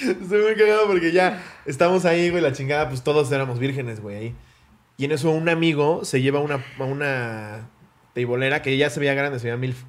Estuvo 0.00 0.42
muy 0.42 0.54
cagado 0.56 0.86
porque 0.88 1.12
ya 1.12 1.40
estamos 1.66 2.04
ahí, 2.04 2.30
güey, 2.30 2.42
la 2.42 2.52
chingada, 2.52 2.88
pues 2.88 3.02
todos 3.02 3.30
éramos 3.30 3.60
vírgenes, 3.60 4.00
güey, 4.00 4.16
ahí. 4.16 4.34
Y 5.00 5.06
en 5.06 5.12
eso 5.12 5.30
un 5.30 5.48
amigo 5.48 6.04
se 6.04 6.20
lleva 6.20 6.40
una, 6.40 6.62
una 6.78 7.70
teibolera 8.12 8.60
que 8.60 8.76
ya 8.76 8.90
se 8.90 9.00
veía 9.00 9.14
grande, 9.14 9.38
se 9.38 9.46
veía 9.46 9.56
milf. 9.56 9.84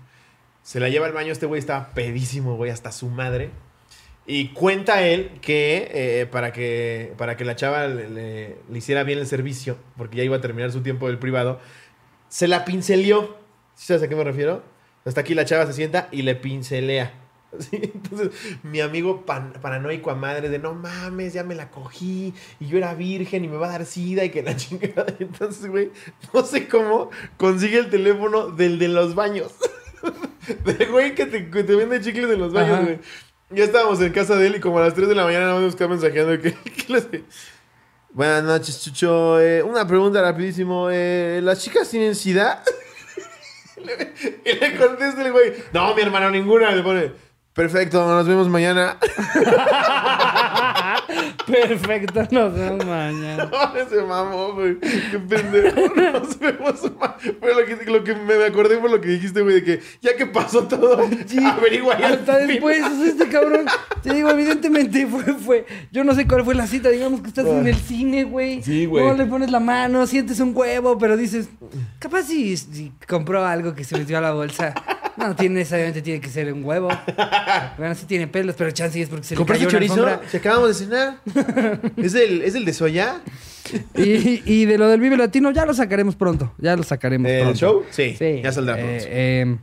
Se 0.63 0.79
la 0.79 0.87
lleva 0.87 1.05
al 1.05 1.11
baño, 1.11 1.33
este 1.33 1.47
güey 1.47 1.59
estaba 1.59 1.89
pedísimo, 1.89 2.55
güey, 2.55 2.71
hasta 2.71 2.93
su 2.93 3.09
madre. 3.09 3.49
Y 4.25 4.53
cuenta 4.53 5.05
él 5.05 5.31
que, 5.41 5.91
eh, 5.93 6.27
para 6.27 6.53
que 6.53 7.13
para 7.17 7.35
que 7.35 7.43
la 7.43 7.57
chava 7.57 7.89
le, 7.89 8.55
hiciera 8.73 9.03
bien 9.03 9.19
el 9.19 9.27
servicio, 9.27 9.77
porque 9.97 10.15
ya 10.15 10.23
iba 10.23 10.37
a 10.37 10.41
terminar 10.41 10.71
su 10.71 10.81
tiempo 10.81 11.07
del 11.07 11.19
privado, 11.19 11.59
se 12.29 12.47
la 12.47 12.63
pinceleó. 12.63 13.37
¿Sí 13.75 13.87
¿Sabes 13.87 14.03
a 14.03 14.07
qué 14.07 14.15
me 14.15 14.23
refiero? 14.23 14.63
Hasta 15.03 15.19
aquí 15.19 15.33
la 15.33 15.43
chava 15.43 15.65
se 15.65 15.73
sienta 15.73 16.07
y 16.13 16.21
le 16.21 16.35
pincelea. 16.35 17.11
¿Sí? 17.59 17.79
Entonces, 17.93 18.29
mi 18.63 18.79
amigo 18.79 19.25
pan- 19.25 19.53
paranoico 19.61 20.09
a 20.11 20.15
madre 20.15 20.49
de 20.49 20.57
no 20.59 20.73
mames, 20.73 21.33
ya 21.33 21.43
me 21.43 21.53
la 21.55 21.69
cogí 21.69 22.33
y 22.59 22.67
yo 22.67 22.77
era 22.77 22.93
virgen 22.93 23.43
y 23.43 23.47
me 23.47 23.57
va 23.57 23.67
a 23.67 23.71
dar 23.71 23.85
sida 23.85 24.23
y 24.23 24.29
que 24.29 24.41
la 24.43 24.55
chingada. 24.57 25.05
Entonces, 25.19 25.67
güey, 25.69 25.91
no 26.33 26.45
sé 26.45 26.67
cómo 26.67 27.09
consigue 27.37 27.77
el 27.79 27.89
teléfono 27.89 28.47
del 28.47 28.79
de 28.79 28.87
los 28.87 29.15
baños. 29.15 29.53
Del 30.65 30.89
güey 30.89 31.13
que 31.13 31.27
te, 31.27 31.51
que 31.51 31.63
te 31.63 31.75
vende 31.75 32.01
chicles 32.01 32.29
en 32.31 32.39
los 32.39 32.51
baños, 32.51 32.71
Ajá. 32.77 32.81
güey. 32.83 32.99
Ya 33.51 33.63
estábamos 33.65 34.01
en 34.01 34.11
casa 34.11 34.35
de 34.35 34.47
él 34.47 34.55
y 34.55 34.59
como 34.59 34.79
a 34.79 34.81
las 34.81 34.95
3 34.95 35.07
de 35.07 35.13
la 35.13 35.23
mañana 35.25 35.59
nos 35.59 35.75
quedaba 35.75 35.93
mensajeando 35.93 36.31
de 36.31 36.39
que, 36.41 36.53
¿qué 36.53 36.93
les- 36.93 37.07
Buenas 38.11 38.43
noches, 38.43 38.83
Chucho. 38.83 39.39
Eh, 39.39 39.61
una 39.61 39.85
pregunta 39.87 40.21
rapidísimo. 40.21 40.89
Eh, 40.91 41.39
¿Las 41.43 41.61
chicas 41.63 41.87
tienen 41.89 42.15
sida? 42.15 42.63
y 44.45 44.53
le 44.59 44.75
contesta 44.77 45.23
el 45.25 45.31
güey. 45.31 45.53
No, 45.73 45.93
mi 45.95 46.01
hermano, 46.01 46.29
ninguna. 46.31 46.71
Le 46.71 46.83
pone. 46.83 47.11
Perfecto, 47.61 48.03
nos 48.07 48.27
vemos 48.27 48.49
mañana. 48.49 48.97
Perfecto, 51.45 52.27
nos 52.31 52.53
vemos 52.55 52.83
mañana. 52.87 53.51
No, 53.61 53.89
se 53.89 54.01
mamó, 54.03 54.53
güey. 54.53 54.79
Qué 54.79 55.19
pendejo. 55.19 55.79
Nos 56.13 56.39
vemos 56.39 56.81
ma- 56.99 57.15
Fue 57.39 57.53
lo 57.53 57.65
que, 57.65 57.85
lo 57.91 58.03
que 58.03 58.15
me 58.15 58.43
acordé 58.45 58.77
por 58.77 58.89
lo 58.89 58.99
que 58.99 59.09
dijiste, 59.09 59.41
güey, 59.41 59.55
de 59.55 59.63
que 59.63 59.79
ya 60.01 60.15
que 60.15 60.25
pasó 60.25 60.63
todo, 60.67 60.97
averigua 60.97 61.99
ya. 61.99 62.07
Hasta 62.09 62.37
después, 62.39 62.81
este 63.05 63.27
cabrón, 63.29 63.65
te 64.01 64.13
digo, 64.13 64.29
evidentemente 64.29 65.05
fue, 65.07 65.23
fue, 65.35 65.65
yo 65.91 66.03
no 66.03 66.13
sé 66.15 66.27
cuál 66.27 66.43
fue 66.43 66.55
la 66.55 66.65
cita, 66.67 66.89
digamos 66.89 67.21
que 67.21 67.27
estás 67.27 67.45
en 67.45 67.67
el 67.67 67.75
cine, 67.75 68.23
güey. 68.23 68.59
Ah. 68.59 68.63
Sí, 68.65 68.85
güey. 68.87 69.05
No 69.05 69.13
le 69.13 69.25
pones 69.25 69.51
la 69.51 69.59
mano, 69.59 70.07
sientes 70.07 70.39
un 70.39 70.51
huevo, 70.55 70.97
pero 70.97 71.15
dices, 71.17 71.47
capaz 71.99 72.23
si, 72.23 72.57
si 72.57 72.91
compró 73.07 73.45
algo 73.45 73.73
que 73.75 73.83
se 73.83 73.97
metió 73.97 74.17
a 74.17 74.21
la 74.21 74.31
bolsa. 74.31 74.73
No, 75.17 75.35
tiene 75.35 75.55
necesariamente 75.55 76.01
tiene 76.01 76.21
que 76.21 76.29
ser 76.29 76.51
un 76.53 76.63
huevo. 76.63 76.89
Bueno, 77.77 77.93
sí 77.95 78.05
tiene 78.05 78.27
pelos, 78.27 78.55
pero 78.57 78.71
chance 78.71 78.99
es 79.01 79.09
porque 79.09 79.25
se 79.25 79.33
le 79.35 79.37
¿Compraste 79.37 79.65
cayó 79.65 79.77
una 79.77 79.87
chorizo? 79.87 80.07
alfombra. 80.07 80.29
Si 80.29 80.37
acabamos 80.37 80.67
de 80.69 80.73
cenar. 80.85 81.17
¿Es 81.97 82.13
el, 82.15 82.41
¿Es 82.43 82.55
el 82.55 82.65
de 82.65 82.73
soya? 82.73 83.21
Y, 83.95 84.41
y 84.45 84.65
de 84.65 84.77
lo 84.77 84.87
del 84.89 84.99
Vive 84.99 85.17
Latino 85.17 85.51
ya 85.51 85.65
lo 85.65 85.73
sacaremos 85.73 86.15
pronto. 86.15 86.53
Ya 86.57 86.75
lo 86.75 86.83
sacaremos 86.83 87.29
¿El 87.29 87.41
pronto. 87.41 87.57
show? 87.59 87.83
Sí, 87.91 88.15
ya 88.43 88.51
saldrá 88.51 88.79
Eh, 88.79 88.83
pronto. 88.83 89.05
eh, 89.09 89.57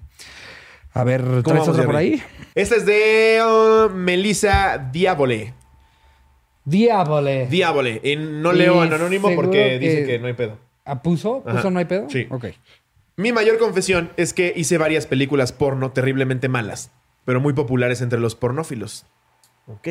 a 0.94 1.04
ver, 1.04 1.22
¿Cómo 1.22 1.42
¿traes 1.42 1.68
otro 1.68 1.84
por 1.84 1.96
ahí? 1.96 2.22
Esta 2.54 2.76
es 2.76 2.86
de 2.86 3.40
uh, 3.44 3.90
Melissa 3.94 4.78
Diabole. 4.92 5.54
Diabole. 6.64 7.46
Diabole. 7.46 8.00
Y 8.04 8.16
no 8.16 8.52
leo 8.52 8.84
en 8.84 8.92
anónimo 8.92 9.34
porque 9.34 9.78
dice 9.78 10.04
que- 10.06 10.18
no 10.18 10.26
hay 10.26 10.34
pedo. 10.34 10.58
¿Ah, 10.84 11.02
puso? 11.02 11.42
¿Puso 11.42 11.56
Ajá. 11.58 11.70
no 11.70 11.78
hay 11.78 11.84
pedo? 11.84 12.08
Sí. 12.10 12.26
Ok. 12.30 12.46
Mi 13.18 13.32
mayor 13.32 13.58
confesión 13.58 14.12
es 14.16 14.32
que 14.32 14.52
hice 14.54 14.78
varias 14.78 15.08
películas 15.08 15.50
porno 15.50 15.90
terriblemente 15.90 16.48
malas, 16.48 16.92
pero 17.24 17.40
muy 17.40 17.52
populares 17.52 18.00
entre 18.00 18.20
los 18.20 18.36
pornófilos. 18.36 19.06
Ok. 19.66 19.88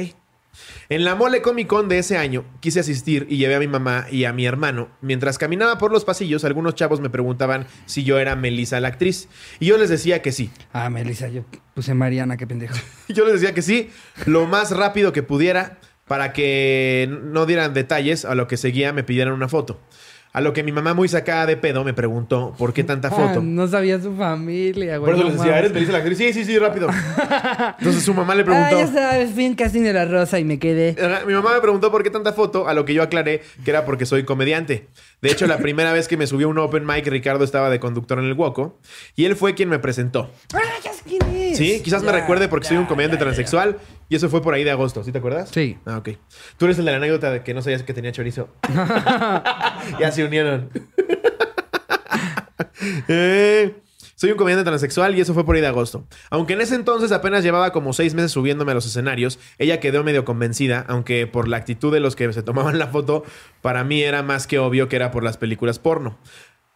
En 0.88 1.04
la 1.04 1.14
Mole 1.14 1.42
Comic 1.42 1.68
Con 1.68 1.90
de 1.90 2.00
ese 2.00 2.18
año 2.18 2.46
quise 2.62 2.80
asistir 2.80 3.28
y 3.30 3.36
llevé 3.36 3.56
a 3.56 3.60
mi 3.60 3.68
mamá 3.68 4.06
y 4.10 4.24
a 4.24 4.32
mi 4.32 4.46
hermano. 4.46 4.88
Mientras 5.02 5.38
caminaba 5.38 5.78
por 5.78 5.92
los 5.92 6.06
pasillos, 6.06 6.46
algunos 6.46 6.76
chavos 6.76 7.02
me 7.02 7.10
preguntaban 7.10 7.68
si 7.86 8.06
yo 8.06 8.18
era 8.18 8.38
Melissa 8.38 8.80
la 8.80 8.88
actriz. 8.88 9.28
Y 9.60 9.66
yo 9.66 9.78
les 9.78 9.90
decía 9.90 10.22
que 10.22 10.32
sí. 10.32 10.50
Ah, 10.72 10.90
Melissa, 10.90 11.28
yo 11.28 11.44
puse 11.74 11.94
Mariana, 11.94 12.38
qué 12.38 12.48
pendejo. 12.48 12.78
Yo 13.10 13.26
les 13.26 13.42
decía 13.42 13.54
que 13.54 13.62
sí, 13.62 13.90
lo 14.26 14.48
más 14.48 14.72
rápido 14.72 15.12
que 15.12 15.22
pudiera 15.22 15.80
para 16.08 16.32
que 16.32 17.10
no 17.24 17.46
dieran 17.46 17.74
detalles 17.74 18.24
a 18.24 18.36
lo 18.36 18.48
que 18.48 18.56
seguía 18.56 18.94
me 18.94 19.04
pidieran 19.04 19.34
una 19.34 19.50
foto. 19.50 19.82
A 20.38 20.42
lo 20.42 20.54
que 20.54 20.62
mi 20.62 20.72
mamá 20.72 20.94
muy 20.94 21.08
sacada 21.08 21.48
de 21.48 21.58
pedo 21.58 21.84
me 21.84 21.96
preguntó 21.96 22.54
por 22.60 22.72
qué 22.72 22.84
tanta 22.84 23.10
foto. 23.10 23.40
Ah, 23.40 23.42
no 23.44 23.68
sabía 23.68 24.00
su 24.00 24.16
familia, 24.16 24.98
güey. 24.98 25.12
Por 25.12 25.16
eso 25.20 25.24
les 25.30 25.38
decía. 25.40 25.58
¿eres 25.58 25.74
Melissa 25.74 25.94
la 25.94 25.98
actriz? 25.98 26.16
Sí, 26.20 26.32
sí, 26.32 26.46
sí, 26.46 26.60
rápido. 26.60 26.90
Entonces 27.80 28.04
su 28.04 28.14
mamá 28.14 28.36
le 28.36 28.42
Ah, 28.44 28.46
preguntó. 28.46 28.78
ya 28.78 28.86
sabes, 28.88 29.32
fui 29.32 29.46
en 29.46 29.56
casting 29.56 29.82
de 29.82 29.94
la 29.94 30.06
rosa 30.06 30.38
y 30.40 30.44
me 30.44 30.60
quedé. 30.60 30.96
Mi 31.26 31.34
mamá 31.34 31.56
me 31.56 31.60
preguntó 31.62 31.90
por 31.90 32.04
qué 32.04 32.12
tanta 32.12 32.34
foto, 32.34 32.68
a 32.68 32.76
lo 32.76 32.86
que 32.86 32.94
yo 32.94 33.02
aclaré 33.02 33.42
que 33.66 33.72
era 33.72 33.84
porque 33.84 34.06
soy 34.06 34.26
comediante. 34.26 34.90
De 35.24 35.32
hecho, 35.32 35.48
la 35.48 35.58
primera 35.60 35.92
vez 35.92 36.08
que 36.08 36.18
me 36.18 36.28
subió 36.28 36.46
a 36.46 36.50
un 36.52 36.60
open 36.60 36.86
mic, 36.86 37.08
Ricardo 37.08 37.44
estaba 37.44 37.72
de 37.72 37.80
conductor 37.80 38.20
en 38.20 38.26
el 38.26 38.34
Woco 38.34 38.80
y 39.16 39.26
él 39.26 39.36
fue 39.36 39.56
quien 39.56 39.70
me 39.70 39.80
presentó. 39.80 40.30
Ah, 40.54 40.60
ya 40.84 40.94
sé 40.94 41.02
quién 41.04 41.24
es. 41.36 41.58
Sí, 41.58 41.82
quizás 41.84 42.04
me 42.04 42.12
recuerde 42.12 42.48
porque 42.48 42.66
ya, 42.66 42.70
soy 42.70 42.78
un 42.78 42.86
comediante 42.86 43.16
ya. 43.18 43.22
transexual 43.24 43.78
y 44.10 44.16
eso 44.16 44.30
fue 44.30 44.42
por 44.42 44.54
ahí 44.54 44.64
de 44.64 44.72
agosto, 44.72 45.04
¿sí 45.04 45.12
te 45.12 45.18
acuerdas? 45.18 45.50
Sí. 45.50 45.78
Ah, 45.86 45.98
ok. 45.98 46.10
Tú 46.58 46.66
eres 46.66 46.80
el 46.80 46.86
de 46.86 46.92
la 46.92 46.98
anécdota 46.98 47.32
de 47.32 47.44
que 47.44 47.54
no 47.54 47.62
sabías 47.62 47.84
que 47.84 47.94
tenía 47.94 48.12
chorizo. 48.12 48.50
ya 50.00 50.12
se 50.12 50.24
unieron. 50.24 50.70
Eh, 53.08 53.76
soy 54.16 54.32
un 54.32 54.38
comediante 54.38 54.64
transexual 54.68 55.16
y 55.16 55.22
eso 55.22 55.34
fue 55.34 55.46
por 55.46 55.56
ahí 55.56 55.62
de 55.62 55.68
agosto. 55.68 56.08
Aunque 56.30 56.54
en 56.54 56.62
ese 56.62 56.76
entonces 56.76 57.12
apenas 57.12 57.44
llevaba 57.44 57.72
como 57.72 57.94
seis 57.94 58.14
meses 58.16 58.32
subiéndome 58.32 58.72
a 58.72 58.76
los 58.76 58.86
escenarios, 58.86 59.40
ella 59.58 59.80
quedó 59.80 60.04
medio 60.04 60.26
convencida, 60.26 60.86
aunque 60.88 61.28
por 61.28 61.48
la 61.48 61.58
actitud 61.58 61.94
de 61.94 62.00
los 62.00 62.16
que 62.16 62.32
se 62.34 62.44
tomaban 62.44 62.80
la 62.80 62.88
foto, 62.88 63.24
para 63.62 63.84
mí 63.84 64.02
era 64.02 64.24
más 64.24 64.48
que 64.48 64.58
obvio 64.60 64.90
que 64.90 64.96
era 64.96 65.12
por 65.12 65.24
las 65.24 65.38
películas 65.38 65.80
porno. 65.80 66.18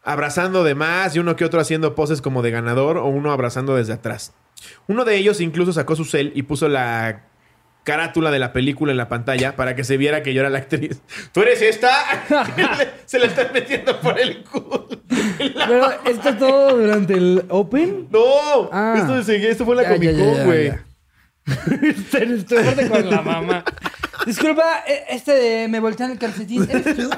Abrazando 0.04 0.64
de 0.64 0.76
más 0.76 1.16
y 1.16 1.20
uno 1.20 1.36
que 1.36 1.46
otro 1.46 1.60
haciendo 1.60 1.96
poses 1.96 2.22
como 2.22 2.42
de 2.42 2.52
ganador 2.52 2.98
o 2.98 3.06
uno 3.08 3.32
abrazando 3.32 3.76
desde 3.76 3.94
atrás. 3.94 4.34
Uno 4.88 5.06
de 5.06 5.16
ellos 5.18 5.42
incluso 5.42 5.74
sacó 5.74 5.96
su 5.96 6.06
cel 6.06 6.32
y 6.36 6.44
puso 6.44 6.68
la 6.70 7.24
carátula 7.84 8.30
de 8.30 8.38
la 8.38 8.54
película 8.54 8.92
en 8.92 8.98
la 8.98 9.10
pantalla 9.10 9.56
para 9.56 9.76
que 9.76 9.84
se 9.84 9.98
viera 9.98 10.22
que 10.22 10.34
yo 10.34 10.42
era 10.42 10.50
la 10.50 10.60
actriz. 10.60 11.02
¿Tú 11.32 11.42
eres 11.42 11.62
esta? 11.62 11.92
se 13.06 13.20
la 13.20 13.26
están 13.26 13.48
metiendo 13.54 14.00
por 14.00 14.20
el 14.20 14.44
culo. 14.44 14.88
Pero 15.38 15.92
esto 16.06 16.36
todo 16.38 16.78
durante 16.78 17.14
el 17.16 17.44
Open. 17.50 18.08
No, 18.12 18.70
Ah. 18.72 18.94
esto, 18.98 19.32
esto 19.34 19.66
fue 19.66 19.76
la 19.76 19.84
Ya, 19.84 19.94
Comic 19.94 20.12
Con, 20.18 20.46
güey. 20.46 20.72
Estoy 21.82 22.60
aparte 22.60 22.88
con 22.88 23.10
la 23.10 23.22
mamá. 23.22 23.64
Disculpa, 24.26 24.84
eh, 24.88 25.06
este 25.10 25.32
de 25.34 25.68
me 25.68 25.80
voltean 25.80 26.12
el 26.12 26.20
calcetín. 26.20 26.68
¿Eres 26.70 26.96
tú? 26.96 27.10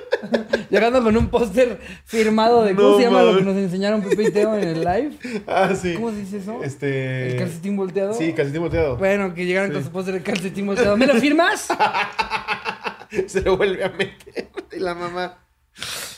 Llegando 0.70 1.02
con 1.02 1.16
un 1.16 1.28
póster 1.28 1.80
firmado 2.04 2.64
de. 2.64 2.74
¿Cómo 2.74 2.90
No 2.90 2.96
se 2.96 3.02
llama 3.02 3.22
lo 3.22 3.36
que 3.36 3.42
nos 3.42 3.56
enseñaron 3.56 4.02
Pepe 4.02 4.22
y 4.24 4.30
Teo 4.30 4.56
en 4.56 4.68
el 4.68 4.80
live? 4.80 5.12
Ah, 5.46 5.74
sí. 5.74 5.94
¿Cómo 5.94 6.10
se 6.10 6.16
dice 6.16 6.38
eso? 6.38 6.62
Este. 6.62 7.32
¿El 7.32 7.38
calcetín 7.38 7.76
volteado? 7.76 8.14
Sí, 8.14 8.32
calcetín 8.32 8.62
volteado. 8.62 8.96
Bueno, 8.96 9.34
que 9.34 9.44
llegaran 9.44 9.72
con 9.72 9.82
su 9.82 9.90
póster 9.90 10.14
de 10.14 10.22
calcetín 10.22 10.66
volteado. 10.66 10.96
¿Me 10.96 11.06
lo 11.06 11.14
firmas? 11.16 11.68
Se 13.26 13.42
lo 13.42 13.56
vuelve 13.56 13.84
a 13.84 13.90
meter. 13.90 14.48
Y 14.72 14.78
la 14.80 14.94
mamá. 14.94 15.38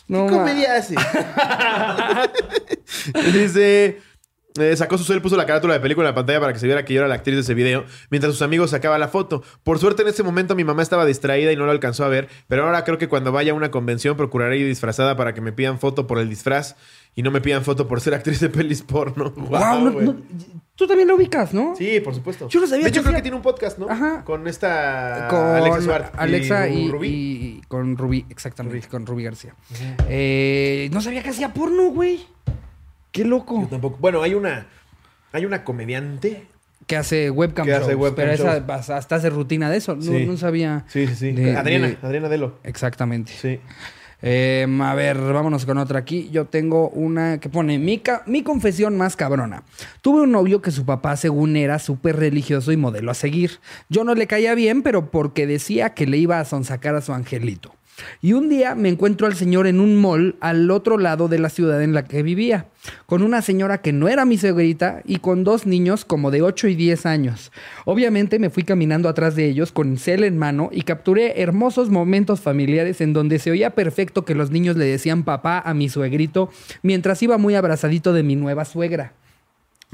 No, 0.06 0.26
¿Qué 0.26 0.32
ma. 0.32 0.38
comedia 0.38 0.76
hace? 0.76 0.94
Dice. 3.32 4.00
Eh, 4.58 4.76
sacó 4.76 4.96
su 4.98 5.04
cel, 5.04 5.20
puso 5.20 5.36
la 5.36 5.46
carátula 5.46 5.74
de 5.74 5.80
película 5.80 6.08
en 6.08 6.12
la 6.12 6.14
pantalla 6.14 6.40
para 6.40 6.52
que 6.52 6.58
se 6.58 6.66
viera 6.66 6.84
que 6.84 6.94
yo 6.94 7.00
era 7.00 7.08
la 7.08 7.16
actriz 7.16 7.34
de 7.36 7.40
ese 7.42 7.54
video, 7.54 7.84
mientras 8.10 8.32
sus 8.32 8.42
amigos 8.42 8.70
sacaban 8.70 9.00
la 9.00 9.08
foto. 9.08 9.42
Por 9.62 9.78
suerte 9.78 10.02
en 10.02 10.08
ese 10.08 10.22
momento 10.22 10.54
mi 10.54 10.64
mamá 10.64 10.82
estaba 10.82 11.04
distraída 11.04 11.50
y 11.52 11.56
no 11.56 11.64
lo 11.66 11.72
alcanzó 11.72 12.04
a 12.04 12.08
ver, 12.08 12.28
pero 12.48 12.64
ahora 12.64 12.84
creo 12.84 12.98
que 12.98 13.08
cuando 13.08 13.32
vaya 13.32 13.52
a 13.52 13.54
una 13.54 13.70
convención 13.70 14.16
procuraré 14.16 14.58
ir 14.58 14.66
disfrazada 14.66 15.16
para 15.16 15.34
que 15.34 15.40
me 15.40 15.52
pidan 15.52 15.78
foto 15.78 16.06
por 16.06 16.18
el 16.18 16.28
disfraz 16.28 16.76
y 17.16 17.22
no 17.22 17.30
me 17.30 17.40
pidan 17.40 17.64
foto 17.64 17.86
por 17.88 18.00
ser 18.00 18.14
actriz 18.14 18.40
de 18.40 18.48
pelis 18.48 18.82
porno. 18.82 19.32
Wow, 19.36 19.80
no- 19.80 19.90
no- 20.02 20.16
tú 20.76 20.86
también 20.88 21.06
lo 21.08 21.14
ubicas, 21.14 21.54
¿no? 21.54 21.74
Sí, 21.76 22.00
por 22.00 22.14
supuesto. 22.14 22.48
Yo 22.48 22.60
no 22.60 22.66
sabía 22.66 22.84
De 22.84 22.88
hecho, 22.90 23.00
que 23.00 23.04
creo 23.04 23.16
que 23.16 23.22
tiene 23.22 23.36
un 23.36 23.42
podcast, 23.42 23.78
¿no? 23.78 23.88
Ajá. 23.88 24.24
Con 24.24 24.48
esta 24.48 25.28
con 25.30 25.38
Alexa 25.40 25.82
Suárez. 25.82 26.08
Alexa 26.16 26.68
y, 26.68 26.90
Rubí. 26.90 27.08
y- 27.08 27.60
con 27.68 27.96
Rubí, 27.96 28.24
exactamente, 28.30 28.86
con 28.88 29.06
Rubí 29.06 29.22
García. 29.24 29.54
Eh, 30.08 30.88
no 30.92 31.00
sabía 31.00 31.22
que 31.22 31.30
hacía 31.30 31.52
porno, 31.52 31.84
güey. 31.90 32.26
Qué 33.14 33.24
loco. 33.24 33.62
Yo 33.62 33.68
tampoco. 33.68 33.96
Bueno, 34.00 34.20
hay 34.22 34.34
una 34.34 34.66
Hay 35.32 35.46
una 35.46 35.64
comediante. 35.64 36.46
Que 36.86 36.96
hace 36.96 37.30
webcam 37.30 37.64
Que 37.66 37.72
hace 37.72 37.86
shows, 37.92 37.96
webcam 38.02 38.14
pero 38.16 38.32
esa 38.32 38.44
shows. 38.58 38.70
hasta- 38.70 38.96
hasta 38.98 39.14
hace 39.16 39.30
rutina 39.30 39.70
de 39.70 39.78
eso. 39.78 39.96
No, 39.96 40.02
Sí. 40.02 40.26
no 40.26 40.36
sabía. 40.36 40.84
Sí, 40.88 41.06
sí, 41.08 41.14
sí. 41.16 41.32
de- 41.32 41.56
Adriana, 41.56 41.88
de- 41.88 41.98
Adriana 42.02 42.28
Delo. 42.28 42.58
Exactamente. 42.62 43.32
Sí. 43.32 43.58
Eh, 44.22 44.66
a 44.80 44.94
ver, 44.94 45.18
vámonos 45.18 45.66
con 45.66 45.76
otra 45.78 45.98
aquí. 45.98 46.28
Yo 46.32 46.44
tengo 46.46 46.88
una 46.90 47.38
que 47.40 47.48
pone 47.48 47.78
mi, 47.78 47.98
ca- 47.98 48.22
mi 48.26 48.42
confesión 48.42 48.96
más 48.96 49.16
cabrona. 49.16 49.64
Tuve 50.02 50.22
un 50.22 50.30
novio 50.32 50.62
que 50.62 50.70
su 50.70 50.84
papá, 50.86 51.16
según 51.16 51.56
era 51.56 51.78
súper 51.78 52.16
religioso 52.16 52.70
y 52.72 52.76
modelo 52.76 53.10
a 53.10 53.14
seguir. 53.14 53.58
Yo 53.88 54.04
no 54.04 54.14
le 54.14 54.26
caía 54.26 54.54
bien, 54.54 54.82
pero 54.82 55.10
porque 55.10 55.46
decía 55.46 55.90
que 55.94 56.06
le 56.06 56.16
iba 56.18 56.38
a 56.40 56.44
sonsacar 56.44 56.94
a 56.94 57.00
su 57.00 57.12
angelito. 57.12 57.74
Y 58.20 58.32
un 58.32 58.48
día 58.48 58.74
me 58.74 58.88
encuentro 58.88 59.26
al 59.26 59.34
señor 59.34 59.66
en 59.66 59.80
un 59.80 59.96
mall 59.96 60.36
al 60.40 60.70
otro 60.70 60.98
lado 60.98 61.28
de 61.28 61.38
la 61.38 61.48
ciudad 61.48 61.82
en 61.82 61.94
la 61.94 62.04
que 62.04 62.22
vivía, 62.22 62.68
con 63.06 63.22
una 63.22 63.42
señora 63.42 63.78
que 63.78 63.92
no 63.92 64.08
era 64.08 64.24
mi 64.24 64.38
suegrita 64.38 65.02
y 65.04 65.18
con 65.18 65.44
dos 65.44 65.66
niños 65.66 66.04
como 66.04 66.30
de 66.30 66.42
8 66.42 66.68
y 66.68 66.74
10 66.74 67.06
años. 67.06 67.52
Obviamente 67.84 68.38
me 68.38 68.50
fui 68.50 68.64
caminando 68.64 69.08
atrás 69.08 69.36
de 69.36 69.48
ellos 69.48 69.72
con 69.72 69.96
cel 69.96 70.24
en 70.24 70.38
mano 70.38 70.70
y 70.72 70.82
capturé 70.82 71.40
hermosos 71.42 71.90
momentos 71.90 72.40
familiares 72.40 73.00
en 73.00 73.12
donde 73.12 73.38
se 73.38 73.50
oía 73.50 73.70
perfecto 73.70 74.24
que 74.24 74.34
los 74.34 74.50
niños 74.50 74.76
le 74.76 74.86
decían 74.86 75.24
papá 75.24 75.60
a 75.64 75.74
mi 75.74 75.88
suegrito 75.88 76.50
mientras 76.82 77.22
iba 77.22 77.38
muy 77.38 77.54
abrazadito 77.54 78.12
de 78.12 78.22
mi 78.22 78.36
nueva 78.36 78.64
suegra. 78.64 79.12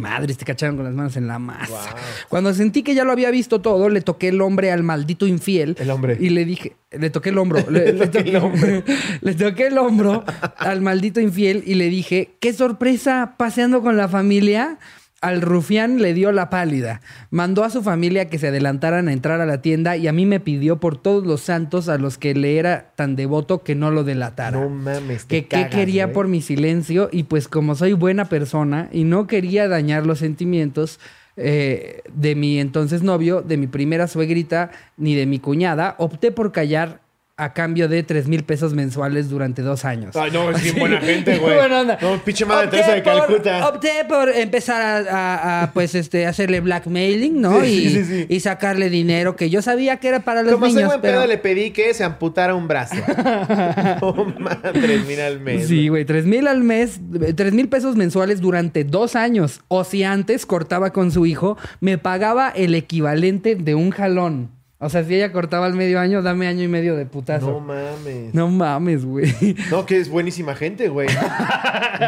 Madre, 0.00 0.34
te 0.34 0.44
cacharon 0.44 0.76
con 0.76 0.84
las 0.84 0.94
manos 0.94 1.16
en 1.16 1.26
la 1.26 1.38
masa. 1.38 1.94
Cuando 2.28 2.52
sentí 2.54 2.82
que 2.82 2.94
ya 2.94 3.04
lo 3.04 3.12
había 3.12 3.30
visto 3.30 3.60
todo, 3.60 3.88
le 3.88 4.00
toqué 4.00 4.28
el 4.28 4.40
hombre 4.40 4.72
al 4.72 4.82
maldito 4.82 5.26
infiel. 5.26 5.76
El 5.78 5.90
hombre. 5.90 6.16
Y 6.18 6.30
le 6.30 6.44
dije, 6.44 6.76
le 6.90 7.10
toqué 7.10 7.28
el 7.30 7.38
hombro. 7.38 7.64
Le, 7.70 7.92
le 7.92 8.06
toqué, 8.08 8.84
le 9.20 9.34
toqué 9.34 9.66
el 9.66 9.78
hombro 9.78 10.24
al 10.56 10.80
maldito 10.80 11.20
infiel 11.20 11.62
y 11.66 11.74
le 11.74 11.88
dije, 11.88 12.30
qué 12.40 12.52
sorpresa, 12.52 13.34
paseando 13.36 13.82
con 13.82 13.96
la 13.96 14.08
familia. 14.08 14.78
Al 15.22 15.42
rufián 15.42 16.00
le 16.00 16.14
dio 16.14 16.32
la 16.32 16.48
pálida. 16.48 17.02
Mandó 17.30 17.62
a 17.64 17.68
su 17.68 17.82
familia 17.82 18.30
que 18.30 18.38
se 18.38 18.48
adelantaran 18.48 19.06
a 19.06 19.12
entrar 19.12 19.42
a 19.42 19.46
la 19.46 19.60
tienda 19.60 19.98
y 19.98 20.08
a 20.08 20.12
mí 20.14 20.24
me 20.24 20.40
pidió 20.40 20.80
por 20.80 20.96
todos 20.96 21.26
los 21.26 21.42
santos 21.42 21.90
a 21.90 21.98
los 21.98 22.16
que 22.16 22.34
le 22.34 22.56
era 22.58 22.92
tan 22.96 23.16
devoto 23.16 23.62
que 23.62 23.74
no 23.74 23.90
lo 23.90 24.02
delatara 24.02 24.58
No 24.58 24.70
mames. 24.70 25.26
te 25.26 25.42
que 25.42 25.48
qué 25.48 25.48
cagas, 25.64 25.70
quería 25.74 26.04
güey. 26.06 26.14
por 26.14 26.28
mi 26.28 26.40
silencio 26.40 27.10
y 27.12 27.24
pues 27.24 27.48
como 27.48 27.74
soy 27.74 27.92
buena 27.92 28.30
persona 28.30 28.88
y 28.92 29.04
no 29.04 29.26
quería 29.26 29.68
dañar 29.68 30.06
los 30.06 30.20
sentimientos 30.20 30.98
eh, 31.36 32.00
de 32.14 32.34
mi 32.34 32.58
entonces 32.58 33.02
novio, 33.02 33.42
de 33.42 33.58
mi 33.58 33.66
primera 33.66 34.08
suegrita 34.08 34.70
ni 34.96 35.14
de 35.14 35.26
mi 35.26 35.38
cuñada, 35.38 35.96
opté 35.98 36.32
por 36.32 36.50
callar 36.52 37.00
a 37.44 37.52
cambio 37.52 37.88
de 37.88 38.02
3 38.02 38.28
mil 38.28 38.44
pesos 38.44 38.74
mensuales 38.74 39.28
durante 39.30 39.62
dos 39.62 39.84
años. 39.84 40.14
Ay, 40.16 40.30
no, 40.32 40.50
es 40.50 40.62
bien 40.62 40.76
buena 40.78 41.00
gente, 41.00 41.38
güey. 41.38 41.54
Buena 41.56 41.80
onda. 41.80 41.98
No, 42.00 42.18
pinche 42.24 42.44
madre 42.44 42.66
Opté 42.66 42.76
Teresa 42.78 42.94
de 42.94 43.02
por- 43.02 43.26
Calcuta. 43.26 43.68
Opté 43.68 43.90
por 44.08 44.28
empezar 44.28 44.80
a, 44.82 44.98
a- 44.98 45.62
a, 45.62 45.72
pues, 45.72 45.94
este, 45.94 46.26
hacerle 46.26 46.60
blackmailing, 46.60 47.40
¿no? 47.40 47.60
Sí, 47.62 47.66
y, 47.66 47.88
sí, 47.90 48.04
sí. 48.04 48.26
y 48.28 48.40
sacarle 48.40 48.90
dinero 48.90 49.36
que 49.36 49.50
yo 49.50 49.62
sabía 49.62 49.96
que 49.98 50.08
era 50.08 50.20
para 50.20 50.42
los 50.42 50.52
Como 50.52 50.66
soy 50.66 50.74
niños. 50.74 50.88
buen 50.88 51.00
pero... 51.00 51.18
pedo, 51.18 51.26
le 51.26 51.38
pedí 51.38 51.70
que 51.70 51.94
se 51.94 52.04
amputara 52.04 52.54
un 52.54 52.68
brazo. 52.68 52.96
tres 54.72 55.06
mil 55.06 55.20
al 55.20 55.40
mes. 55.40 55.66
Sí, 55.68 55.88
güey, 55.88 56.04
tres 56.04 56.26
mil 56.26 56.46
al 56.46 56.62
mes, 56.62 57.00
tres 57.36 57.52
mil 57.52 57.68
pesos 57.68 57.96
mensuales 57.96 58.40
durante 58.40 58.84
dos 58.84 59.16
años. 59.16 59.60
O 59.68 59.84
si 59.84 60.04
antes 60.04 60.46
cortaba 60.46 60.90
con 60.92 61.10
su 61.10 61.26
hijo, 61.26 61.56
me 61.80 61.98
pagaba 61.98 62.50
el 62.50 62.74
equivalente 62.74 63.54
de 63.56 63.74
un 63.74 63.90
jalón. 63.90 64.50
O 64.82 64.88
sea, 64.88 65.04
si 65.04 65.14
ella 65.14 65.30
cortaba 65.30 65.66
al 65.66 65.74
medio 65.74 66.00
año, 66.00 66.22
dame 66.22 66.46
año 66.46 66.62
y 66.62 66.68
medio 66.68 66.96
de 66.96 67.04
No 67.04 67.10
putazo. 67.10 67.60
mames. 67.60 68.34
No, 68.34 68.48
mames, 68.48 69.04
güey. 69.04 69.54
No, 69.70 69.84
que 69.84 69.98
es 69.98 70.08
buenísima 70.08 70.54
gente, 70.54 70.88
güey. 70.88 71.08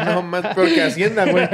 No, 0.05 0.23
más 0.23 0.55
peor 0.55 0.69
que 0.73 0.81
Hacienda, 0.81 1.25
güey. 1.29 1.47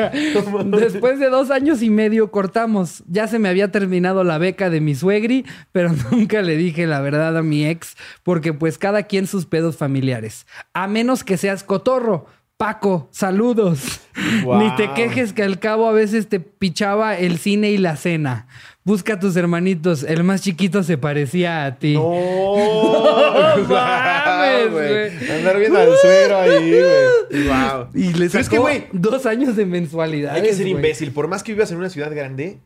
No. 0.65 0.77
Después 0.77 1.19
de 1.19 1.29
dos 1.29 1.51
años 1.51 1.81
y 1.81 1.89
medio 1.89 2.31
cortamos. 2.31 3.03
Ya 3.05 3.27
se 3.27 3.37
me 3.37 3.49
había 3.49 3.69
terminado 3.69 4.23
la 4.23 4.37
beca 4.37 4.69
de 4.69 4.79
mi 4.79 4.95
suegri, 4.95 5.45
pero 5.73 5.91
nunca 6.11 6.41
le 6.41 6.55
dije 6.55 6.87
la 6.87 7.01
verdad 7.01 7.37
a 7.37 7.43
mi 7.43 7.65
ex, 7.65 7.97
porque 8.23 8.53
pues 8.53 8.77
cada 8.77 9.03
quien 9.03 9.27
sus 9.27 9.45
pedos 9.45 9.75
familiares. 9.75 10.47
A 10.73 10.87
menos 10.87 11.25
que 11.25 11.35
seas 11.35 11.65
cotorro. 11.65 12.27
Paco, 12.55 13.07
saludos. 13.11 14.01
Wow. 14.43 14.59
Ni 14.59 14.75
te 14.75 14.91
quejes 14.93 15.31
que 15.31 15.43
al 15.43 15.59
cabo 15.59 15.87
a 15.87 15.93
veces 15.93 16.27
te 16.27 16.39
pichaba 16.41 17.17
el 17.17 17.37
cine 17.37 17.71
y 17.71 17.77
la 17.77 17.95
cena. 17.95 18.47
Busca 18.89 19.13
a 19.13 19.19
tus 19.19 19.35
hermanitos. 19.35 20.01
El 20.01 20.23
más 20.23 20.41
chiquito 20.41 20.81
se 20.81 20.97
parecía 20.97 21.63
a 21.63 21.77
ti. 21.77 21.93
No, 21.93 22.55
mames, 23.69 24.63
Wow, 24.63 24.71
güey. 24.71 25.29
Andar 25.29 25.59
viendo 25.59 25.77
al 25.77 25.95
suero 25.95 26.37
ahí, 26.39 26.71
güey. 26.71 27.43
Wow. 27.47 27.87
Y 27.93 28.13
le 28.13 28.13
Pero 28.13 28.25
es 28.25 28.31
sacó 28.31 28.49
que, 28.49 28.57
güey, 28.57 28.85
dos 28.91 29.27
años 29.27 29.55
de 29.55 29.67
mensualidad. 29.67 30.33
hay 30.33 30.41
que 30.41 30.55
ser 30.55 30.65
imbécil. 30.65 31.11
Por 31.11 31.27
más 31.27 31.43
que 31.43 31.51
vivas 31.53 31.69
en 31.69 31.77
una 31.77 31.91
ciudad 31.91 32.09
grande, 32.09 32.61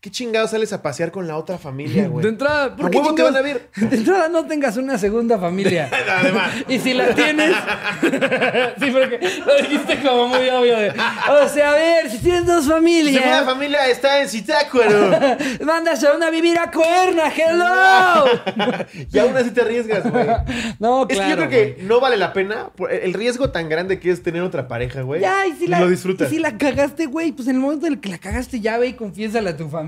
¿qué 0.00 0.10
chingados 0.10 0.52
sales 0.52 0.72
a 0.72 0.82
pasear 0.82 1.10
con 1.10 1.26
la 1.26 1.36
otra 1.36 1.58
familia, 1.58 2.06
güey? 2.08 2.22
De 2.22 2.28
entrada, 2.30 2.76
¿por 2.76 2.86
¿A 2.86 2.90
qué 2.90 3.00
te 3.16 3.22
van 3.22 3.36
a 3.36 3.40
ver? 3.42 3.68
De 3.76 3.96
entrada 3.96 4.28
no 4.28 4.46
tengas 4.46 4.76
una 4.76 4.98
segunda 4.98 5.38
familia. 5.38 5.90
Además. 6.20 6.52
Y 6.68 6.78
si 6.78 6.94
la 6.94 7.08
tienes. 7.14 7.54
sí, 8.78 8.90
porque 8.92 9.18
lo 9.44 9.56
dijiste 9.62 10.00
como 10.06 10.28
muy 10.28 10.48
obvio 10.48 10.76
de. 10.78 10.90
O 10.90 11.48
sea, 11.48 11.70
a 11.72 11.74
ver, 11.74 12.10
si 12.10 12.18
tienes 12.18 12.46
dos 12.46 12.64
Mi 12.82 13.02
segunda 13.02 13.20
familias. 13.42 13.44
familia 13.44 13.88
está 13.88 14.20
en 14.22 14.28
Zitácuaro. 14.28 15.10
Mandas 15.64 16.02
a 16.04 16.14
una 16.14 16.26
a 16.28 16.30
vivir 16.30 16.58
a 16.58 16.70
Cuerna, 16.70 17.32
hello. 17.34 18.26
y 19.12 19.18
aún 19.18 19.36
así 19.36 19.50
te 19.50 19.60
arriesgas, 19.62 20.10
güey. 20.10 20.26
No, 20.78 21.06
Es 21.08 21.16
claro. 21.16 21.26
que 21.26 21.30
yo 21.30 21.36
creo 21.36 21.48
que 21.48 21.72
güey. 21.74 21.86
no 21.88 22.00
vale 22.00 22.16
la 22.16 22.32
pena 22.32 22.70
el 22.90 23.14
riesgo 23.14 23.50
tan 23.50 23.68
grande 23.68 23.98
que 23.98 24.10
es 24.10 24.22
tener 24.22 24.42
otra 24.42 24.68
pareja, 24.68 25.02
güey. 25.02 25.20
Ya, 25.20 25.46
y 25.46 25.52
si, 25.54 25.66
la, 25.66 25.80
lo 25.80 25.88
disfrutas. 25.88 26.30
y 26.30 26.36
si 26.36 26.40
la 26.40 26.56
cagaste, 26.58 27.06
güey, 27.06 27.32
pues 27.32 27.48
en 27.48 27.56
el 27.56 27.60
momento 27.60 27.86
en 27.86 27.94
el 27.94 28.00
que 28.00 28.08
la 28.08 28.18
cagaste, 28.18 28.60
ya 28.60 28.78
ve 28.78 28.88
y 28.88 28.92
confiésale 28.94 29.50
a 29.50 29.56
tu 29.56 29.68
familia 29.68 29.85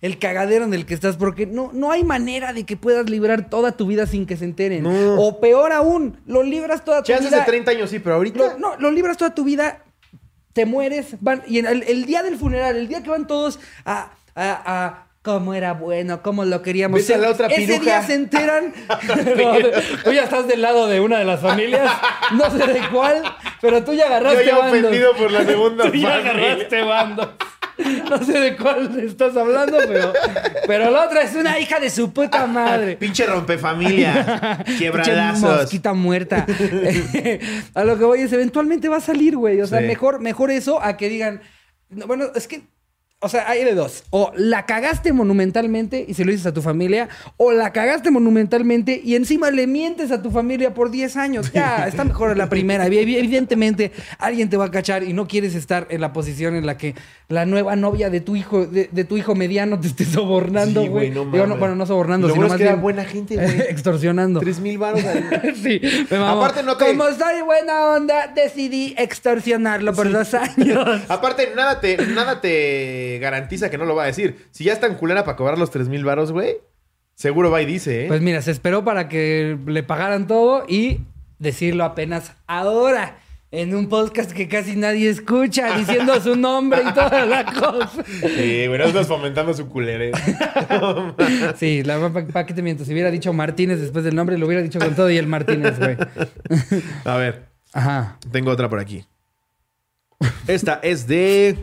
el 0.00 0.18
cagadero 0.18 0.64
en 0.64 0.74
el 0.74 0.86
que 0.86 0.94
estás, 0.94 1.16
porque 1.16 1.46
no, 1.46 1.70
no 1.72 1.90
hay 1.90 2.04
manera 2.04 2.52
de 2.52 2.64
que 2.64 2.76
puedas 2.76 3.08
librar 3.10 3.48
toda 3.50 3.72
tu 3.72 3.86
vida 3.86 4.06
sin 4.06 4.26
que 4.26 4.36
se 4.36 4.44
enteren. 4.44 4.82
No. 4.84 5.20
O 5.20 5.40
peor 5.40 5.72
aún, 5.72 6.20
lo 6.26 6.42
libras 6.42 6.84
toda 6.84 7.02
tu 7.02 7.12
Chances 7.12 7.30
vida. 7.30 7.40
de 7.40 7.46
30 7.46 7.70
años 7.72 7.90
sí, 7.90 7.98
pero 7.98 8.16
ahorita. 8.16 8.38
Lo, 8.38 8.58
no, 8.58 8.76
lo 8.76 8.90
libras 8.90 9.16
toda 9.16 9.34
tu 9.34 9.44
vida, 9.44 9.84
te 10.52 10.66
mueres, 10.66 11.16
van, 11.20 11.42
y 11.46 11.58
en 11.58 11.66
el, 11.66 11.82
el 11.84 12.06
día 12.06 12.22
del 12.22 12.36
funeral, 12.36 12.76
el 12.76 12.88
día 12.88 13.02
que 13.02 13.10
van 13.10 13.26
todos 13.26 13.60
a, 13.84 14.10
a, 14.34 14.86
a 14.86 15.06
cómo 15.22 15.52
era 15.54 15.74
bueno, 15.74 16.22
cómo 16.22 16.44
lo 16.46 16.62
queríamos. 16.62 16.98
Ves 17.00 17.10
a 17.10 17.18
la 17.18 17.30
otra 17.30 17.46
Ese 17.48 17.78
día 17.78 18.02
se 18.02 18.14
enteran. 18.14 18.72
No, 19.36 19.54
tú 20.04 20.12
ya 20.12 20.24
estás 20.24 20.46
del 20.48 20.62
lado 20.62 20.86
de 20.88 21.00
una 21.00 21.18
de 21.18 21.24
las 21.24 21.40
familias, 21.40 21.90
no 22.32 22.50
sé 22.50 22.66
de 22.72 22.80
cuál, 22.92 23.22
pero 23.60 23.84
tú 23.84 23.92
ya 23.92 24.04
Yo 24.04 24.06
agarraste 24.14 24.46
ya 24.46 24.58
bando. 24.58 24.78
ofendido 24.78 25.14
por 25.16 25.30
la 25.30 25.44
segunda 25.44 25.84
Tú 25.90 25.94
ya 25.96 26.10
familia. 26.10 26.30
agarraste 26.32 26.82
bando. 26.82 27.34
No 28.10 28.24
sé 28.24 28.32
de 28.38 28.56
cuál 28.56 28.98
estás 28.98 29.36
hablando, 29.36 29.78
pero, 29.86 30.12
pero 30.66 30.90
la 30.90 31.04
otra 31.06 31.22
es 31.22 31.34
una 31.34 31.58
hija 31.58 31.78
de 31.80 31.90
su 31.90 32.12
puta 32.12 32.46
madre. 32.46 32.96
Pinche 32.96 33.24
rompefamilia. 33.26 34.62
Pinche 34.66 34.78
Quiebradazos. 34.78 35.62
mosquita 35.62 35.92
muerta. 35.94 36.46
a 37.74 37.84
lo 37.84 37.98
que 37.98 38.04
voy 38.04 38.20
es, 38.22 38.32
eventualmente 38.32 38.88
va 38.88 38.96
a 38.98 39.00
salir, 39.00 39.36
güey. 39.36 39.60
O 39.60 39.66
sea, 39.66 39.80
Sí. 39.80 39.86
mejor, 39.86 40.20
mejor 40.20 40.50
eso 40.50 40.82
a 40.82 40.96
que 40.96 41.08
digan. 41.08 41.40
no, 41.88 42.06
bueno, 42.06 42.26
es 42.34 42.46
que. 42.46 42.62
O 43.22 43.28
sea, 43.28 43.50
hay 43.50 43.64
de 43.64 43.74
dos. 43.74 44.04
O 44.08 44.32
la 44.34 44.64
cagaste 44.64 45.12
monumentalmente 45.12 46.06
y 46.08 46.14
se 46.14 46.24
lo 46.24 46.30
dices 46.32 46.46
a 46.46 46.54
tu 46.54 46.62
familia, 46.62 47.10
o 47.36 47.52
la 47.52 47.70
cagaste 47.70 48.10
monumentalmente 48.10 48.98
y 49.04 49.14
encima 49.14 49.50
le 49.50 49.66
mientes 49.66 50.10
a 50.10 50.22
tu 50.22 50.30
familia 50.30 50.72
por 50.72 50.90
10 50.90 51.16
años. 51.18 51.52
Ya, 51.52 51.84
está 51.88 52.04
mejor 52.04 52.34
la 52.38 52.48
primera. 52.48 52.86
Evi- 52.86 53.18
Evidentemente, 53.18 53.92
alguien 54.18 54.48
te 54.48 54.56
va 54.56 54.64
a 54.64 54.70
cachar 54.70 55.02
y 55.02 55.12
no 55.12 55.28
quieres 55.28 55.54
estar 55.54 55.86
en 55.90 56.00
la 56.00 56.14
posición 56.14 56.54
en 56.56 56.64
la 56.64 56.78
que 56.78 56.94
la 57.28 57.44
nueva 57.44 57.76
novia 57.76 58.08
de 58.08 58.22
tu 58.22 58.36
hijo, 58.36 58.64
de, 58.66 58.88
de 58.90 59.04
tu 59.04 59.18
hijo 59.18 59.34
mediano 59.34 59.78
te 59.78 59.88
esté 59.88 60.06
sobornando, 60.06 60.80
Sí, 60.82 60.88
güey. 60.88 61.10
güey, 61.10 61.14
no 61.14 61.26
mames. 61.26 61.58
bueno, 61.60 61.74
no 61.76 61.84
sobornando, 61.84 62.26
Lo 62.26 62.32
sino 62.34 62.46
bueno 62.46 62.54
más 62.54 62.60
es 62.60 62.66
que 62.66 62.72
bien 62.72 62.82
buena 62.82 63.04
gente, 63.04 63.34
güey. 63.36 63.60
extorsionando. 63.68 64.40
Tres 64.40 64.60
mil 64.60 64.78
baros 64.78 65.04
al... 65.04 65.54
Sí, 65.62 65.78
me 66.10 66.18
mamó. 66.18 66.40
Aparte, 66.42 66.62
no 66.62 66.78
te- 66.78 66.86
Como 66.86 67.04
soy 67.04 67.42
buena 67.44 67.84
onda, 67.88 68.28
decidí 68.34 68.94
extorsionarlo 68.96 69.92
por 69.92 70.10
dos 70.10 70.32
años. 70.32 71.02
Aparte, 71.08 71.50
nada 71.54 71.80
te, 71.80 71.98
nada 72.06 72.40
te 72.40 73.09
garantiza 73.18 73.70
que 73.70 73.78
no 73.78 73.84
lo 73.84 73.94
va 73.94 74.04
a 74.04 74.06
decir. 74.06 74.46
Si 74.50 74.64
ya 74.64 74.72
es 74.72 74.80
tan 74.80 74.94
culera 74.94 75.24
para 75.24 75.36
cobrar 75.36 75.58
los 75.58 75.70
tres 75.70 75.88
mil 75.88 76.04
baros, 76.04 76.32
güey, 76.32 76.56
seguro 77.14 77.50
va 77.50 77.60
y 77.62 77.66
dice, 77.66 78.04
¿eh? 78.04 78.08
Pues 78.08 78.20
mira, 78.20 78.40
se 78.42 78.50
esperó 78.50 78.84
para 78.84 79.08
que 79.08 79.58
le 79.66 79.82
pagaran 79.82 80.26
todo 80.26 80.64
y 80.68 81.00
decirlo 81.38 81.84
apenas 81.84 82.32
ahora. 82.46 83.16
En 83.52 83.74
un 83.74 83.88
podcast 83.88 84.30
que 84.30 84.46
casi 84.46 84.76
nadie 84.76 85.10
escucha, 85.10 85.76
diciendo 85.76 86.20
su 86.20 86.36
nombre 86.36 86.82
y 86.88 86.94
toda 86.94 87.26
la 87.26 87.44
cosa. 87.52 88.04
Sí, 88.06 88.66
güey, 88.68 88.78
no 88.78 88.84
estás 88.84 89.08
fomentando 89.08 89.52
su 89.54 89.68
culere. 89.68 90.12
Sí, 91.56 91.82
la 91.82 91.98
verdad, 91.98 92.26
¿para 92.32 92.46
qué 92.46 92.54
te 92.54 92.62
miento? 92.62 92.84
Si 92.84 92.92
hubiera 92.92 93.10
dicho 93.10 93.32
Martínez 93.32 93.80
después 93.80 94.04
del 94.04 94.14
nombre, 94.14 94.38
lo 94.38 94.46
hubiera 94.46 94.62
dicho 94.62 94.78
con 94.78 94.94
todo 94.94 95.10
y 95.10 95.16
el 95.16 95.26
Martínez, 95.26 95.80
güey. 95.80 95.96
A 97.04 97.16
ver, 97.16 97.48
Ajá. 97.72 98.18
tengo 98.30 98.52
otra 98.52 98.68
por 98.68 98.78
aquí. 98.78 99.04
Esta 100.46 100.78
es 100.84 101.08
de... 101.08 101.58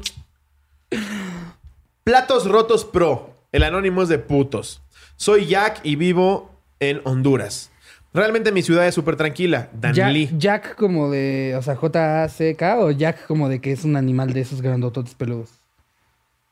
Platos 2.07 2.47
Rotos 2.47 2.85
Pro. 2.85 3.35
El 3.51 3.63
anónimo 3.63 4.01
es 4.01 4.07
de 4.07 4.17
putos. 4.17 4.81
Soy 5.17 5.45
Jack 5.45 5.81
y 5.83 5.97
vivo 5.97 6.49
en 6.79 7.01
Honduras. 7.03 7.69
Realmente 8.13 8.53
mi 8.53 8.61
ciudad 8.61 8.87
es 8.87 8.95
súper 8.95 9.17
tranquila. 9.17 9.67
Dan 9.73 9.93
Jack, 9.93 10.13
Lee. 10.13 10.29
Jack 10.37 10.75
como 10.77 11.11
de, 11.11 11.53
o 11.57 11.61
sea, 11.61 11.75
J-A-C-K 11.75 12.79
o 12.79 12.91
Jack 12.91 13.27
como 13.27 13.49
de 13.49 13.59
que 13.59 13.73
es 13.73 13.83
un 13.83 13.97
animal 13.97 14.31
de 14.31 14.39
esos 14.39 14.61
grandototes 14.61 15.15
peludos. 15.15 15.56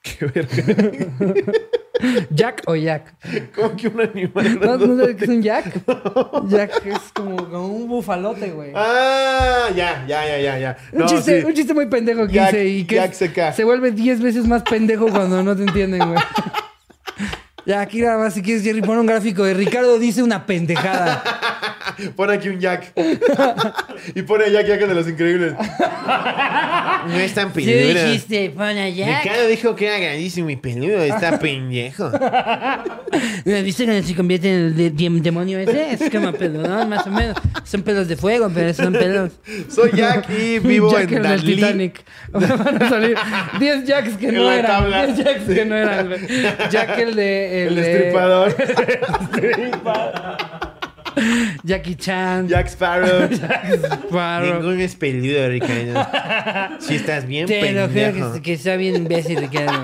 Qué 0.19 0.25
verga. 0.25 1.51
¿Jack 2.29 2.63
o 2.67 2.75
Jack? 2.75 3.13
¿Cómo 3.55 3.75
que 3.75 3.87
un 3.87 4.01
animal? 4.01 4.59
¿No, 4.59 4.77
¿no 4.77 4.97
sabes 4.99 5.15
qué 5.15 5.23
es 5.23 5.29
un 5.29 5.41
Jack? 5.41 5.65
Jack 6.49 6.85
es 6.85 6.99
como, 7.13 7.37
como 7.37 7.67
un 7.67 7.87
bufalote, 7.87 8.51
güey. 8.51 8.71
Ah, 8.75 9.69
ya, 9.75 10.05
ya, 10.07 10.25
ya, 10.27 10.39
ya, 10.39 10.59
ya. 10.59 10.77
Un, 10.91 11.05
chiste, 11.07 11.41
sí. 11.41 11.47
un 11.47 11.53
chiste 11.53 11.73
muy 11.73 11.87
pendejo 11.87 12.27
que 12.27 12.33
Jack- 12.33 12.49
hice 12.49 12.65
y 12.67 12.83
que 12.85 12.95
Jack 12.95 13.13
se 13.13 13.31
cae. 13.31 13.53
se 13.53 13.63
vuelve 13.63 13.91
10 13.91 14.21
veces 14.21 14.45
más 14.45 14.61
pendejo 14.63 15.07
cuando 15.07 15.41
no 15.41 15.55
te 15.55 15.63
entienden, 15.63 16.07
güey. 16.07 16.19
Ya, 17.65 17.81
aquí 17.81 18.01
nada 18.01 18.19
más, 18.19 18.33
si 18.35 18.43
quieres, 18.43 18.61
Jerry, 18.63 18.81
pon 18.81 18.99
un 18.99 19.07
gráfico 19.07 19.43
de 19.43 19.55
Ricardo 19.55 19.97
dice 19.97 20.21
una 20.21 20.45
pendejada. 20.45 21.23
Pon 22.15 22.29
aquí 22.29 22.49
un 22.49 22.59
Jack. 22.59 22.91
y 24.15 24.21
pone 24.23 24.45
a 24.45 24.49
Jack 24.49 24.67
Jack 24.67 24.79
de 24.87 24.93
los 24.95 25.07
increíbles. 25.07 25.53
No 25.53 27.15
es 27.19 27.33
tan 27.33 27.51
¿Qué 27.51 27.93
dijiste? 27.93 28.49
Pon 28.51 28.63
a 28.77 28.85
Ricardo 28.85 29.47
dijo 29.47 29.75
que 29.75 29.87
era 29.87 29.97
grandísimo 29.99 30.49
y 30.49 30.55
peludo. 30.55 31.01
Está 31.03 31.37
pendejo. 31.45 32.11
¿Viste 33.45 33.85
que 33.85 34.03
se 34.03 34.15
convierte 34.15 34.49
en 34.49 34.55
el 34.65 34.75
de- 34.75 34.89
de- 34.91 35.09
demonio 35.21 35.59
ese? 35.59 35.91
Es 35.93 36.09
como 36.09 36.31
peludón, 36.33 36.89
más 36.89 37.05
o 37.07 37.09
menos. 37.11 37.37
Son 37.63 37.81
pelos 37.83 38.07
de 38.07 38.15
fuego, 38.17 38.49
pero 38.53 38.73
son 38.73 38.93
pelos. 38.93 39.31
Soy 39.69 39.91
Jack 39.93 40.29
y 40.29 40.59
vivo 40.59 40.91
Jack 40.91 41.11
en 41.11 41.25
el. 41.25 41.41
Titanic. 41.43 42.03
Van 42.31 42.81
a 42.81 42.89
salir 42.89 43.17
10 43.59 43.85
Jacks 43.85 44.17
que 44.17 44.27
En 44.29 44.35
no 44.35 44.51
eran. 44.51 44.65
tabla. 44.65 45.07
10 45.07 45.17
Jacks 45.17 45.43
que 45.45 45.65
no 45.65 45.75
eran. 45.75 46.09
Jack 46.71 46.97
el 46.99 47.15
de. 47.15 47.67
El 47.67 47.75
de- 47.75 47.81
destripador. 47.81 48.55
Jackie 51.63 51.95
Chan. 51.95 52.47
Jack 52.47 52.67
Sparrow. 52.67 53.29
Sparrow. 54.09 54.71
es 54.71 54.95
peludo, 54.95 55.49
Ricardo. 55.49 56.07
Si 56.79 56.95
estás 56.95 57.25
bien 57.25 57.47
Te 57.47 57.71
lo 57.71 57.87
juro 57.87 58.33
que, 58.33 58.41
que 58.41 58.53
está 58.53 58.75
bien 58.75 58.95
imbécil, 58.95 59.39
Ricardo. 59.39 59.83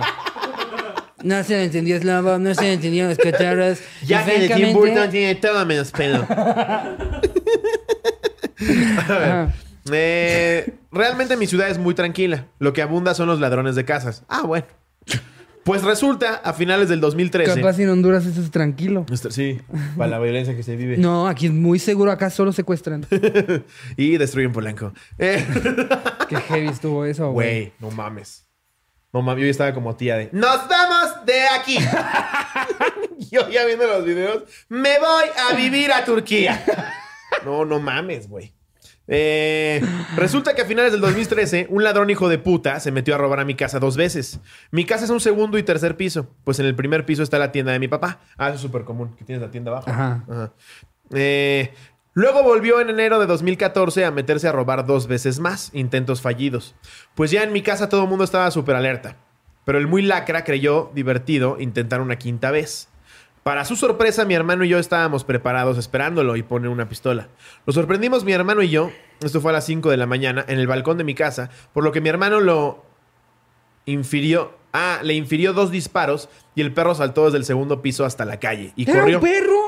No 1.23 1.43
se 1.43 1.55
lo 1.55 1.61
entendió 1.61 1.99
Slobo, 1.99 2.39
no 2.39 2.53
se 2.55 2.61
lo 2.63 2.67
entendió 2.67 3.07
los 3.07 3.17
cotorros. 3.17 3.79
Y 4.01 4.07
Jack 4.07 4.27
el 4.27 4.47
de 4.47 4.55
Tim 4.55 4.73
Burton 4.73 5.09
tiene 5.09 5.35
todo 5.35 5.65
menos 5.65 5.91
pelo. 5.91 6.25
Ajá. 8.97 9.53
Eh, 9.91 10.73
realmente 10.91 11.37
mi 11.37 11.47
ciudad 11.47 11.69
es 11.69 11.77
muy 11.77 11.93
tranquila. 11.93 12.47
Lo 12.59 12.73
que 12.73 12.81
abunda 12.81 13.13
son 13.13 13.27
los 13.27 13.39
ladrones 13.39 13.75
de 13.75 13.85
casas. 13.85 14.23
Ah, 14.27 14.43
bueno. 14.43 14.65
Pues 15.63 15.83
resulta, 15.83 16.35
a 16.35 16.53
finales 16.53 16.89
del 16.89 16.99
2013. 16.99 17.55
Capaz 17.55 17.79
en 17.79 17.89
Honduras 17.89 18.25
eso 18.25 18.41
es 18.41 18.49
tranquilo. 18.49 19.05
Sí, 19.29 19.61
para 19.95 20.09
la 20.09 20.19
violencia 20.19 20.55
que 20.55 20.63
se 20.63 20.75
vive. 20.75 20.97
No, 20.97 21.27
aquí 21.27 21.45
es 21.45 21.51
muy 21.51 21.77
seguro, 21.77 22.11
acá 22.11 22.29
solo 22.31 22.51
secuestran. 22.51 23.05
y 23.97 24.17
destruyen 24.17 24.53
Polanco. 24.53 24.93
Eh, 25.19 25.45
Qué 26.29 26.37
heavy 26.37 26.67
estuvo 26.67 27.05
eso, 27.05 27.31
güey. 27.31 27.47
Güey, 27.47 27.73
no 27.79 27.91
mames. 27.91 28.47
No 29.13 29.21
mames, 29.21 29.41
yo 29.41 29.45
ya 29.45 29.51
estaba 29.51 29.73
como 29.73 29.95
tía 29.95 30.17
de. 30.17 30.29
¡Nos 30.31 30.67
vamos 30.67 31.25
de 31.25 31.43
aquí! 31.59 31.77
yo 33.31 33.49
ya 33.49 33.65
viendo 33.65 33.85
los 33.85 34.05
videos. 34.05 34.43
¡Me 34.69 34.97
voy 34.99 35.25
a 35.49 35.55
vivir 35.55 35.91
a 35.91 36.03
Turquía! 36.05 36.63
no, 37.45 37.65
no 37.65 37.79
mames, 37.79 38.27
güey. 38.27 38.55
Eh, 39.13 39.81
resulta 40.15 40.55
que 40.55 40.61
a 40.61 40.65
finales 40.65 40.93
del 40.93 41.01
2013, 41.01 41.67
un 41.69 41.83
ladrón 41.83 42.09
hijo 42.09 42.29
de 42.29 42.37
puta 42.37 42.79
se 42.79 42.93
metió 42.93 43.13
a 43.13 43.17
robar 43.17 43.41
a 43.41 43.45
mi 43.45 43.55
casa 43.55 43.77
dos 43.77 43.97
veces. 43.97 44.39
Mi 44.71 44.85
casa 44.85 45.03
es 45.03 45.09
un 45.09 45.19
segundo 45.19 45.57
y 45.57 45.63
tercer 45.63 45.97
piso. 45.97 46.29
Pues 46.45 46.59
en 46.59 46.65
el 46.65 46.75
primer 46.75 47.05
piso 47.05 47.21
está 47.21 47.37
la 47.37 47.51
tienda 47.51 47.73
de 47.73 47.79
mi 47.79 47.89
papá. 47.89 48.21
Ah, 48.37 48.47
eso 48.47 48.55
es 48.55 48.61
súper 48.61 48.85
común, 48.85 49.13
que 49.17 49.25
tienes 49.25 49.41
la 49.41 49.51
tienda 49.51 49.71
abajo. 49.71 49.89
Ajá. 49.89 50.23
Ajá. 50.29 50.53
Eh, 51.13 51.73
luego 52.13 52.41
volvió 52.41 52.79
en 52.79 52.89
enero 52.89 53.19
de 53.19 53.25
2014 53.25 54.05
a 54.05 54.11
meterse 54.11 54.47
a 54.47 54.53
robar 54.53 54.85
dos 54.85 55.07
veces 55.07 55.39
más, 55.39 55.71
intentos 55.73 56.21
fallidos. 56.21 56.73
Pues 57.13 57.31
ya 57.31 57.43
en 57.43 57.51
mi 57.51 57.61
casa 57.61 57.89
todo 57.89 58.03
el 58.03 58.09
mundo 58.09 58.23
estaba 58.23 58.49
súper 58.49 58.77
alerta. 58.77 59.17
Pero 59.65 59.77
el 59.77 59.87
muy 59.87 60.03
lacra 60.03 60.45
creyó 60.45 60.89
divertido 60.95 61.57
intentar 61.59 61.99
una 61.99 62.15
quinta 62.15 62.49
vez. 62.49 62.87
Para 63.43 63.65
su 63.65 63.75
sorpresa, 63.75 64.23
mi 64.25 64.35
hermano 64.35 64.63
y 64.63 64.69
yo 64.69 64.77
estábamos 64.77 65.23
preparados 65.23 65.77
esperándolo 65.77 66.35
y 66.35 66.43
pone 66.43 66.67
una 66.69 66.87
pistola. 66.87 67.27
Lo 67.65 67.73
sorprendimos 67.73 68.23
mi 68.23 68.33
hermano 68.33 68.61
y 68.61 68.69
yo, 68.69 68.91
esto 69.23 69.41
fue 69.41 69.49
a 69.51 69.53
las 69.53 69.65
5 69.65 69.89
de 69.89 69.97
la 69.97 70.05
mañana, 70.05 70.45
en 70.47 70.59
el 70.59 70.67
balcón 70.67 70.97
de 70.99 71.03
mi 71.03 71.15
casa, 71.15 71.49
por 71.73 71.83
lo 71.83 71.91
que 71.91 72.01
mi 72.01 72.09
hermano 72.09 72.39
lo 72.39 72.85
infirió. 73.85 74.53
Ah, 74.73 74.99
le 75.03 75.15
infirió 75.15 75.53
dos 75.53 75.71
disparos 75.71 76.29
y 76.55 76.61
el 76.61 76.71
perro 76.73 76.95
saltó 76.95 77.25
desde 77.25 77.39
el 77.39 77.45
segundo 77.45 77.81
piso 77.81 78.05
hasta 78.05 78.23
la 78.25 78.39
calle 78.39 78.71
y 78.75 78.89
¿Era 78.89 79.01
corrió. 79.01 79.17
un 79.17 79.23
perro? 79.23 79.60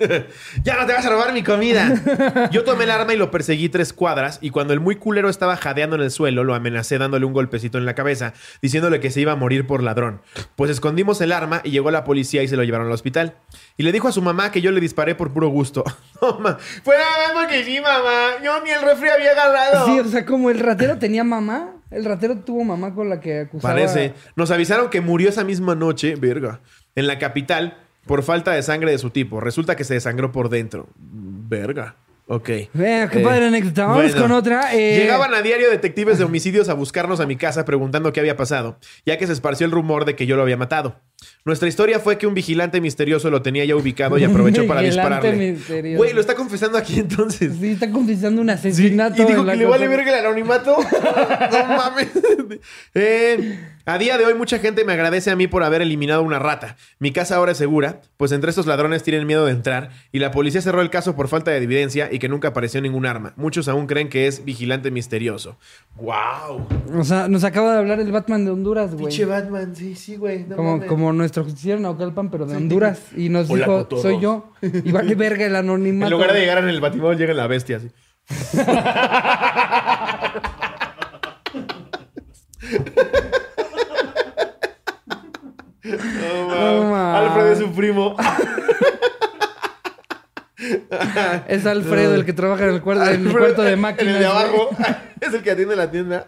¡Ya 0.64 0.76
no 0.76 0.86
te 0.86 0.92
vas 0.92 1.04
a 1.04 1.10
robar 1.10 1.32
mi 1.32 1.42
comida! 1.42 2.48
Yo 2.52 2.64
tomé 2.64 2.84
el 2.84 2.90
arma 2.90 3.12
y 3.12 3.16
lo 3.16 3.30
perseguí 3.30 3.68
tres 3.68 3.92
cuadras 3.92 4.38
y 4.40 4.50
cuando 4.50 4.72
el 4.72 4.80
muy 4.80 4.96
culero 4.96 5.28
estaba 5.28 5.56
jadeando 5.56 5.96
en 5.96 6.02
el 6.02 6.10
suelo, 6.10 6.42
lo 6.44 6.54
amenacé 6.54 6.98
dándole 6.98 7.26
un 7.26 7.32
golpecito 7.32 7.78
en 7.78 7.84
la 7.84 7.94
cabeza, 7.94 8.32
diciéndole 8.62 9.00
que 9.00 9.10
se 9.10 9.20
iba 9.20 9.32
a 9.32 9.36
morir 9.36 9.66
por 9.66 9.82
ladrón. 9.82 10.22
Pues 10.56 10.70
escondimos 10.70 11.20
el 11.20 11.32
arma 11.32 11.60
y 11.64 11.70
llegó 11.70 11.90
la 11.90 12.04
policía 12.04 12.42
y 12.42 12.48
se 12.48 12.56
lo 12.56 12.64
llevaron 12.64 12.86
al 12.86 12.92
hospital. 12.92 13.34
Y 13.76 13.82
le 13.82 13.92
dijo 13.92 14.08
a 14.08 14.12
su 14.12 14.22
mamá 14.22 14.50
que 14.50 14.62
yo 14.62 14.72
le 14.72 14.80
disparé 14.80 15.14
por 15.14 15.32
puro 15.32 15.48
gusto. 15.48 15.84
No, 16.20 16.38
ma. 16.38 16.58
Fue 16.84 16.96
nada 16.98 17.32
más 17.32 17.44
porque 17.44 17.64
sí, 17.64 17.80
mamá. 17.80 18.42
Yo 18.44 18.62
ni 18.62 18.68
el 18.68 18.82
refri 18.82 19.08
había 19.08 19.30
agarrado. 19.30 19.86
Sí, 19.86 20.00
o 20.00 20.04
sea, 20.04 20.26
como 20.26 20.50
el 20.50 20.58
ratero 20.58 20.98
tenía 20.98 21.24
mamá. 21.24 21.72
El 21.90 22.04
ratero 22.04 22.36
tuvo 22.40 22.62
mamá 22.62 22.94
con 22.94 23.08
la 23.08 23.20
que 23.20 23.40
acusaba. 23.40 23.72
Parece. 23.72 24.12
Nos 24.36 24.50
avisaron 24.50 24.90
que 24.90 25.00
murió 25.00 25.30
esa 25.30 25.44
misma 25.44 25.74
noche, 25.74 26.16
verga, 26.16 26.60
en 26.94 27.06
la 27.06 27.18
capital 27.18 27.78
por 28.06 28.22
falta 28.22 28.52
de 28.52 28.62
sangre 28.62 28.90
de 28.90 28.98
su 28.98 29.10
tipo. 29.10 29.40
Resulta 29.40 29.76
que 29.76 29.84
se 29.84 29.94
desangró 29.94 30.32
por 30.32 30.48
dentro. 30.48 30.88
Verga. 30.96 31.96
Ok. 32.32 32.48
Vea, 32.74 33.08
qué 33.08 33.20
Eh, 33.20 33.24
padre 33.24 33.46
anécdota. 33.48 33.86
Vamos 33.86 34.04
bueno. 34.12 34.20
con 34.22 34.30
otra. 34.30 34.72
eh, 34.72 34.98
Llegaban 35.00 35.34
a 35.34 35.42
diario 35.42 35.68
detectives 35.68 36.16
de 36.18 36.22
homicidios 36.24 36.68
a 36.68 36.74
buscarnos 36.74 37.18
a 37.18 37.26
mi 37.26 37.34
casa 37.34 37.64
preguntando 37.64 38.12
qué 38.12 38.20
había 38.20 38.36
pasado, 38.36 38.78
ya 39.04 39.18
que 39.18 39.26
se 39.26 39.32
esparció 39.32 39.66
el 39.66 39.72
rumor 39.72 40.04
de 40.04 40.14
que 40.14 40.26
yo 40.26 40.36
lo 40.36 40.42
había 40.42 40.56
matado. 40.56 41.00
Nuestra 41.44 41.66
historia 41.68 41.98
fue 41.98 42.18
que 42.18 42.28
un 42.28 42.34
vigilante 42.34 42.80
misterioso 42.80 43.30
lo 43.30 43.42
tenía 43.42 43.64
ya 43.64 43.74
ubicado 43.74 44.16
y 44.16 44.22
aprovechó 44.22 44.64
para 44.68 44.80
dispararle. 44.80 45.32
misterioso. 45.54 45.96
Güey, 45.98 46.12
lo 46.12 46.20
está 46.20 46.36
confesando 46.36 46.78
aquí 46.78 47.00
entonces. 47.00 47.52
Sí, 47.60 47.72
está 47.72 47.90
confesando 47.90 48.42
un 48.42 48.46
Sí, 48.48 48.52
asesinato. 48.54 49.20
y 49.20 49.24
dijo 49.26 49.44
que 49.44 49.56
le 49.56 49.66
vale 49.66 49.88
verga 49.88 50.16
el 50.16 50.24
anonimato. 50.26 50.76
no 51.52 51.64
mames. 51.76 52.08
Eh, 52.94 53.58
a 53.90 53.98
día 53.98 54.16
de 54.18 54.24
hoy, 54.24 54.34
mucha 54.34 54.58
gente 54.58 54.84
me 54.84 54.92
agradece 54.92 55.30
a 55.30 55.36
mí 55.36 55.46
por 55.46 55.62
haber 55.64 55.82
eliminado 55.82 56.22
una 56.22 56.38
rata. 56.38 56.76
Mi 56.98 57.12
casa 57.12 57.36
ahora 57.36 57.52
es 57.52 57.58
segura, 57.58 58.00
pues 58.16 58.32
entre 58.32 58.50
estos 58.50 58.66
ladrones 58.66 59.02
tienen 59.02 59.26
miedo 59.26 59.44
de 59.46 59.52
entrar 59.52 59.90
y 60.12 60.18
la 60.20 60.30
policía 60.30 60.60
cerró 60.62 60.80
el 60.80 60.90
caso 60.90 61.16
por 61.16 61.28
falta 61.28 61.50
de 61.50 61.58
evidencia 61.58 62.08
y 62.12 62.18
que 62.18 62.28
nunca 62.28 62.48
apareció 62.48 62.80
ningún 62.80 63.06
arma. 63.06 63.32
Muchos 63.36 63.68
aún 63.68 63.86
creen 63.86 64.08
que 64.08 64.26
es 64.26 64.44
vigilante 64.44 64.90
misterioso. 64.90 65.56
¡Wow! 65.96 66.66
O 66.98 67.04
sea, 67.04 67.28
nos 67.28 67.44
acaba 67.44 67.72
de 67.72 67.78
hablar 67.78 68.00
el 68.00 68.12
Batman 68.12 68.44
de 68.44 68.50
Honduras, 68.52 68.92
güey. 68.94 69.06
Pinche 69.06 69.24
Batman, 69.24 69.74
sí, 69.74 69.94
sí, 69.96 70.16
güey. 70.16 70.44
no 70.44 70.56
Como, 70.56 70.72
mames. 70.72 70.88
como 70.88 71.12
nuestro 71.12 71.44
justiciero 71.44 71.80
Naucalpan, 71.80 72.30
pero 72.30 72.46
de 72.46 72.56
Honduras. 72.56 73.00
Y 73.16 73.28
nos 73.28 73.50
Hola, 73.50 73.66
dijo, 73.66 73.88
soy 74.00 74.20
yo. 74.20 74.52
Y 74.62 74.92
vale 74.92 75.14
verga 75.14 75.46
el 75.46 75.56
anonimato. 75.56 76.06
En 76.06 76.12
lugar 76.12 76.32
de 76.32 76.40
llegar 76.40 76.58
en 76.58 76.68
el 76.68 76.80
batimóvil, 76.80 77.18
llega 77.18 77.34
la 77.34 77.46
bestia 77.46 77.78
así. 77.78 77.90
No, 85.82 86.48
mames. 86.48 86.60
No 86.60 86.84
mames. 86.90 87.30
Alfred 87.30 87.52
es 87.52 87.58
su 87.58 87.72
primo. 87.72 88.16
Es 91.48 91.64
Alfredo 91.66 92.14
el 92.14 92.24
que 92.26 92.32
trabaja 92.34 92.64
en 92.64 92.70
el 92.74 92.82
cuarto, 92.82 93.06
en 93.06 93.26
el 93.26 93.32
cuarto 93.32 93.62
de 93.62 93.72
En 93.72 93.80
máquinas. 93.80 94.14
el 94.14 94.20
de 94.20 94.26
abajo. 94.26 94.70
es 95.20 95.32
el 95.34 95.42
que 95.42 95.50
atiende 95.52 95.74
la 95.76 95.90
tienda. 95.90 96.26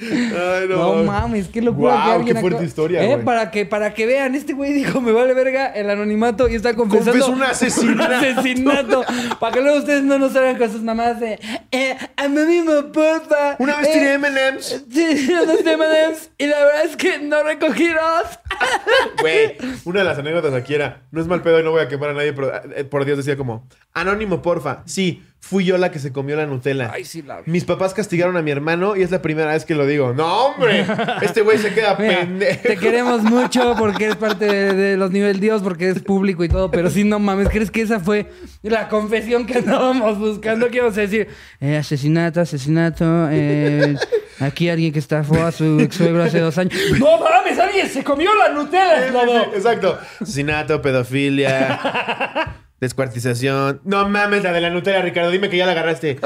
Ay, 0.00 0.68
no. 0.68 0.96
No 0.96 1.04
mames, 1.04 1.48
qué 1.48 1.60
locura 1.60 1.92
Guau, 1.94 2.04
que 2.06 2.12
alguien 2.14 2.36
qué 2.36 2.40
fuerte 2.40 2.64
historia, 2.64 3.02
Eh, 3.04 3.18
para 3.18 3.50
que 3.50 3.66
para 3.66 3.94
que 3.94 4.06
vean, 4.06 4.34
este 4.36 4.52
güey 4.52 4.72
dijo, 4.72 5.00
"Me 5.00 5.10
vale 5.12 5.34
verga 5.34 5.66
el 5.66 5.90
anonimato" 5.90 6.48
y 6.48 6.54
está 6.54 6.74
confesando 6.74 7.12
Confesó 7.12 7.32
un 7.32 7.42
asesinato. 7.42 8.04
un 8.06 8.12
asesinato. 8.14 9.04
para 9.40 9.52
que 9.52 9.60
luego 9.60 9.78
ustedes 9.78 10.04
no 10.04 10.18
nos 10.18 10.32
salgan 10.32 10.56
con 10.56 10.70
sus 10.70 10.82
mamás 10.82 11.18
de, 11.18 11.40
eh, 11.72 11.96
anónimo, 12.16 12.92
porfa. 12.92 13.56
Una 13.58 13.76
vez 13.78 13.88
Eh, 13.88 13.92
tiré 13.92 14.12
M&M's. 14.14 14.84
Sí, 14.92 15.28
unos 15.42 15.60
M&M's 15.66 16.30
y 16.38 16.46
la 16.46 16.58
verdad 16.64 16.84
es 16.84 16.96
que 16.96 17.18
no 17.18 17.42
recogí 17.42 17.88
dos. 17.88 18.38
Güey, 19.20 19.56
una 19.84 20.00
de 20.00 20.04
las 20.04 20.18
anécdotas 20.18 20.52
aquí 20.54 20.74
era, 20.74 21.02
no 21.10 21.20
es 21.20 21.26
mal 21.26 21.42
pedo 21.42 21.60
y 21.60 21.64
no 21.64 21.70
voy 21.72 21.80
a 21.82 21.88
quemar 21.88 22.10
a 22.10 22.14
nadie, 22.14 22.32
pero 22.32 22.52
eh, 22.74 22.84
por 22.84 23.04
Dios 23.04 23.16
decía 23.18 23.36
como, 23.36 23.66
anónimo, 23.94 24.42
porfa. 24.42 24.82
Sí, 24.86 25.22
fui 25.40 25.64
yo 25.64 25.78
la 25.78 25.90
que 25.90 25.98
se 25.98 26.12
comió 26.12 26.36
la 26.36 26.46
Nutella. 26.46 26.90
Ay, 26.92 27.04
sí 27.04 27.22
la. 27.22 27.40
Mis 27.46 27.64
papás 27.64 27.94
castigaron 27.94 28.36
a 28.36 28.42
mi 28.42 28.50
hermano 28.50 28.96
y 28.96 29.02
es 29.02 29.10
la 29.10 29.22
primera 29.22 29.52
vez 29.52 29.64
que 29.64 29.74
lo 29.74 29.86
digo. 29.86 30.12
No, 30.12 30.46
hombre, 30.46 30.84
este 31.22 31.40
güey 31.42 31.58
se 31.58 31.72
queda 31.72 31.96
Mira, 31.98 32.20
pendejo. 32.20 32.60
te 32.62 32.76
queremos 32.76 33.22
mucho 33.22 33.74
porque 33.78 34.04
eres 34.06 34.16
parte 34.16 34.44
de, 34.46 34.72
de 34.74 34.96
los 34.96 35.10
nivel 35.10 35.40
Dios, 35.40 35.62
porque 35.62 35.88
es 35.90 36.00
público 36.02 36.44
y 36.44 36.48
todo, 36.48 36.70
pero 36.70 36.90
sí, 36.90 37.04
no 37.04 37.18
mames, 37.18 37.48
¿crees 37.48 37.70
que 37.70 37.80
esa 37.82 37.98
fue 38.00 38.26
la 38.62 38.88
confesión 38.88 39.46
que 39.46 39.58
andábamos 39.58 40.18
buscando? 40.18 40.68
¿Qué 40.68 40.80
vamos 40.80 40.98
a 40.98 41.02
decir? 41.02 41.28
Eh, 41.60 41.76
asesinato, 41.78 42.40
asesinato, 42.40 43.28
eh, 43.30 43.96
aquí 44.40 44.68
alguien 44.68 44.92
que 44.92 44.98
estafó 44.98 45.44
a 45.46 45.52
su 45.52 45.80
ex 45.80 45.94
suegro 45.96 46.24
hace 46.24 46.40
dos 46.40 46.58
años. 46.58 46.74
¡No 46.98 47.18
mames, 47.20 47.58
alguien 47.58 47.88
se 47.88 48.04
comió 48.04 48.30
la 48.34 48.50
Nutella, 48.52 49.04
Sí, 49.04 49.10
Slobo! 49.10 49.32
sí, 49.44 49.50
Exacto. 49.54 49.98
Asesinato, 50.20 50.82
pedofilia, 50.82 51.80
descuartización. 52.80 53.80
No 53.84 54.08
mames, 54.08 54.42
la 54.44 54.52
de 54.52 54.60
la 54.60 54.70
Nutella, 54.70 55.02
Ricardo. 55.02 55.30
Dime 55.30 55.48
que 55.50 55.56
ya 55.56 55.66
la 55.66 55.72
agarraste. 55.72 56.18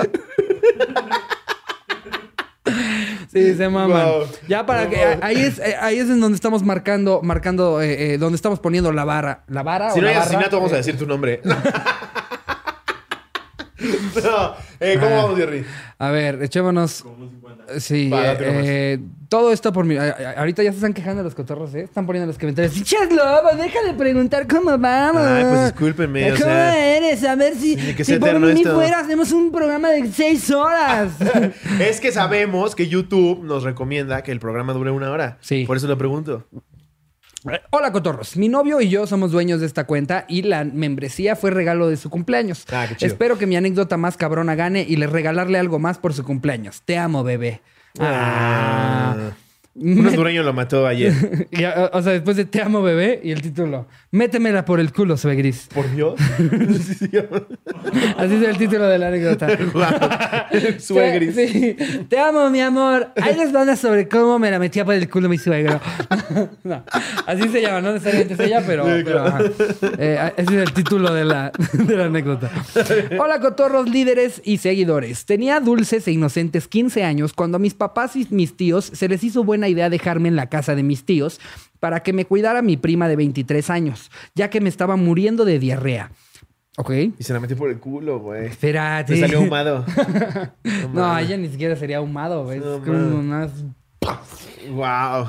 Sí, 3.32 3.54
se 3.54 3.68
maman. 3.68 4.06
Wow. 4.06 4.26
Ya 4.46 4.66
para 4.66 4.90
que 4.90 5.18
ahí 5.22 5.36
es 5.40 5.58
eh, 5.58 5.74
ahí 5.80 5.98
es 5.98 6.10
en 6.10 6.20
donde 6.20 6.36
estamos 6.36 6.62
marcando 6.62 7.20
marcando 7.22 7.80
eh, 7.80 8.12
eh, 8.14 8.18
donde 8.18 8.36
estamos 8.36 8.60
poniendo 8.60 8.92
la 8.92 9.04
vara, 9.04 9.44
la 9.48 9.62
vara 9.62 9.90
Si 9.92 10.00
o 10.00 10.02
no 10.02 10.08
hay 10.08 10.14
barra? 10.14 10.26
asesinato, 10.26 10.56
vamos 10.56 10.72
a 10.72 10.74
Eh, 10.74 10.78
decir 10.78 10.98
tu 10.98 11.06
nombre. 11.06 11.40
no. 14.24 14.54
Eh, 14.80 14.96
¿Cómo 15.00 15.14
Ah. 15.14 15.22
vamos, 15.22 15.38
Jerry? 15.38 15.64
A 15.98 16.10
ver, 16.10 16.42
echémonos. 16.42 17.04
Sí, 17.78 18.10
Va, 18.10 18.32
eh, 18.32 18.36
eh, 18.40 18.98
todo 19.28 19.52
esto 19.52 19.72
por 19.72 19.84
mi. 19.84 19.96
a- 19.96 20.10
a- 20.10 20.40
ahorita 20.40 20.62
ya 20.62 20.70
se 20.70 20.76
están 20.76 20.92
quejando 20.92 21.22
los 21.22 21.34
cotorros, 21.34 21.74
¿eh? 21.74 21.82
Están 21.82 22.04
poniendo 22.06 22.26
los 22.26 22.36
comentarios. 22.38 22.74
¡Pinches 22.74 23.10
lobos! 23.12 23.56
Deja 23.56 23.82
de 23.86 23.94
preguntar 23.94 24.46
cómo 24.48 24.76
vamos. 24.76 25.22
Ay, 25.22 25.44
pues 25.44 25.64
discúlpenme, 25.66 26.32
o 26.32 26.34
¿Cómo 26.34 26.44
sea, 26.46 26.96
eres? 26.96 27.24
A 27.24 27.36
ver 27.36 27.54
si, 27.54 27.76
si 27.76 28.18
por 28.18 28.28
eterno 28.28 28.46
mí 28.48 28.60
esto. 28.60 28.74
fuera 28.74 28.98
hacemos 28.98 29.30
un 29.32 29.52
programa 29.52 29.90
de 29.90 30.10
seis 30.10 30.50
horas. 30.50 31.12
Es 31.80 32.00
que 32.00 32.10
sabemos 32.12 32.74
que 32.74 32.88
YouTube 32.88 33.42
nos 33.44 33.62
recomienda 33.62 34.22
que 34.22 34.32
el 34.32 34.40
programa 34.40 34.72
dure 34.72 34.90
una 34.90 35.10
hora. 35.10 35.38
Sí. 35.40 35.64
Por 35.66 35.76
eso 35.76 35.86
lo 35.86 35.96
pregunto. 35.96 36.44
Hola, 37.70 37.92
cotorros. 37.92 38.36
Mi 38.36 38.48
novio 38.48 38.80
y 38.80 38.88
yo 38.88 39.06
somos 39.06 39.32
dueños 39.32 39.60
de 39.60 39.66
esta 39.66 39.84
cuenta 39.84 40.24
y 40.28 40.42
la 40.42 40.64
membresía 40.64 41.34
fue 41.34 41.50
regalo 41.50 41.88
de 41.88 41.96
su 41.96 42.08
cumpleaños. 42.10 42.64
Ah, 42.70 42.86
qué 42.88 42.96
chido. 42.96 43.12
Espero 43.12 43.38
que 43.38 43.46
mi 43.46 43.56
anécdota 43.56 43.96
más 43.96 44.16
cabrona 44.16 44.54
gane 44.54 44.84
y 44.88 44.96
le 44.96 45.06
regalarle 45.06 45.58
algo 45.58 45.78
más 45.78 45.98
por 45.98 46.14
su 46.14 46.24
cumpleaños. 46.24 46.82
Te 46.82 46.98
amo, 46.98 47.24
bebé. 47.24 47.60
Ah. 47.98 49.32
Un 49.74 50.06
hondureño 50.06 50.42
lo 50.42 50.52
mató 50.52 50.86
ayer. 50.86 51.12
Y, 51.50 51.64
o 51.64 51.90
o 51.92 52.02
sea, 52.02 52.12
después 52.12 52.36
de 52.36 52.44
Te 52.44 52.60
amo, 52.60 52.82
bebé 52.82 53.20
y 53.22 53.30
el 53.30 53.40
título. 53.40 53.86
Métemela 54.10 54.64
por 54.64 54.80
el 54.80 54.92
culo, 54.92 55.16
suegris. 55.16 55.68
¿Por 55.74 55.90
Dios? 55.94 56.20
Sí, 56.82 56.94
sí. 56.94 57.10
Así 58.16 58.34
es 58.34 58.42
el 58.42 58.58
título 58.58 58.86
de 58.86 58.98
la 58.98 59.08
anécdota. 59.08 59.48
Suegris. 60.78 61.34
Te, 61.34 61.48
sí. 61.48 61.76
Te 62.08 62.18
amo, 62.18 62.50
mi 62.50 62.60
amor. 62.60 63.08
Ahí 63.16 63.36
les 63.36 63.52
van 63.52 63.74
sobre 63.76 64.08
cómo 64.08 64.38
me 64.38 64.50
la 64.50 64.58
metía 64.58 64.84
por 64.84 64.94
el 64.94 65.08
culo 65.08 65.28
mi 65.28 65.38
suegro. 65.38 65.80
No, 66.64 66.84
así 67.26 67.48
se 67.48 67.62
llama, 67.62 67.80
no 67.80 67.92
necesariamente 67.92 68.34
es 68.34 68.40
ella, 68.40 68.62
pero. 68.66 68.84
pero, 68.84 69.24
ajá. 69.24 69.40
Eh, 69.98 70.32
ese 70.36 70.56
es 70.56 70.68
el 70.68 70.72
título 70.72 71.12
de 71.12 71.24
la, 71.24 71.52
de 71.72 71.96
la 71.96 72.06
anécdota. 72.06 72.50
Hola, 73.18 73.40
cotorros, 73.40 73.88
líderes 73.88 74.40
y 74.44 74.58
seguidores. 74.58 75.24
Tenía 75.24 75.60
dulces 75.60 76.06
e 76.08 76.12
inocentes 76.12 76.68
15 76.68 77.04
años 77.04 77.32
cuando 77.32 77.56
a 77.56 77.60
mis 77.60 77.74
papás 77.74 78.16
y 78.16 78.26
mis 78.30 78.56
tíos 78.56 78.90
se 78.92 79.08
les 79.08 79.22
hizo 79.24 79.44
buena 79.44 79.61
idea 79.68 79.90
dejarme 79.90 80.28
en 80.28 80.36
la 80.36 80.48
casa 80.48 80.74
de 80.74 80.82
mis 80.82 81.04
tíos 81.04 81.40
para 81.80 82.02
que 82.02 82.12
me 82.12 82.24
cuidara 82.24 82.62
mi 82.62 82.76
prima 82.76 83.08
de 83.08 83.16
23 83.16 83.68
años, 83.70 84.10
ya 84.34 84.50
que 84.50 84.60
me 84.60 84.68
estaba 84.68 84.96
muriendo 84.96 85.44
de 85.44 85.58
diarrea. 85.58 86.12
¿Ok? 86.78 86.90
Y 87.18 87.22
se 87.22 87.32
la 87.34 87.40
metió 87.40 87.56
por 87.56 87.68
el 87.70 87.78
culo, 87.78 88.18
güey. 88.20 88.46
Espérate. 88.46 89.14
Le 89.14 89.20
salió 89.20 89.38
ahumado. 89.40 89.84
No, 90.94 91.18
ella 91.18 91.36
ni 91.36 91.48
siquiera 91.48 91.76
sería 91.76 91.98
ahumado, 91.98 92.44
güey. 92.44 92.60
No 92.60 92.76
Es 92.76 92.82
como 92.82 93.18
unas- 93.18 93.64
Wow. 94.70 95.28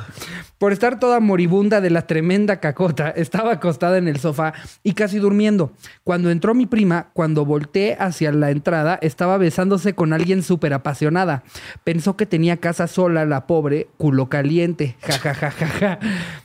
Por 0.57 0.73
estar 0.73 0.99
toda 0.99 1.19
moribunda 1.19 1.81
de 1.81 1.89
la 1.89 2.07
tremenda 2.07 2.59
cacota, 2.59 3.09
estaba 3.09 3.53
acostada 3.53 3.97
en 3.97 4.07
el 4.07 4.19
sofá 4.19 4.53
y 4.83 4.93
casi 4.93 5.19
durmiendo. 5.19 5.71
Cuando 6.03 6.29
entró 6.29 6.53
mi 6.53 6.65
prima, 6.65 7.09
cuando 7.13 7.45
volteé 7.45 7.97
hacia 7.99 8.31
la 8.31 8.51
entrada, 8.51 8.99
estaba 9.01 9.37
besándose 9.37 9.93
con 9.93 10.13
alguien 10.13 10.43
súper 10.43 10.73
apasionada. 10.73 11.43
Pensó 11.83 12.15
que 12.15 12.25
tenía 12.25 12.57
casa 12.57 12.87
sola, 12.87 13.25
la 13.25 13.47
pobre, 13.47 13.87
culo 13.97 14.29
caliente. 14.29 14.95
Ja, 15.01 15.17
ja, 15.19 15.33
ja, 15.33 15.51
ja, 15.51 15.67
ja. 15.67 15.99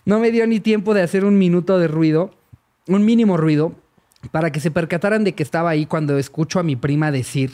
No 0.05 0.19
me 0.19 0.31
dio 0.31 0.47
ni 0.47 0.61
tiempo 0.61 0.95
de 0.95 1.03
hacer 1.03 1.25
un 1.25 1.39
minuto 1.39 1.79
de 1.79 1.89
ruido, 1.89 2.35
un 2.87 3.05
mínimo 3.05 3.37
ruido, 3.37 3.75
para 4.33 4.51
que 4.51 4.61
se 4.61 4.71
percataran 4.71 5.25
de 5.25 5.35
que 5.35 5.43
estaba 5.43 5.71
ahí 5.71 5.87
cuando 5.87 6.19
escucho 6.19 6.59
a 6.59 6.63
mi 6.63 6.77
prima 6.77 7.11
decir... 7.11 7.53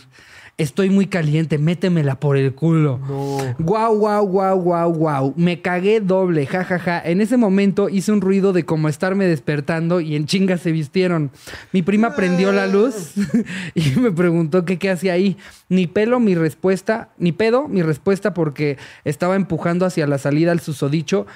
Estoy 0.57 0.88
muy 0.88 1.07
caliente, 1.07 1.59
métemela 1.59 2.20
por 2.20 2.36
el 2.36 2.55
culo. 2.55 3.00
No. 3.09 3.38
Guau, 3.59 3.96
guau, 3.96 4.26
guau, 4.26 4.61
guau, 4.61 4.92
guau. 4.92 5.34
Me 5.36 5.61
cagué 5.61 6.00
doble, 6.00 6.46
jajaja. 6.46 7.02
En 7.05 7.20
ese 7.20 7.36
momento 7.36 7.88
hice 7.88 8.12
un 8.12 8.20
ruido 8.20 8.52
de 8.52 8.64
como 8.64 8.88
estarme 8.88 9.26
despertando 9.26 10.00
y 10.00 10.14
en 10.14 10.26
chinga 10.26 10.57
se 10.57 10.70
vistieron. 10.70 11.32
Mi 11.72 11.82
prima 11.82 12.14
prendió 12.14 12.52
la 12.52 12.68
luz 12.68 13.14
y 13.74 13.98
me 13.98 14.12
preguntó 14.12 14.64
que 14.64 14.78
qué 14.78 14.90
hacía 14.90 15.14
ahí. 15.14 15.36
Ni 15.68 15.88
pelo 15.88 16.20
mi 16.20 16.36
respuesta, 16.36 17.09
ni 17.18 17.32
pedo 17.32 17.66
mi 17.66 17.82
respuesta 17.82 18.32
porque 18.32 18.78
estaba 19.05 19.34
empujando 19.34 19.86
hacia 19.86 20.07
la 20.07 20.18
salida 20.18 20.52
al 20.52 20.61
susodicho. 20.61 21.26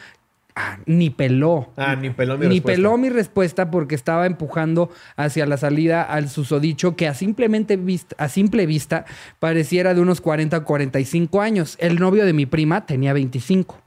Ah, 0.61 0.79
ni 0.87 1.09
peló. 1.11 1.73
Ah, 1.77 1.95
ni 1.95 2.11
peló 2.11 2.37
mi 2.37 2.47
Ni 2.49 2.55
respuesta. 2.57 2.77
peló 2.77 2.99
mi 2.99 3.11
respuesta 3.11 3.71
porque 3.71 3.95
estaba 3.95 4.27
empujando 4.27 4.91
hacia 5.17 5.47
la 5.47 5.57
salida 5.57 6.03
al 6.03 6.29
susodicho 6.29 6.97
que 6.97 7.07
a, 7.07 7.15
simplemente 7.15 7.77
vista, 7.77 8.17
a 8.19 8.29
simple 8.29 8.67
vista 8.67 9.05
pareciera 9.39 9.95
de 9.95 10.01
unos 10.01 10.21
40 10.21 10.59
o 10.59 10.65
45 10.65 11.41
años. 11.41 11.77
El 11.81 12.01
novio 12.01 12.25
de 12.27 12.33
mi 12.33 12.45
prima 12.47 12.87
tenía 12.87 13.13
25. 13.13 13.81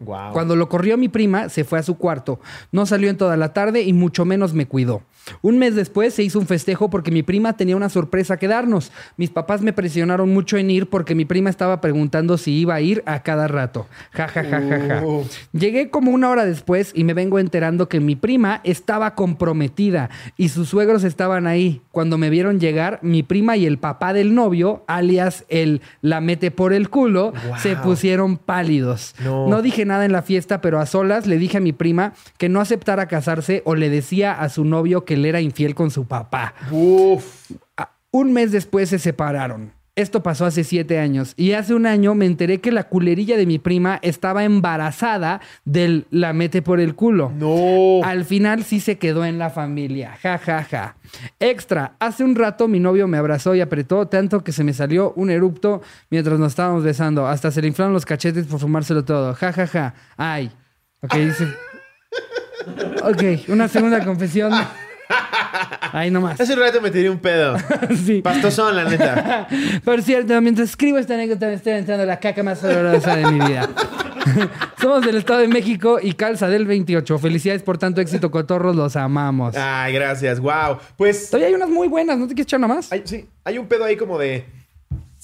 Wow. 0.00 0.32
Cuando 0.32 0.56
lo 0.56 0.68
corrió 0.68 0.96
mi 0.96 1.08
prima, 1.08 1.48
se 1.48 1.64
fue 1.64 1.78
a 1.78 1.82
su 1.82 1.96
cuarto. 1.96 2.40
No 2.72 2.86
salió 2.86 3.10
en 3.10 3.16
toda 3.16 3.36
la 3.36 3.52
tarde 3.52 3.82
y 3.82 3.92
mucho 3.92 4.24
menos 4.24 4.54
me 4.54 4.66
cuidó. 4.66 5.02
Un 5.42 5.58
mes 5.58 5.74
después 5.74 6.14
se 6.14 6.22
hizo 6.22 6.38
un 6.38 6.46
festejo 6.46 6.88
porque 6.88 7.10
mi 7.10 7.22
prima 7.22 7.54
tenía 7.54 7.76
una 7.76 7.90
sorpresa 7.90 8.38
que 8.38 8.48
darnos. 8.48 8.90
Mis 9.18 9.28
papás 9.28 9.60
me 9.60 9.74
presionaron 9.74 10.32
mucho 10.32 10.56
en 10.56 10.70
ir 10.70 10.88
porque 10.88 11.14
mi 11.14 11.26
prima 11.26 11.50
estaba 11.50 11.82
preguntando 11.82 12.38
si 12.38 12.52
iba 12.52 12.74
a 12.74 12.80
ir 12.80 13.02
a 13.04 13.22
cada 13.22 13.46
rato. 13.46 13.86
Ja, 14.12 14.26
ja, 14.28 14.42
ja, 14.42 14.60
ja, 14.62 14.80
ja. 14.88 15.04
Uh. 15.06 15.26
Llegué 15.52 15.90
como 15.90 16.12
una 16.12 16.30
hora 16.30 16.46
después 16.46 16.92
y 16.94 17.04
me 17.04 17.12
vengo 17.12 17.38
enterando 17.38 17.90
que 17.90 18.00
mi 18.00 18.16
prima 18.16 18.60
estaba 18.64 19.14
comprometida 19.14 20.08
y 20.36 20.48
sus 20.48 20.68
suegros 20.70 21.04
estaban 21.04 21.46
ahí. 21.46 21.82
Cuando 21.90 22.16
me 22.16 22.30
vieron 22.30 22.58
llegar, 22.60 22.98
mi 23.02 23.22
prima 23.22 23.56
y 23.56 23.66
el 23.66 23.78
papá 23.78 24.12
del 24.12 24.34
novio, 24.34 24.84
alias 24.86 25.44
el 25.48 25.82
la 26.00 26.20
mete 26.20 26.50
por 26.50 26.72
el 26.72 26.88
culo, 26.88 27.32
Wow. 27.48 27.58
se 27.58 27.76
pusieron 27.76 28.36
pálidos. 28.36 29.14
No. 29.22 29.46
no 29.48 29.62
dije 29.62 29.84
nada 29.88 30.04
en 30.04 30.12
la 30.12 30.22
fiesta, 30.22 30.60
pero 30.60 30.78
a 30.78 30.86
solas 30.86 31.26
le 31.26 31.38
dije 31.38 31.58
a 31.58 31.60
mi 31.60 31.72
prima 31.72 32.12
que 32.36 32.48
no 32.48 32.60
aceptara 32.60 33.08
casarse 33.08 33.62
o 33.64 33.74
le 33.74 33.90
decía 33.90 34.32
a 34.32 34.48
su 34.48 34.64
novio 34.64 35.04
que 35.04 35.14
él 35.14 35.24
era 35.24 35.40
infiel 35.40 35.74
con 35.74 35.90
su 35.90 36.06
papá. 36.06 36.54
Uf. 36.70 37.50
Un 38.10 38.32
mes 38.32 38.52
después 38.52 38.88
se 38.88 38.98
separaron. 38.98 39.72
Esto 39.98 40.22
pasó 40.22 40.46
hace 40.46 40.62
siete 40.62 41.00
años. 41.00 41.34
Y 41.36 41.54
hace 41.54 41.74
un 41.74 41.84
año 41.84 42.14
me 42.14 42.24
enteré 42.24 42.60
que 42.60 42.70
la 42.70 42.84
culerilla 42.84 43.36
de 43.36 43.46
mi 43.46 43.58
prima 43.58 43.98
estaba 44.00 44.44
embarazada 44.44 45.40
del 45.64 46.06
la 46.12 46.32
mete 46.32 46.62
por 46.62 46.78
el 46.78 46.94
culo. 46.94 47.32
No. 47.36 48.06
Al 48.06 48.24
final 48.24 48.62
sí 48.62 48.78
se 48.78 48.96
quedó 48.96 49.24
en 49.24 49.40
la 49.40 49.50
familia. 49.50 50.16
Ja, 50.22 50.38
ja, 50.38 50.62
ja. 50.62 50.94
Extra. 51.40 51.96
Hace 51.98 52.22
un 52.22 52.36
rato 52.36 52.68
mi 52.68 52.78
novio 52.78 53.08
me 53.08 53.18
abrazó 53.18 53.56
y 53.56 53.60
apretó 53.60 54.06
tanto 54.06 54.44
que 54.44 54.52
se 54.52 54.62
me 54.62 54.72
salió 54.72 55.12
un 55.16 55.30
erupto 55.30 55.82
mientras 56.10 56.38
nos 56.38 56.52
estábamos 56.52 56.84
besando. 56.84 57.26
Hasta 57.26 57.50
se 57.50 57.60
le 57.60 57.66
inflaron 57.66 57.92
los 57.92 58.06
cachetes 58.06 58.46
por 58.46 58.60
fumárselo 58.60 59.04
todo. 59.04 59.34
Ja, 59.34 59.52
ja, 59.52 59.66
ja. 59.66 59.94
Ay. 60.16 60.52
Ok, 61.02 61.14
dice. 61.16 61.48
Ok, 63.02 63.48
una 63.48 63.66
segunda 63.66 64.04
confesión. 64.04 64.52
Ahí 65.92 66.10
nomás. 66.10 66.40
Hace 66.40 66.54
un 66.54 66.60
rato 66.60 66.80
me 66.80 66.90
tiré 66.90 67.10
un 67.10 67.18
pedo. 67.18 67.56
Sí. 68.04 68.22
Pastosón, 68.22 68.76
la 68.76 68.84
neta. 68.84 69.48
Por 69.84 70.02
cierto, 70.02 70.40
mientras 70.40 70.70
escribo 70.70 70.98
esta 70.98 71.14
anécdota 71.14 71.46
me 71.46 71.54
estoy 71.54 71.72
entrando 71.74 72.04
la 72.06 72.18
caca 72.20 72.42
más 72.42 72.62
olorosa 72.62 73.16
de 73.16 73.30
mi 73.30 73.46
vida. 73.46 73.68
Somos 74.80 75.04
del 75.04 75.16
Estado 75.16 75.40
de 75.40 75.48
México 75.48 75.98
y 76.00 76.12
calza 76.12 76.48
del 76.48 76.66
28. 76.66 77.18
Felicidades 77.18 77.62
por 77.62 77.78
tanto 77.78 78.00
éxito, 78.00 78.30
cotorros, 78.30 78.76
los 78.76 78.96
amamos. 78.96 79.56
Ay, 79.56 79.92
gracias. 79.92 80.38
Wow. 80.40 80.78
Pues 80.96 81.30
Todavía 81.30 81.48
hay 81.48 81.54
unas 81.54 81.68
muy 81.68 81.88
buenas, 81.88 82.18
¿no 82.18 82.26
te 82.26 82.34
quieres 82.34 82.46
echar 82.46 82.58
una 82.58 82.68
más? 82.68 82.92
hay, 82.92 83.02
sí, 83.04 83.26
hay 83.44 83.58
un 83.58 83.66
pedo 83.66 83.84
ahí 83.84 83.96
como 83.96 84.18
de. 84.18 84.44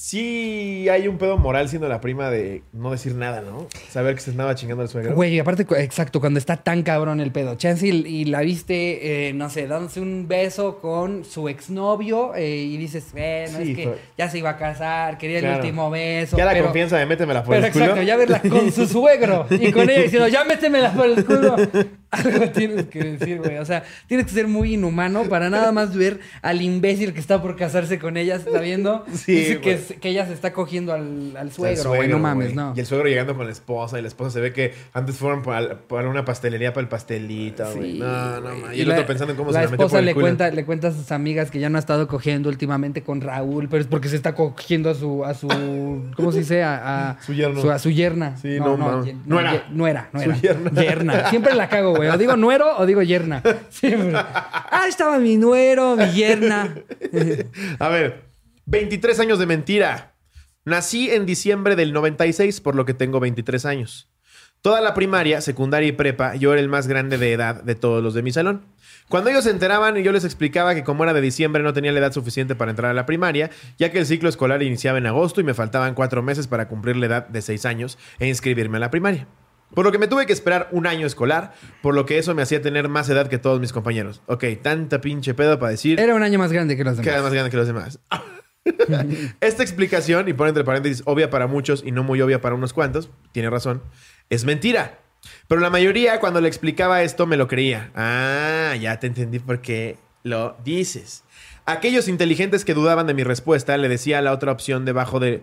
Sí, 0.06 0.86
hay 0.90 1.08
un 1.08 1.16
pedo 1.16 1.38
moral 1.38 1.70
siendo 1.70 1.88
la 1.88 2.02
prima 2.02 2.28
de 2.28 2.62
no 2.74 2.90
decir 2.90 3.14
nada, 3.14 3.40
¿no? 3.40 3.68
Saber 3.88 4.14
que 4.14 4.20
se 4.20 4.32
andaba 4.32 4.54
chingando 4.54 4.82
al 4.82 4.90
suegro. 4.90 5.14
Güey, 5.14 5.38
aparte, 5.38 5.64
exacto, 5.82 6.20
cuando 6.20 6.38
está 6.38 6.58
tan 6.58 6.82
cabrón 6.82 7.20
el 7.22 7.32
pedo. 7.32 7.54
Chance 7.54 7.86
y, 7.88 7.90
y 8.06 8.24
la 8.26 8.42
viste, 8.42 9.28
eh, 9.28 9.32
no 9.32 9.48
sé, 9.48 9.66
dándose 9.66 10.02
un 10.02 10.28
beso 10.28 10.76
con 10.82 11.24
su 11.24 11.48
exnovio 11.48 12.34
eh, 12.34 12.54
y 12.54 12.76
dices, 12.76 13.06
bueno, 13.12 13.56
Sí, 13.62 13.70
es 13.70 13.76
que 13.78 13.94
ya 14.18 14.28
se 14.28 14.36
iba 14.40 14.50
a 14.50 14.56
casar, 14.58 15.16
quería 15.16 15.38
el 15.38 15.56
último 15.56 15.88
beso. 15.88 16.36
Ya 16.36 16.44
la 16.44 16.52
pero- 16.52 16.64
confianza 16.64 16.98
de 16.98 17.06
métemela 17.06 17.42
por 17.42 17.54
Pero 17.54 17.66
el 17.68 17.72
culo. 17.72 17.84
exacto, 17.86 18.02
ya 18.02 18.16
verla 18.18 18.42
con 18.42 18.72
su 18.72 18.86
suegro 18.86 19.46
y 19.48 19.72
con 19.72 19.88
ella 19.88 20.02
diciendo, 20.02 20.28
ya 20.28 20.44
métemela 20.44 20.92
por 20.92 21.06
el 21.06 21.24
culo. 21.24 21.56
Algo 22.14 22.50
tienes 22.50 22.86
que 22.86 22.98
decir, 23.02 23.38
güey. 23.38 23.58
O 23.58 23.64
sea, 23.64 23.82
tienes 24.06 24.26
que 24.26 24.32
ser 24.32 24.48
muy 24.48 24.74
inhumano 24.74 25.24
para 25.24 25.50
nada 25.50 25.72
más 25.72 25.94
ver 25.96 26.20
al 26.42 26.62
imbécil 26.62 27.12
que 27.12 27.20
está 27.20 27.40
por 27.42 27.56
casarse 27.56 27.98
con 27.98 28.16
ella, 28.16 28.38
sabiendo 28.38 29.04
Sí, 29.12 29.32
Dice 29.34 29.60
que, 29.60 29.78
que 30.00 30.08
ella 30.10 30.26
se 30.26 30.32
está 30.32 30.52
cogiendo 30.52 30.92
al, 30.92 31.36
al 31.36 31.52
suegro, 31.52 31.90
güey. 31.94 32.08
No 32.08 32.18
mames, 32.18 32.54
no. 32.54 32.72
Y 32.76 32.80
el 32.80 32.86
suegro 32.86 33.08
llegando 33.08 33.34
con 33.36 33.46
la 33.46 33.52
esposa 33.52 33.98
y 33.98 34.02
la 34.02 34.08
esposa 34.08 34.30
se 34.30 34.40
ve 34.40 34.52
que 34.52 34.74
antes 34.92 35.16
fueron 35.16 35.42
para, 35.42 35.78
para 35.78 36.08
una 36.08 36.24
pastelería 36.24 36.72
para 36.72 36.82
el 36.82 36.88
pastelito, 36.88 37.64
güey. 37.74 37.92
Sí, 37.94 37.98
no, 37.98 38.40
no, 38.40 38.50
güey. 38.50 38.60
ma. 38.62 38.74
Y 38.74 38.80
el 38.82 38.90
otro 38.90 39.06
pensando 39.06 39.32
en 39.32 39.36
cómo 39.38 39.50
la 39.52 39.60
se 39.60 39.64
la 39.66 39.70
metió 39.70 39.84
esposa 39.86 39.92
por 39.96 39.98
el 40.00 40.04
le 40.06 40.14
culo. 40.14 40.24
cuenta, 40.26 40.50
le 40.50 40.64
cuenta 40.64 40.88
a 40.88 40.92
sus 40.92 41.12
amigas 41.12 41.50
que 41.50 41.58
ya 41.60 41.68
no 41.70 41.76
ha 41.76 41.80
estado 41.80 42.06
cogiendo 42.08 42.48
últimamente 42.48 43.02
con 43.02 43.20
Raúl, 43.20 43.68
pero 43.68 43.80
es 43.82 43.86
porque 43.86 44.08
se 44.08 44.16
está 44.16 44.34
cogiendo 44.34 44.90
a 44.90 44.94
su, 44.94 45.24
a 45.24 45.34
su, 45.34 45.48
¿cómo 46.16 46.32
se 46.32 46.40
dice? 46.40 46.62
A, 46.62 47.10
a- 47.10 47.22
Su 47.22 47.32
yerno. 47.34 47.70
a 47.70 47.78
su 47.78 47.90
yerna. 47.90 48.36
Sí, 48.36 48.58
no, 48.58 48.76
mames. 48.76 49.06
ye- 49.06 49.16
nuera, 49.24 49.64
Su 49.68 49.74
nuera. 49.74 50.36
yerna. 50.40 50.70
Yerna. 50.82 51.30
Siempre 51.30 51.54
la 51.54 51.68
cago, 51.68 51.94
güey. 51.96 52.03
O 52.12 52.18
digo 52.18 52.36
nuero 52.36 52.76
o 52.78 52.86
digo 52.86 53.02
yerna. 53.02 53.42
Siempre. 53.70 54.12
Ah, 54.14 54.86
estaba 54.88 55.18
mi 55.18 55.36
nuero, 55.36 55.96
mi 55.96 56.10
yerna. 56.12 56.74
A 57.78 57.88
ver, 57.88 58.24
23 58.66 59.20
años 59.20 59.38
de 59.38 59.46
mentira. 59.46 60.14
Nací 60.64 61.10
en 61.10 61.26
diciembre 61.26 61.76
del 61.76 61.92
96, 61.92 62.60
por 62.60 62.74
lo 62.74 62.86
que 62.86 62.94
tengo 62.94 63.20
23 63.20 63.66
años. 63.66 64.08
Toda 64.62 64.80
la 64.80 64.94
primaria, 64.94 65.42
secundaria 65.42 65.90
y 65.90 65.92
prepa, 65.92 66.36
yo 66.36 66.54
era 66.54 66.62
el 66.62 66.70
más 66.70 66.86
grande 66.86 67.18
de 67.18 67.34
edad 67.34 67.62
de 67.62 67.74
todos 67.74 68.02
los 68.02 68.14
de 68.14 68.22
mi 68.22 68.32
salón. 68.32 68.62
Cuando 69.10 69.28
ellos 69.28 69.44
se 69.44 69.50
enteraban, 69.50 69.94
yo 69.96 70.10
les 70.10 70.24
explicaba 70.24 70.74
que 70.74 70.84
como 70.84 71.04
era 71.04 71.12
de 71.12 71.20
diciembre 71.20 71.62
no 71.62 71.74
tenía 71.74 71.92
la 71.92 71.98
edad 71.98 72.12
suficiente 72.12 72.54
para 72.54 72.70
entrar 72.70 72.90
a 72.90 72.94
la 72.94 73.04
primaria, 73.04 73.50
ya 73.76 73.92
que 73.92 73.98
el 73.98 74.06
ciclo 74.06 74.30
escolar 74.30 74.62
iniciaba 74.62 74.96
en 74.96 75.06
agosto 75.06 75.42
y 75.42 75.44
me 75.44 75.52
faltaban 75.52 75.94
cuatro 75.94 76.22
meses 76.22 76.46
para 76.46 76.66
cumplir 76.66 76.96
la 76.96 77.06
edad 77.06 77.28
de 77.28 77.42
seis 77.42 77.66
años 77.66 77.98
e 78.18 78.26
inscribirme 78.26 78.78
a 78.78 78.80
la 78.80 78.90
primaria. 78.90 79.26
Por 79.74 79.84
lo 79.84 79.92
que 79.92 79.98
me 79.98 80.06
tuve 80.06 80.26
que 80.26 80.32
esperar 80.32 80.68
un 80.70 80.86
año 80.86 81.06
escolar, 81.06 81.54
por 81.82 81.94
lo 81.94 82.06
que 82.06 82.18
eso 82.18 82.34
me 82.34 82.42
hacía 82.42 82.62
tener 82.62 82.88
más 82.88 83.08
edad 83.08 83.28
que 83.28 83.38
todos 83.38 83.60
mis 83.60 83.72
compañeros. 83.72 84.22
Ok, 84.26 84.44
tanta 84.62 85.00
pinche 85.00 85.34
pedo 85.34 85.58
para 85.58 85.72
decir 85.72 85.98
Era 86.00 86.14
un 86.14 86.22
año 86.22 86.38
más 86.38 86.52
grande 86.52 86.76
que 86.76 86.84
los 86.84 86.94
que 86.94 87.02
demás. 87.02 87.14
era 87.14 87.22
más 87.22 87.32
grande 87.32 87.50
que 87.50 87.56
los 87.56 87.66
demás. 87.66 87.98
Esta 89.40 89.62
explicación, 89.62 90.28
y 90.28 90.32
pone 90.32 90.50
entre 90.50 90.64
paréntesis, 90.64 91.02
obvia 91.06 91.28
para 91.30 91.46
muchos 91.46 91.82
y 91.84 91.92
no 91.92 92.02
muy 92.02 92.20
obvia 92.20 92.40
para 92.40 92.54
unos 92.54 92.72
cuantos, 92.72 93.10
tiene 93.32 93.50
razón, 93.50 93.82
es 94.30 94.44
mentira. 94.44 94.98
Pero 95.48 95.60
la 95.60 95.70
mayoría, 95.70 96.20
cuando 96.20 96.40
le 96.40 96.48
explicaba 96.48 97.02
esto, 97.02 97.26
me 97.26 97.36
lo 97.36 97.48
creía. 97.48 97.90
Ah, 97.94 98.74
ya 98.80 99.00
te 99.00 99.06
entendí 99.06 99.38
por 99.38 99.60
qué 99.60 99.96
lo 100.22 100.56
dices. 100.64 101.24
Aquellos 101.66 102.08
inteligentes 102.08 102.64
que 102.64 102.74
dudaban 102.74 103.06
de 103.06 103.14
mi 103.14 103.24
respuesta, 103.24 103.76
le 103.78 103.88
decía 103.88 104.20
la 104.22 104.32
otra 104.32 104.52
opción 104.52 104.84
debajo 104.84 105.20
de 105.20 105.42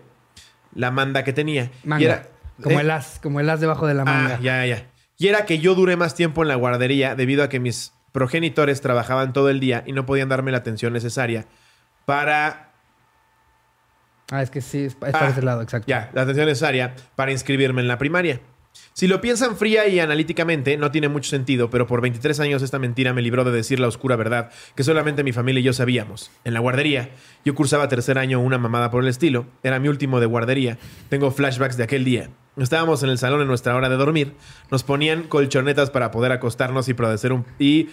la 0.74 0.90
manda 0.90 1.24
que 1.24 1.32
tenía. 1.32 1.70
Manga. 1.84 2.02
Y 2.02 2.04
era, 2.06 2.28
como 2.62 2.78
¿eh? 2.78 2.82
el 2.82 2.90
as, 2.90 3.18
como 3.22 3.40
el 3.40 3.50
as 3.50 3.60
debajo 3.60 3.86
de 3.86 3.94
la 3.94 4.04
manga. 4.04 4.36
Ah, 4.36 4.40
ya, 4.40 4.64
ya. 4.66 4.86
Y 5.18 5.28
era 5.28 5.44
que 5.44 5.58
yo 5.58 5.74
duré 5.74 5.96
más 5.96 6.14
tiempo 6.14 6.42
en 6.42 6.48
la 6.48 6.54
guardería 6.54 7.14
debido 7.14 7.44
a 7.44 7.48
que 7.48 7.60
mis 7.60 7.92
progenitores 8.12 8.80
trabajaban 8.80 9.32
todo 9.32 9.50
el 9.50 9.60
día 9.60 9.84
y 9.86 9.92
no 9.92 10.06
podían 10.06 10.28
darme 10.28 10.50
la 10.50 10.58
atención 10.58 10.92
necesaria 10.92 11.46
para 12.04 12.72
Ah, 14.30 14.42
es 14.42 14.50
que 14.50 14.62
sí, 14.62 14.84
es, 14.84 14.92
es 14.92 14.98
Ah, 15.02 15.12
para 15.12 15.28
ese 15.28 15.42
lado, 15.42 15.60
exacto. 15.60 15.86
Ya, 15.88 16.10
la 16.14 16.22
atención 16.22 16.46
necesaria 16.46 16.94
para 17.16 17.32
inscribirme 17.32 17.82
en 17.82 17.88
la 17.88 17.98
primaria. 17.98 18.40
Si 18.94 19.06
lo 19.06 19.20
piensan 19.20 19.56
fría 19.56 19.88
y 19.88 20.00
analíticamente, 20.00 20.76
no 20.76 20.90
tiene 20.90 21.08
mucho 21.08 21.30
sentido, 21.30 21.70
pero 21.70 21.86
por 21.86 22.00
23 22.00 22.38
años 22.40 22.62
esta 22.62 22.78
mentira 22.78 23.14
me 23.14 23.22
libró 23.22 23.42
de 23.44 23.50
decir 23.50 23.80
la 23.80 23.88
oscura 23.88 24.16
verdad 24.16 24.50
que 24.74 24.84
solamente 24.84 25.24
mi 25.24 25.32
familia 25.32 25.60
y 25.60 25.64
yo 25.64 25.72
sabíamos. 25.72 26.30
En 26.44 26.54
la 26.54 26.60
guardería, 26.60 27.10
yo 27.44 27.54
cursaba 27.54 27.88
tercer 27.88 28.18
año 28.18 28.40
una 28.40 28.58
mamada 28.58 28.90
por 28.90 29.02
el 29.02 29.08
estilo, 29.08 29.46
era 29.62 29.78
mi 29.78 29.88
último 29.88 30.20
de 30.20 30.26
guardería, 30.26 30.78
tengo 31.08 31.30
flashbacks 31.30 31.76
de 31.76 31.84
aquel 31.84 32.04
día. 32.04 32.30
Estábamos 32.58 33.02
en 33.02 33.08
el 33.08 33.16
salón 33.16 33.40
en 33.40 33.48
nuestra 33.48 33.74
hora 33.74 33.88
de 33.88 33.96
dormir, 33.96 34.34
nos 34.70 34.82
ponían 34.82 35.22
colchonetas 35.22 35.90
para 35.90 36.10
poder 36.10 36.32
acostarnos 36.32 36.88
y 36.88 36.94
y 37.58 37.88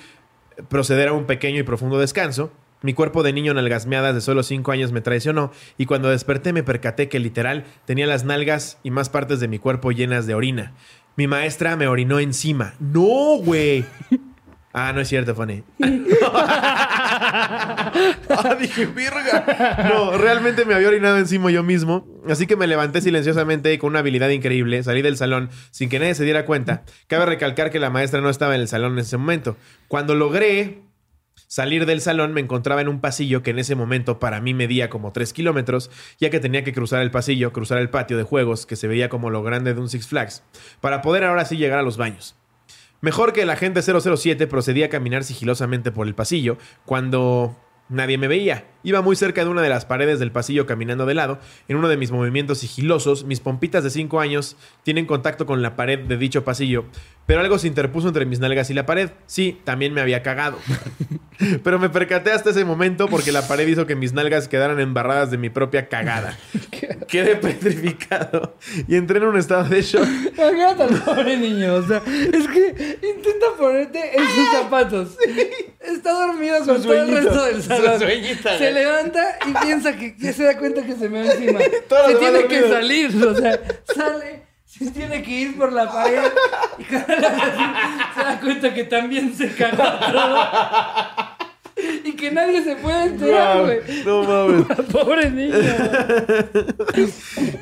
proceder 0.68 1.08
a 1.08 1.14
un 1.14 1.26
pequeño 1.26 1.60
y 1.60 1.64
profundo 1.64 1.98
descanso. 1.98 2.52
Mi 2.82 2.94
cuerpo 2.94 3.24
de 3.24 3.34
niño 3.34 3.54
nalgasmeadas 3.54 4.16
de 4.16 4.22
solo 4.22 4.42
5 4.42 4.72
años 4.72 4.92
me 4.92 5.02
traicionó 5.02 5.52
y 5.78 5.86
cuando 5.86 6.10
desperté 6.10 6.54
me 6.54 6.64
percaté 6.64 7.10
que 7.10 7.20
literal 7.20 7.66
tenía 7.86 8.08
las 8.08 8.24
nalgas 8.24 8.78
y 8.84 8.92
más 8.92 9.10
partes 9.10 9.40
de 9.40 9.50
mi 9.50 9.60
cuerpo 9.60 9.92
llenas 9.92 10.28
de 10.28 10.36
orina. 10.36 10.74
Mi 11.18 11.28
maestra 11.28 11.76
me 11.76 11.88
orinó 11.88 12.20
encima. 12.20 12.76
¡No, 12.80 13.38
güey! 13.44 13.86
Ah, 14.72 14.94
no 14.94 15.02
es 15.02 15.08
cierto, 15.08 15.34
Fanny. 15.34 15.64
ah, 16.22 17.92
dije, 18.60 18.86
virga. 18.86 19.90
No, 19.90 20.16
realmente 20.16 20.64
me 20.64 20.76
había 20.76 20.90
orinado 20.90 21.18
encima 21.18 21.50
yo 21.50 21.64
mismo. 21.64 22.08
Así 22.30 22.46
que 22.46 22.56
me 22.56 22.68
levanté 22.68 23.02
silenciosamente 23.02 23.74
y 23.74 23.80
con 23.80 23.90
una 23.90 24.00
habilidad 24.00 24.30
increíble. 24.30 24.84
Salí 24.84 25.02
del 25.02 25.18
salón 25.18 25.50
sin 25.72 25.90
que 25.90 25.98
nadie 25.98 26.14
se 26.14 26.24
diera 26.24 26.46
cuenta. 26.46 26.84
Cabe 27.08 27.26
recalcar 27.26 27.72
que 27.72 27.80
la 27.80 27.90
maestra 27.90 28.22
no 28.22 28.30
estaba 28.30 28.54
en 28.54 28.62
el 28.62 28.68
salón 28.68 28.94
en 28.94 29.00
ese 29.00 29.18
momento. 29.18 29.58
Cuando 29.88 30.14
logré 30.14 30.84
salir 31.50 31.88
del 31.88 32.00
salón 32.00 32.32
me 32.32 32.42
encontraba 32.42 32.80
en 32.80 32.88
un 32.88 33.02
pasillo 33.02 33.42
que 33.42 33.50
en 33.50 33.60
ese 33.60 33.76
momento 33.76 34.20
para 34.20 34.40
mí 34.40 34.54
medía 34.54 34.90
como 34.90 35.12
3 35.12 35.34
kilómetros, 35.34 35.90
ya 36.20 36.30
que 36.30 36.40
tenía 36.40 36.64
que 36.64 36.74
cruzar 36.74 37.02
el 37.02 37.12
pasillo, 37.12 37.52
cruzar 37.52 37.80
el 37.80 37.90
patio 37.90 38.18
de 38.18 38.24
juegos 38.24 38.68
que 38.68 38.76
se 38.76 38.88
veía 38.88 39.10
como 39.10 39.32
lo 39.32 39.42
grande 39.42 39.74
de 39.74 39.82
un 39.82 39.90
Six 39.90 40.08
Flags, 40.08 40.44
para 40.80 41.02
poder 41.02 41.24
ahora 41.24 41.46
sí 41.46 41.58
llegar 41.58 41.80
a 41.80 41.84
los 41.84 41.98
baños. 41.98 42.36
Mejor 43.02 43.34
que 43.34 43.42
el 43.42 43.50
agente 43.50 43.82
007 43.82 44.46
procedía 44.46 44.86
a 44.86 44.90
caminar 44.90 45.24
sigilosamente 45.24 45.92
por 45.92 46.06
el 46.06 46.16
pasillo 46.16 46.58
cuando 46.86 47.58
nadie 47.90 48.18
me 48.18 48.28
veía. 48.28 48.66
Iba 48.84 49.02
muy 49.02 49.16
cerca 49.16 49.44
de 49.44 49.50
una 49.50 49.62
de 49.62 49.70
las 49.70 49.86
paredes 49.86 50.20
del 50.20 50.32
pasillo 50.32 50.66
caminando 50.66 51.06
de 51.06 51.14
lado. 51.14 51.40
En 51.68 51.78
uno 51.78 51.90
de 51.90 51.98
mis 51.98 52.12
movimientos 52.12 52.60
sigilosos, 52.60 53.26
mis 53.26 53.40
pompitas 53.40 53.84
de 53.84 53.90
5 53.90 54.20
años 54.20 54.56
tienen 54.84 55.06
contacto 55.06 55.46
con 55.46 55.62
la 55.62 55.76
pared 55.76 56.00
de 56.00 56.18
dicho 56.18 56.44
pasillo, 56.44 56.86
pero 57.26 57.42
algo 57.42 57.60
se 57.60 57.68
interpuso 57.68 58.08
entre 58.08 58.26
mis 58.26 58.40
nalgas 58.40 58.70
y 58.70 58.74
la 58.74 58.86
pared. 58.86 59.12
Sí, 59.28 59.60
también 59.64 59.94
me 59.94 60.02
había 60.02 60.24
cagado. 60.24 60.58
Pero 61.64 61.80
me 61.80 61.90
percaté 61.90 62.34
hasta 62.34 62.50
ese 62.50 62.66
momento 62.66 63.08
porque 63.08 63.32
la 63.32 63.48
pared 63.48 63.66
hizo 63.66 63.86
que 63.86 63.96
mis 63.96 64.12
nalgas 64.12 64.50
quedaran 64.50 64.78
embarradas 64.82 65.32
de 65.32 65.38
mi 65.38 65.50
propia 65.50 65.88
cagada. 65.88 66.38
Quedé 67.08 67.38
petrificado 67.38 68.58
y 68.88 68.96
entré 68.96 69.20
en 69.20 69.24
un 69.24 69.38
estado 69.38 69.64
de 69.64 69.82
shock. 69.82 70.06
Al 70.38 71.00
pobre 71.00 71.38
niño, 71.38 71.76
o 71.76 71.88
sea, 71.88 72.02
es 72.06 72.48
que 72.48 73.00
intenta 73.02 73.46
ponerte 73.58 74.18
en 74.18 74.28
sus 74.28 74.52
zapatos. 74.52 75.18
Está 75.80 76.12
dormido 76.12 76.60
con 76.66 76.82
todo 76.82 76.94
el 76.94 77.12
resto 77.12 77.46
del 77.46 77.64
su 77.64 77.70
salón. 77.70 78.00
Se 78.70 78.80
levanta 78.80 79.40
y 79.46 79.66
piensa 79.66 79.96
que 79.96 80.16
ya 80.18 80.34
se 80.34 80.44
da 80.44 80.58
cuenta 80.58 80.82
que 80.84 80.96
se 80.96 81.10
me 81.10 81.26
va 81.26 81.34
encima. 81.34 81.60
Se 82.08 82.16
tiene 82.16 82.46
que 82.46 82.70
salir, 82.70 83.26
o 83.26 83.36
sea, 83.36 83.60
sale, 83.94 84.44
se 84.66 84.92
tiene 84.92 85.22
que 85.24 85.32
ir 85.32 85.58
por 85.58 85.74
la 85.74 85.92
pared 85.92 86.32
y 86.78 86.84
cuando 86.84 87.14
se 88.16 88.24
da 88.24 88.40
cuenta 88.42 88.74
que 88.74 88.84
también 88.86 89.36
se 89.36 89.54
cagó 89.56 89.84
todo. 90.12 90.50
Y 92.04 92.14
que 92.14 92.32
nadie 92.32 92.64
se 92.64 92.76
puede 92.76 93.06
enterar, 93.06 93.64
güey. 93.64 93.80
No 94.06 94.24
mames. 94.24 94.66
Pobre 94.92 95.30
niño. 95.30 95.56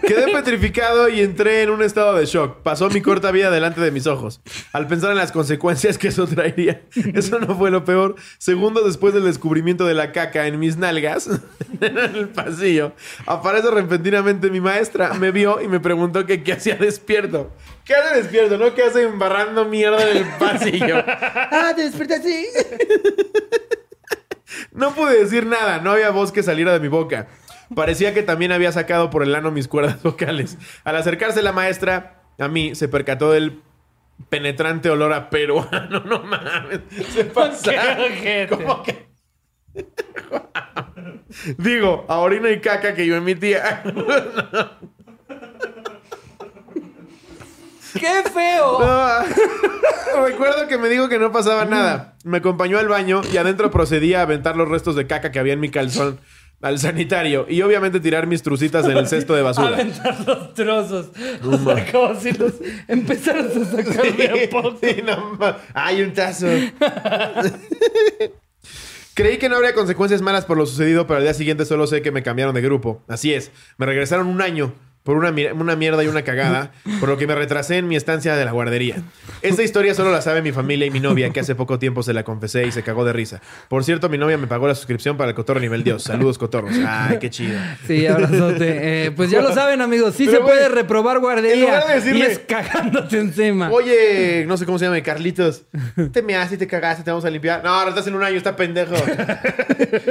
Quedé 0.05 0.31
petrificado 0.31 1.09
y 1.09 1.21
entré 1.21 1.63
en 1.63 1.69
un 1.69 1.81
estado 1.81 2.15
de 2.15 2.25
shock. 2.25 2.61
Pasó 2.61 2.89
mi 2.89 3.01
corta 3.01 3.31
vida 3.31 3.51
delante 3.51 3.81
de 3.81 3.91
mis 3.91 4.07
ojos. 4.07 4.41
Al 4.73 4.87
pensar 4.87 5.11
en 5.11 5.17
las 5.17 5.31
consecuencias 5.31 5.97
que 5.97 6.09
eso 6.09 6.27
traería. 6.27 6.81
Eso 7.13 7.39
no 7.39 7.55
fue 7.57 7.71
lo 7.71 7.83
peor. 7.83 8.15
Segundos 8.37 8.85
después 8.85 9.13
del 9.13 9.23
descubrimiento 9.23 9.85
de 9.85 9.93
la 9.93 10.11
caca 10.11 10.47
en 10.47 10.59
mis 10.59 10.77
nalgas, 10.77 11.27
en 11.81 11.97
el 11.97 12.29
pasillo, 12.29 12.93
aparece 13.25 13.71
repentinamente 13.71 14.49
mi 14.49 14.61
maestra. 14.61 15.13
Me 15.13 15.31
vio 15.31 15.61
y 15.61 15.67
me 15.67 15.79
preguntó 15.79 16.25
que 16.25 16.43
qué 16.43 16.53
hacía 16.53 16.75
despierto. 16.75 17.51
¿Qué 17.85 17.95
hace 17.95 18.17
despierto? 18.17 18.57
¿No? 18.57 18.73
¿Qué 18.73 18.83
hace 18.83 19.03
embarrando 19.03 19.65
mierda 19.65 20.09
en 20.09 20.17
el 20.17 20.25
pasillo? 20.37 21.03
Ah, 21.07 21.71
te 21.75 21.83
despertaste. 21.83 22.47
No 24.71 24.93
pude 24.93 25.19
decir 25.19 25.45
nada, 25.45 25.79
no 25.79 25.91
había 25.91 26.09
voz 26.11 26.31
que 26.31 26.43
saliera 26.43 26.73
de 26.73 26.79
mi 26.79 26.87
boca. 26.87 27.27
Parecía 27.75 28.13
que 28.13 28.23
también 28.23 28.51
había 28.51 28.71
sacado 28.71 29.09
por 29.09 29.23
el 29.23 29.35
ano 29.35 29.51
mis 29.51 29.67
cuerdas 29.67 30.01
vocales. 30.03 30.57
Al 30.83 30.95
acercarse 30.95 31.41
la 31.41 31.51
maestra 31.51 32.23
a 32.39 32.47
mí, 32.47 32.75
se 32.75 32.87
percató 32.87 33.31
del 33.31 33.61
penetrante 34.29 34.89
olor 34.89 35.13
a 35.13 35.29
peruano. 35.29 35.99
No 36.05 36.23
mames, 36.23 36.81
se 37.09 37.25
pasa. 37.25 37.71
¿Cómo 38.49 38.83
que? 38.83 39.07
Digo, 41.57 42.05
a 42.07 42.17
orina 42.17 42.49
y 42.49 42.59
caca 42.59 42.93
que 42.93 43.05
yo 43.05 43.15
emitía. 43.15 43.83
¡Qué 47.93 48.23
feo! 48.31 48.79
No. 48.79 50.23
Recuerdo 50.25 50.67
que 50.67 50.77
me 50.77 50.89
dijo 50.89 51.09
que 51.09 51.19
no 51.19 51.31
pasaba 51.31 51.65
nada. 51.65 52.15
Me 52.27 52.37
acompañó 52.39 52.77
al 52.77 52.89
baño 52.89 53.21
y 53.31 53.37
adentro 53.37 53.71
procedía 53.71 54.19
a 54.19 54.23
aventar 54.23 54.57
los 54.57 54.67
restos 54.67 54.95
de 54.95 55.07
caca 55.07 55.31
que 55.31 55.39
había 55.39 55.53
en 55.53 55.61
mi 55.61 55.69
calzón 55.69 56.19
al 56.61 56.79
sanitario 56.79 57.45
y 57.47 57.61
obviamente 57.61 57.99
tirar 57.99 58.27
mis 58.27 58.41
trucitas 58.43 58.85
en 58.85 58.97
el 58.97 59.07
cesto 59.13 59.33
de 59.33 59.43
basura. 59.43 59.69
Aventar 59.69 60.27
los 60.27 60.53
trozos. 60.53 61.07
O 61.43 61.57
sea, 61.57 61.91
como 61.91 62.19
si 62.19 62.33
los 62.33 62.53
empezaras 62.87 63.55
a 63.55 63.65
sacar 63.65 64.15
de 64.15 64.45
a 64.45 64.49
poco. 64.49 64.77
Sí, 64.81 65.01
no 65.05 65.37
un 66.03 66.13
tazo. 66.13 66.47
Creí 69.13 69.37
que 69.37 69.47
no 69.49 69.55
habría 69.55 69.73
consecuencias 69.73 70.21
malas 70.21 70.45
por 70.45 70.57
lo 70.57 70.65
sucedido, 70.65 71.07
pero 71.07 71.17
al 71.17 71.23
día 71.23 71.33
siguiente 71.33 71.65
solo 71.65 71.87
sé 71.87 72.01
que 72.01 72.11
me 72.11 72.23
cambiaron 72.23 72.53
de 72.53 72.61
grupo. 72.61 73.03
Así 73.07 73.33
es, 73.33 73.51
me 73.77 73.85
regresaron 73.85 74.27
un 74.27 74.41
año 74.41 74.73
por 75.07 75.15
una, 75.15 75.33
una 75.53 75.77
mierda 75.77 76.03
y 76.03 76.07
una 76.07 76.23
cagada, 76.23 76.73
por 76.99 77.07
lo 77.07 77.15
que 77.17 77.27
me 77.27 77.33
retrasé 77.33 77.77
en 77.77 77.87
mi 77.87 77.95
estancia 77.95 78.35
de 78.35 78.43
la 78.43 78.51
guardería. 78.51 78.97
Esta 79.41 79.63
historia 79.63 79.93
solo 79.93 80.11
la 80.11 80.21
sabe 80.21 80.41
mi 80.41 80.51
familia 80.51 80.85
y 80.85 80.91
mi 80.91 80.99
novia, 80.99 81.29
que 81.29 81.39
hace 81.39 81.55
poco 81.55 81.79
tiempo 81.79 82.03
se 82.03 82.11
la 82.13 82.25
confesé 82.25 82.67
y 82.67 82.73
se 82.73 82.83
cagó 82.83 83.05
de 83.05 83.13
risa. 83.13 83.39
Por 83.69 83.85
cierto, 83.85 84.09
mi 84.09 84.17
novia 84.17 84.37
me 84.37 84.47
pagó 84.47 84.67
la 84.67 84.75
suscripción 84.75 85.15
para 85.15 85.29
el 85.29 85.35
Cotorro 85.35 85.61
Nivel 85.61 85.85
Dios. 85.85 86.03
Saludos, 86.03 86.37
Cotorros. 86.37 86.73
Ay, 86.85 87.19
qué 87.21 87.29
chido. 87.29 87.57
Sí, 87.87 88.05
abrazote. 88.05 89.05
Eh, 89.05 89.11
pues 89.11 89.31
ya 89.31 89.41
lo 89.41 89.53
saben, 89.53 89.79
amigos. 89.79 90.13
Sí 90.15 90.25
Pero, 90.25 90.39
se 90.39 90.43
puede 90.43 90.67
reprobar 90.67 91.15
en 91.15 91.21
guardería. 91.21 91.55
lugar 91.67 91.87
de 91.87 91.93
decirle- 92.01 92.19
Y 92.19 92.21
es 92.23 92.39
cagándote 92.39 93.17
encima. 93.17 93.71
Oye, 93.71 94.43
no 94.45 94.57
sé 94.57 94.65
cómo 94.65 94.77
se 94.77 94.85
llama, 94.87 94.99
Carlitos. 95.01 95.63
Te 96.11 96.21
measte 96.21 96.55
y 96.55 96.57
te 96.57 96.67
cagaste, 96.67 97.03
te 97.05 97.11
vamos 97.11 97.23
a 97.23 97.29
limpiar. 97.29 97.63
No, 97.63 97.69
ahora 97.69 97.91
estás 97.91 98.07
en 98.07 98.15
un 98.15 98.23
año, 98.23 98.35
está 98.35 98.57
pendejo. 98.57 98.95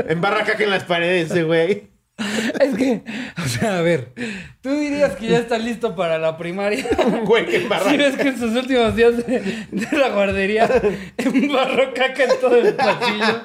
Embarra 0.09 0.42
caca 0.44 0.64
en 0.64 0.70
las 0.70 0.84
paredes 0.84 1.44
güey. 1.44 1.95
Es 2.60 2.74
que, 2.76 3.02
o 3.44 3.48
sea, 3.48 3.78
a 3.78 3.82
ver. 3.82 4.12
Tú 4.62 4.70
dirías 4.70 5.16
que 5.16 5.28
ya 5.28 5.38
está 5.38 5.58
listo 5.58 5.94
para 5.94 6.18
la 6.18 6.36
primaria. 6.38 6.86
Güey 7.24 7.46
que 7.46 7.56
embarra. 7.58 7.84
Si 7.90 7.96
ves 7.96 8.16
que 8.16 8.28
en 8.28 8.38
sus 8.38 8.52
últimos 8.56 8.96
días 8.96 9.16
de, 9.26 9.66
de 9.70 9.98
la 9.98 10.08
guardería 10.10 10.68
embarró 11.18 11.92
caca 11.94 12.24
en 12.24 12.40
todo 12.40 12.56
el 12.56 12.74
pasillo. 12.74 13.42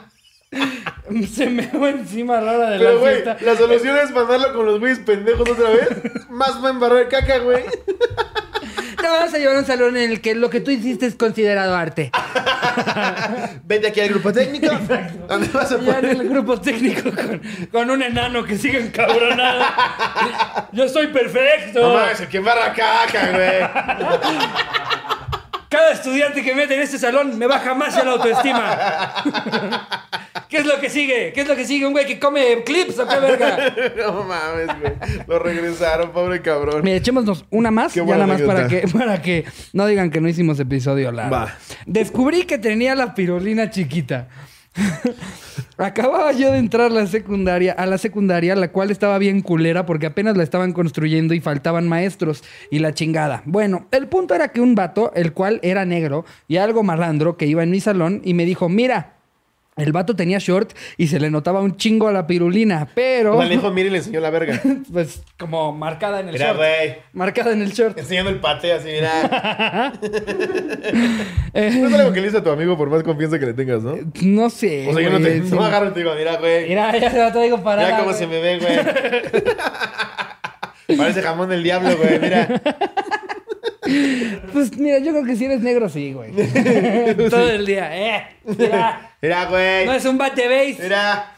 Se 1.33 1.47
me 1.49 1.67
va 1.67 1.89
encima 1.89 2.37
a 2.37 2.41
la 2.41 2.51
hora 2.53 2.69
de 2.71 2.77
Pero, 2.79 2.93
la 2.93 2.99
güey, 2.99 3.13
fiesta. 3.21 3.37
la 3.41 3.55
solución 3.55 3.97
es 3.97 4.11
mandarlo 4.11 4.53
con 4.53 4.65
los 4.65 4.79
güeyes 4.79 4.99
pendejos 4.99 5.49
otra 5.49 5.69
vez. 5.69 5.87
Más 6.29 6.61
va 6.63 6.67
a 6.67 6.71
embarrar 6.71 7.07
caca, 7.09 7.37
güey. 7.39 7.63
Te 9.01 9.07
vamos 9.07 9.33
a 9.33 9.37
llevar 9.39 9.55
a 9.55 9.59
un 9.59 9.65
salón 9.65 9.97
en 9.97 10.11
el 10.11 10.21
que 10.21 10.35
lo 10.35 10.51
que 10.51 10.61
tú 10.61 10.69
hiciste 10.69 11.07
es 11.07 11.15
considerado 11.15 11.75
arte. 11.75 12.11
Vente 13.63 13.87
aquí 13.87 13.99
al 13.99 14.09
grupo 14.09 14.31
técnico. 14.31 14.67
¿Dónde 15.27 15.47
vas 15.47 15.71
a 15.71 15.79
Ya 15.79 15.99
en 15.99 16.05
el 16.05 16.29
grupo 16.29 16.61
técnico 16.61 17.09
con, 17.11 17.41
con 17.71 17.89
un 17.89 18.03
enano 18.03 18.43
que 18.43 18.57
sigue 18.59 18.79
encabronado. 18.79 19.65
Yo 20.71 20.87
soy 20.87 21.07
perfecto. 21.07 21.81
No 21.81 21.95
mames, 21.95 22.19
el 22.21 22.27
que 22.27 22.37
embarra 22.37 22.73
caca, 22.73 23.31
güey. 23.31 23.61
Cada 25.71 25.93
estudiante 25.93 26.43
que 26.43 26.53
mete 26.53 26.75
en 26.75 26.81
este 26.81 26.97
salón 26.99 27.39
me 27.39 27.47
baja 27.47 27.73
más 27.73 27.95
el 27.95 28.05
autoestima. 28.09 29.13
¿Qué 30.49 30.57
es 30.57 30.65
lo 30.65 30.81
que 30.81 30.89
sigue? 30.89 31.31
¿Qué 31.31 31.41
es 31.41 31.47
lo 31.47 31.55
que 31.55 31.63
sigue? 31.63 31.85
¿Un 31.85 31.93
güey 31.93 32.05
que 32.05 32.19
come 32.19 32.61
clips 32.65 32.99
o 32.99 33.07
qué 33.07 33.17
verga? 33.17 33.73
No 33.95 34.25
mames, 34.25 34.67
güey. 34.81 35.25
Lo 35.27 35.39
regresaron, 35.39 36.11
pobre 36.11 36.41
cabrón. 36.41 36.81
Mira, 36.83 36.97
echémonos 36.97 37.45
una 37.51 37.71
más, 37.71 37.93
Qué 37.93 38.05
ya 38.05 38.05
nada 38.05 38.27
más 38.27 38.41
para 38.41 38.67
que, 38.67 38.85
para 38.89 39.21
que 39.21 39.45
no 39.71 39.85
digan 39.85 40.11
que 40.11 40.19
no 40.19 40.27
hicimos 40.27 40.59
episodio 40.59 41.09
largo. 41.13 41.33
Va. 41.33 41.55
Descubrí 41.85 42.43
que 42.43 42.57
tenía 42.57 42.93
la 42.93 43.15
pirulina 43.15 43.69
chiquita. 43.69 44.27
Acababa 45.77 46.31
yo 46.31 46.51
de 46.51 46.59
entrar 46.59 46.91
la 46.91 47.07
secundaria, 47.07 47.73
a 47.73 47.85
la 47.85 47.97
secundaria, 47.97 48.55
la 48.55 48.71
cual 48.71 48.91
estaba 48.91 49.17
bien 49.17 49.41
culera 49.41 49.85
porque 49.85 50.05
apenas 50.05 50.37
la 50.37 50.43
estaban 50.43 50.73
construyendo 50.73 51.33
y 51.33 51.41
faltaban 51.41 51.87
maestros 51.87 52.43
y 52.69 52.79
la 52.79 52.93
chingada. 52.93 53.43
Bueno, 53.45 53.87
el 53.91 54.07
punto 54.07 54.35
era 54.35 54.49
que 54.49 54.61
un 54.61 54.75
vato, 54.75 55.11
el 55.15 55.33
cual 55.33 55.59
era 55.63 55.85
negro 55.85 56.25
y 56.47 56.57
algo 56.57 56.83
malandro, 56.83 57.37
que 57.37 57.47
iba 57.47 57.63
en 57.63 57.71
mi 57.71 57.79
salón 57.79 58.21
y 58.23 58.33
me 58.33 58.45
dijo, 58.45 58.69
mira, 58.69 59.20
el 59.81 59.91
vato 59.91 60.15
tenía 60.15 60.37
short 60.39 60.71
y 60.97 61.07
se 61.07 61.19
le 61.19 61.29
notaba 61.29 61.61
un 61.61 61.77
chingo 61.77 62.07
a 62.07 62.11
la 62.11 62.27
pirulina, 62.27 62.87
pero 62.93 63.37
sea, 63.37 63.45
le 63.45 63.55
dijo, 63.55 63.71
mira 63.71 63.87
y 63.87 63.91
le 63.91 63.97
enseñó 63.97 64.19
la 64.19 64.29
verga. 64.29 64.61
pues 64.91 65.21
como 65.37 65.71
marcada 65.73 66.19
en 66.19 66.27
el 66.27 66.33
Mira, 66.33 66.47
short. 66.47 66.57
güey. 66.57 66.97
Marcada 67.13 67.51
en 67.53 67.61
el 67.61 67.71
short. 67.71 67.97
Enseñando 67.97 68.29
el 68.29 68.39
pate 68.39 68.73
así, 68.73 68.89
mira. 68.89 69.91
No 70.01 70.09
es 71.53 71.93
algo 71.93 72.13
que 72.13 72.21
le 72.21 72.27
dices 72.27 72.41
a 72.41 72.43
tu 72.43 72.49
amigo 72.49 72.77
por 72.77 72.89
más 72.89 73.03
confianza 73.03 73.39
que 73.39 73.45
le 73.45 73.53
tengas, 73.53 73.83
¿no? 73.83 73.97
No 74.21 74.49
sé. 74.49 74.87
O 74.87 74.93
sea, 74.93 75.01
yo 75.01 75.09
no 75.09 75.19
te 75.19 75.43
sí. 75.43 75.49
no 75.53 75.63
agarro 75.63 75.89
y 75.89 75.91
te 75.91 75.99
digo, 75.99 76.13
mira, 76.15 76.37
güey. 76.37 76.67
Mira, 76.67 76.97
ya 76.97 77.11
se 77.11 77.17
lo 77.17 77.41
digo 77.41 77.61
parada. 77.63 77.87
Mira 77.87 77.97
cómo 77.99 78.11
güey. 78.11 78.19
se 78.19 78.27
me 78.27 78.39
ve, 78.39 78.59
güey. 78.59 78.77
Parece 80.97 81.21
jamón 81.21 81.49
del 81.49 81.63
diablo, 81.63 81.97
güey. 81.97 82.19
Mira. 82.19 82.61
Pues 84.53 84.77
mira, 84.77 84.99
yo 84.99 85.11
creo 85.11 85.25
que 85.25 85.35
si 85.35 85.45
eres 85.45 85.61
negro, 85.61 85.89
sí, 85.89 86.13
güey. 86.13 86.31
Todo 87.29 87.49
el 87.49 87.65
día. 87.65 87.89
Eh, 87.95 88.27
mira. 88.45 89.11
Mira, 89.21 89.45
güey. 89.45 89.85
No 89.85 89.93
es 89.93 90.05
un 90.05 90.17
bate 90.17 90.47
base. 90.47 90.77
Mira. 90.83 91.33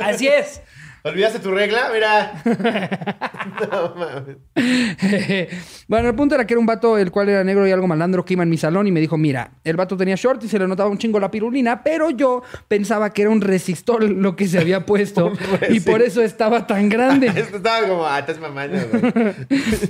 Así 0.00 0.28
es. 0.28 0.60
¿Olvidaste 1.06 1.38
tu 1.38 1.52
regla? 1.52 1.90
Mira. 1.92 2.42
No 3.70 3.94
mames. 3.94 4.36
bueno, 5.88 6.08
el 6.08 6.14
punto 6.14 6.34
era 6.34 6.46
que 6.46 6.54
era 6.54 6.60
un 6.60 6.66
vato 6.66 6.98
el 6.98 7.10
cual 7.10 7.28
era 7.28 7.44
negro 7.44 7.66
y 7.66 7.70
algo 7.70 7.86
malandro 7.86 8.24
que 8.24 8.34
iba 8.34 8.42
en 8.42 8.50
mi 8.50 8.58
salón 8.58 8.86
y 8.86 8.92
me 8.92 9.00
dijo, 9.00 9.16
mira, 9.16 9.52
el 9.64 9.76
vato 9.76 9.96
tenía 9.96 10.16
short 10.16 10.42
y 10.44 10.48
se 10.48 10.58
le 10.58 10.66
notaba 10.66 10.90
un 10.90 10.98
chingo 10.98 11.20
la 11.20 11.30
pirulina, 11.30 11.82
pero 11.82 12.10
yo 12.10 12.42
pensaba 12.68 13.12
que 13.12 13.22
era 13.22 13.30
un 13.30 13.40
resistol 13.40 14.20
lo 14.20 14.36
que 14.36 14.48
se 14.48 14.58
había 14.58 14.84
puesto 14.84 15.32
y 15.70 15.80
por 15.80 16.02
eso 16.02 16.22
estaba 16.22 16.66
tan 16.66 16.88
grande. 16.88 17.28
Estaba 17.28 17.86
como, 17.86 18.06
ah, 18.06 18.18
estás 18.18 18.38
mamando. 18.40 18.78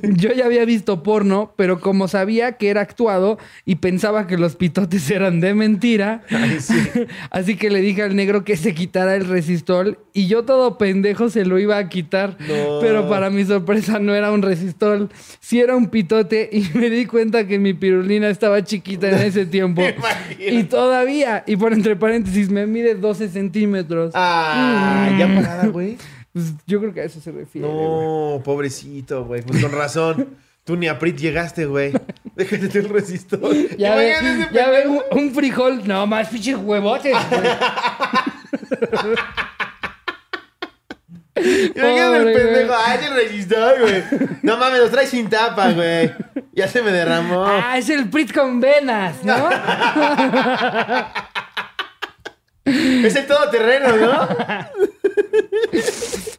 Yo 0.02 0.32
ya 0.32 0.44
había 0.44 0.64
visto 0.64 1.02
porno, 1.02 1.52
pero 1.56 1.80
como 1.80 2.08
sabía 2.08 2.52
que 2.52 2.68
era 2.68 2.82
actuado 2.82 3.38
y 3.64 3.76
pensaba 3.76 4.26
que 4.26 4.36
los 4.36 4.54
pitotes 4.54 5.10
eran 5.10 5.40
de 5.40 5.54
mentira, 5.54 6.22
así 7.30 7.56
que 7.56 7.70
le 7.70 7.80
dije 7.80 8.02
al 8.02 8.14
negro 8.14 8.44
que 8.44 8.56
se 8.56 8.74
quitara 8.74 9.16
el 9.16 9.26
resistol 9.26 9.98
y 10.12 10.28
yo 10.28 10.44
todo 10.44 10.78
pendejo 10.78 11.05
se 11.14 11.44
lo 11.44 11.58
iba 11.58 11.76
a 11.78 11.88
quitar. 11.88 12.36
No. 12.40 12.80
Pero 12.80 13.08
para 13.08 13.30
mi 13.30 13.44
sorpresa 13.44 13.98
no 13.98 14.14
era 14.14 14.32
un 14.32 14.42
resistol, 14.42 15.10
sí 15.40 15.60
era 15.60 15.76
un 15.76 15.88
pitote 15.88 16.48
y 16.52 16.68
me 16.78 16.90
di 16.90 17.06
cuenta 17.06 17.46
que 17.46 17.58
mi 17.58 17.74
pirulina 17.74 18.28
estaba 18.28 18.62
chiquita 18.64 19.08
en 19.08 19.26
ese 19.26 19.46
tiempo. 19.46 19.82
y 20.38 20.64
todavía, 20.64 21.44
y 21.46 21.56
por 21.56 21.72
entre 21.72 21.96
paréntesis, 21.96 22.50
me 22.50 22.66
mide 22.66 22.94
12 22.94 23.28
centímetros. 23.28 24.12
Ah, 24.14 25.14
ya 25.18 25.26
parada, 25.34 25.66
güey. 25.68 25.96
Pues 26.32 26.52
yo 26.66 26.80
creo 26.80 26.92
que 26.92 27.00
a 27.00 27.04
eso 27.04 27.20
se 27.20 27.32
refiere. 27.32 27.66
No, 27.66 28.42
pobrecito, 28.44 29.24
güey. 29.24 29.42
Pues 29.42 29.62
con 29.62 29.72
razón. 29.72 30.28
Tú 30.66 30.76
ni 30.76 30.88
a 30.88 30.98
Prit 30.98 31.16
llegaste, 31.16 31.64
güey. 31.64 31.92
Déjate 32.34 32.80
el 32.80 32.88
resistor. 32.88 33.54
Ya 33.78 33.94
ve, 33.94 34.14
ya 34.52 34.68
ve 34.68 34.88
un, 34.88 35.00
un 35.12 35.32
frijol, 35.32 35.86
no 35.86 36.08
más 36.08 36.28
pinches 36.28 36.56
huevotes. 36.56 37.16
güey. 37.30 39.16
Imagínate 41.36 42.16
el 42.16 42.32
pendejo. 42.32 42.74
Ay, 42.86 42.98
el 43.06 43.14
resistor, 43.14 43.80
güey. 43.80 44.02
No 44.42 44.56
mames, 44.56 44.80
los 44.80 44.90
traes 44.90 45.10
sin 45.10 45.28
tapa, 45.28 45.70
güey. 45.72 46.12
Ya 46.52 46.68
se 46.68 46.82
me 46.82 46.90
derramó. 46.90 47.44
Ah, 47.46 47.76
es 47.78 47.88
el 47.90 48.08
Prit 48.08 48.32
con 48.32 48.60
venas, 48.60 49.22
¿no? 49.24 49.34
Es 52.66 53.14
el 53.14 53.26
todoterreno, 53.26 53.96
¿no? 53.96 54.28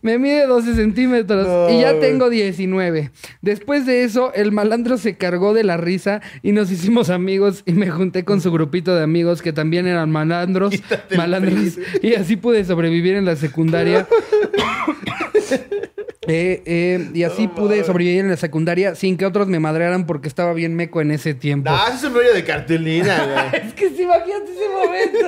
Me 0.02 0.20
mide 0.20 0.46
12 0.46 0.76
centímetros 0.76 1.48
No, 1.48 1.70
y 1.70 1.82
ya 1.82 2.00
tengo 2.00 2.30
19. 2.30 3.12
Después 3.42 3.86
de 3.86 4.04
eso, 4.04 4.34
el 4.34 4.52
malandro 4.52 4.98
se 4.98 5.18
cargó 5.18 5.54
de 5.54 5.64
la 5.64 5.78
risa 5.78 6.22
y 6.44 6.52
nos 6.52 6.72
hicimos 6.72 7.10
amigos 7.10 7.64
y 7.66 7.74
me 7.74 7.90
junté 7.90 8.26
con 8.26 8.42
su 8.42 8.52
grupito 8.52 8.96
de 8.96 9.04
amigos 9.04 9.42
que 9.42 9.54
también 9.54 9.88
eran 9.88 10.12
malandros. 10.12 10.72
Quítate 10.72 11.18
malandros 11.18 11.78
y 12.02 12.16
así 12.16 12.36
pude 12.36 12.64
sobrevivir 12.66 13.16
en 13.16 13.26
la 13.26 13.36
secundaria. 13.36 14.08
Eh, 16.30 16.62
eh, 16.66 17.10
y 17.14 17.24
así 17.24 17.48
No 17.48 17.56
pude 17.56 17.82
sobrevivir 17.86 18.20
en 18.20 18.30
la 18.32 18.36
secundaria 18.36 18.96
sin 18.96 19.16
que 19.16 19.26
otros 19.26 19.48
me 19.48 19.62
madrearan 19.62 20.06
porque 20.06 20.28
estaba 20.28 20.52
bien 20.52 20.76
meco 20.76 21.00
en 21.00 21.12
ese 21.12 21.34
tiempo. 21.34 21.70
No, 21.70 21.88
eso 21.88 21.94
es 21.96 22.04
un 22.04 22.16
rollo 22.16 22.34
de 22.34 22.44
cartulina, 22.44 23.50
güey. 23.52 23.64
Es 23.64 23.74
que 23.74 23.90
si 23.92 24.04
imagínate 24.04 24.52
ese 24.52 24.68
momento. 24.68 25.26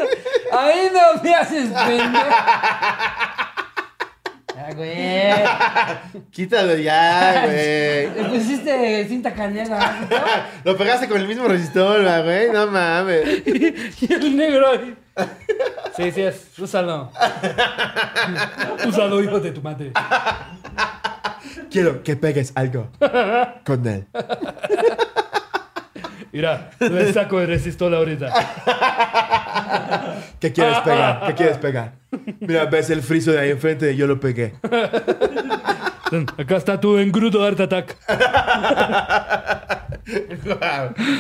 Ahí 0.52 0.90
no 0.92 1.24
me 1.24 1.36
haces 1.36 1.70
pendejo. 1.88 2.26
Güey. 4.76 5.34
Quítalo 6.32 6.76
ya, 6.76 7.46
güey. 7.46 8.14
Le 8.14 8.30
pusiste 8.30 9.08
cinta 9.08 9.34
canela. 9.34 10.08
¿no? 10.10 10.18
Lo 10.72 10.78
pegaste 10.78 11.08
con 11.08 11.20
el 11.20 11.28
mismo 11.28 11.48
resistor, 11.48 12.02
güey. 12.24 12.52
No 12.52 12.68
mames. 12.68 13.44
Y 13.46 14.14
el 14.14 14.38
negro 14.38 14.68
ahí. 14.70 14.96
Sí, 15.98 16.12
sí 16.12 16.22
es. 16.22 16.58
Úsalo. 16.58 17.12
Úsalo, 18.88 19.22
hijo 19.22 19.40
de 19.40 19.52
tu 19.52 19.62
madre. 19.62 19.92
Quiero 21.70 22.04
que 22.04 22.16
pegues 22.16 22.52
algo 22.56 22.90
con 23.66 23.86
él. 23.88 24.08
Mira, 26.32 26.70
le 26.80 27.12
saco 27.14 27.40
el 27.42 27.48
resistor 27.48 27.94
ahorita. 27.94 28.32
¿Qué 30.40 30.54
quieres 30.54 30.80
pegar? 30.80 31.28
¿Qué 31.28 31.34
quieres 31.34 31.58
pegar? 31.58 31.94
Mira, 32.40 32.66
ves 32.66 32.90
el 32.90 33.02
friso 33.02 33.32
de 33.32 33.40
ahí 33.40 33.50
enfrente, 33.52 33.96
yo 33.96 34.08
lo 34.08 34.20
pegué. 34.20 34.54
Ten, 36.10 36.26
Acá 36.38 36.58
está 36.58 36.80
tu 36.80 36.98
engrudo 36.98 37.44
Art 37.44 37.60
Attack. 37.60 37.98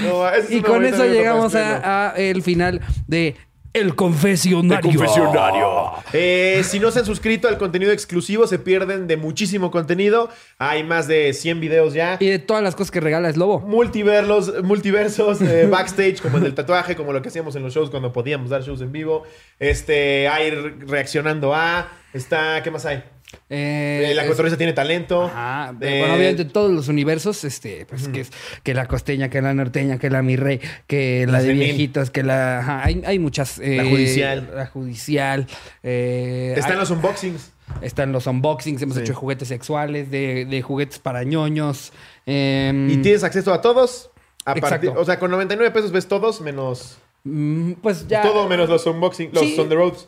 No, 0.04 0.28
esa 0.28 0.38
es 0.38 0.52
Y 0.52 0.62
con 0.62 0.84
eso 0.84 1.06
llegamos 1.06 1.54
a, 1.54 2.10
a 2.10 2.16
el 2.16 2.42
final 2.42 2.82
de 3.06 3.36
El 3.74 3.96
Confesionario. 3.96 4.92
confesionario. 4.92 5.92
Eh, 6.14 6.62
si 6.64 6.80
no 6.80 6.90
se 6.92 7.00
han 7.00 7.06
suscrito 7.06 7.48
al 7.48 7.58
contenido 7.58 7.92
exclusivo, 7.92 8.48
se 8.48 8.58
pierden 8.60 9.08
de 9.08 9.16
muchísimo 9.18 9.70
contenido. 9.72 10.30
Hay 10.58 10.84
más 10.84 11.08
de 11.08 11.34
100 11.34 11.60
videos 11.60 11.94
ya. 11.94 12.18
Y 12.20 12.28
de 12.28 12.40
todas 12.40 12.64
las 12.64 12.76
cosas 12.76 12.90
que 12.92 13.00
regala 13.00 13.30
es 13.30 13.38
Lobo. 13.38 13.60
Multiverlos, 13.60 14.64
multiversos, 14.64 15.42
eh, 15.42 15.68
backstage, 15.72 16.22
como 16.22 16.38
el 16.38 16.44
del 16.44 16.56
tatuaje, 16.56 16.96
como 16.96 17.14
lo 17.14 17.22
que 17.22 17.30
hacíamos 17.30 17.56
en 17.56 17.64
los 17.64 17.74
shows 17.74 17.90
cuando 17.90 18.12
podíamos 18.12 18.50
dar 18.50 18.64
shows 18.64 18.82
en 18.82 18.92
vivo. 18.92 19.24
Este, 19.60 20.28
hay 20.28 20.50
re- 20.52 20.74
reaccionando 20.88 21.54
a. 21.54 21.90
Está, 22.14 22.64
¿qué 22.64 22.72
más 22.72 22.86
hay? 22.88 23.04
Eh, 23.50 24.08
Eh, 24.12 24.16
la 24.16 24.26
cotorriza 24.26 24.58
tiene 24.58 24.74
talento. 24.74 25.24
Ajá, 25.26 25.74
Eh, 25.82 26.00
bueno, 26.00 26.16
obviamente 26.16 26.46
todos 26.46 26.72
los 26.72 26.88
universos, 26.88 27.44
este, 27.44 27.86
pues 27.86 28.08
que 28.08 28.22
es 28.22 28.32
que 28.64 28.74
la 28.74 28.88
costeña, 28.88 29.30
que 29.30 29.42
la 29.42 29.54
norteña, 29.54 29.98
que 30.00 30.10
la 30.10 30.22
mi 30.24 30.36
rey, 30.36 30.60
que 30.88 31.26
la 31.28 31.42
de 31.42 31.54
viejitas, 31.54 32.10
que 32.10 32.24
la, 32.24 32.60
ajá, 32.60 32.84
hay, 32.86 33.04
hay 33.06 33.20
muchas. 33.20 33.60
eh, 33.60 33.86
judicial. 33.90 34.50
La 34.56 34.66
judicial. 34.68 35.48
Están 35.84 36.72
hay- 36.74 36.78
los 36.78 36.90
unboxings. 36.92 37.52
están 37.84 38.12
los 38.12 38.26
unboxings, 38.26 38.82
hemos 38.82 38.96
Sí. 38.96 39.02
hecho 39.04 39.14
juguetes 39.14 39.48
sexuales, 39.48 40.10
de, 40.10 40.46
de 40.46 40.62
juguetes 40.62 40.98
para 41.00 41.24
ñoños. 41.24 41.94
em, 42.26 42.90
Y 42.90 42.98
tienes 42.98 43.24
acceso 43.24 43.54
a 43.54 43.62
todos. 43.62 44.10
A 44.46 44.56
partir- 44.56 44.90
o 44.96 45.06
sea, 45.06 45.20
con 45.20 45.30
99 45.32 45.72
pesos 45.72 45.92
ves 45.92 46.08
todos 46.08 46.42
menos. 46.42 46.98
mm, 47.26 47.74
pues 47.84 48.08
ya. 48.08 48.22
Todo 48.24 48.48
menos 48.48 48.70
los 48.70 48.86
unboxing, 48.88 49.30
los 49.34 49.44
Sí. 49.44 49.56
on 49.60 49.68
the 49.70 49.76
roads. 49.76 50.08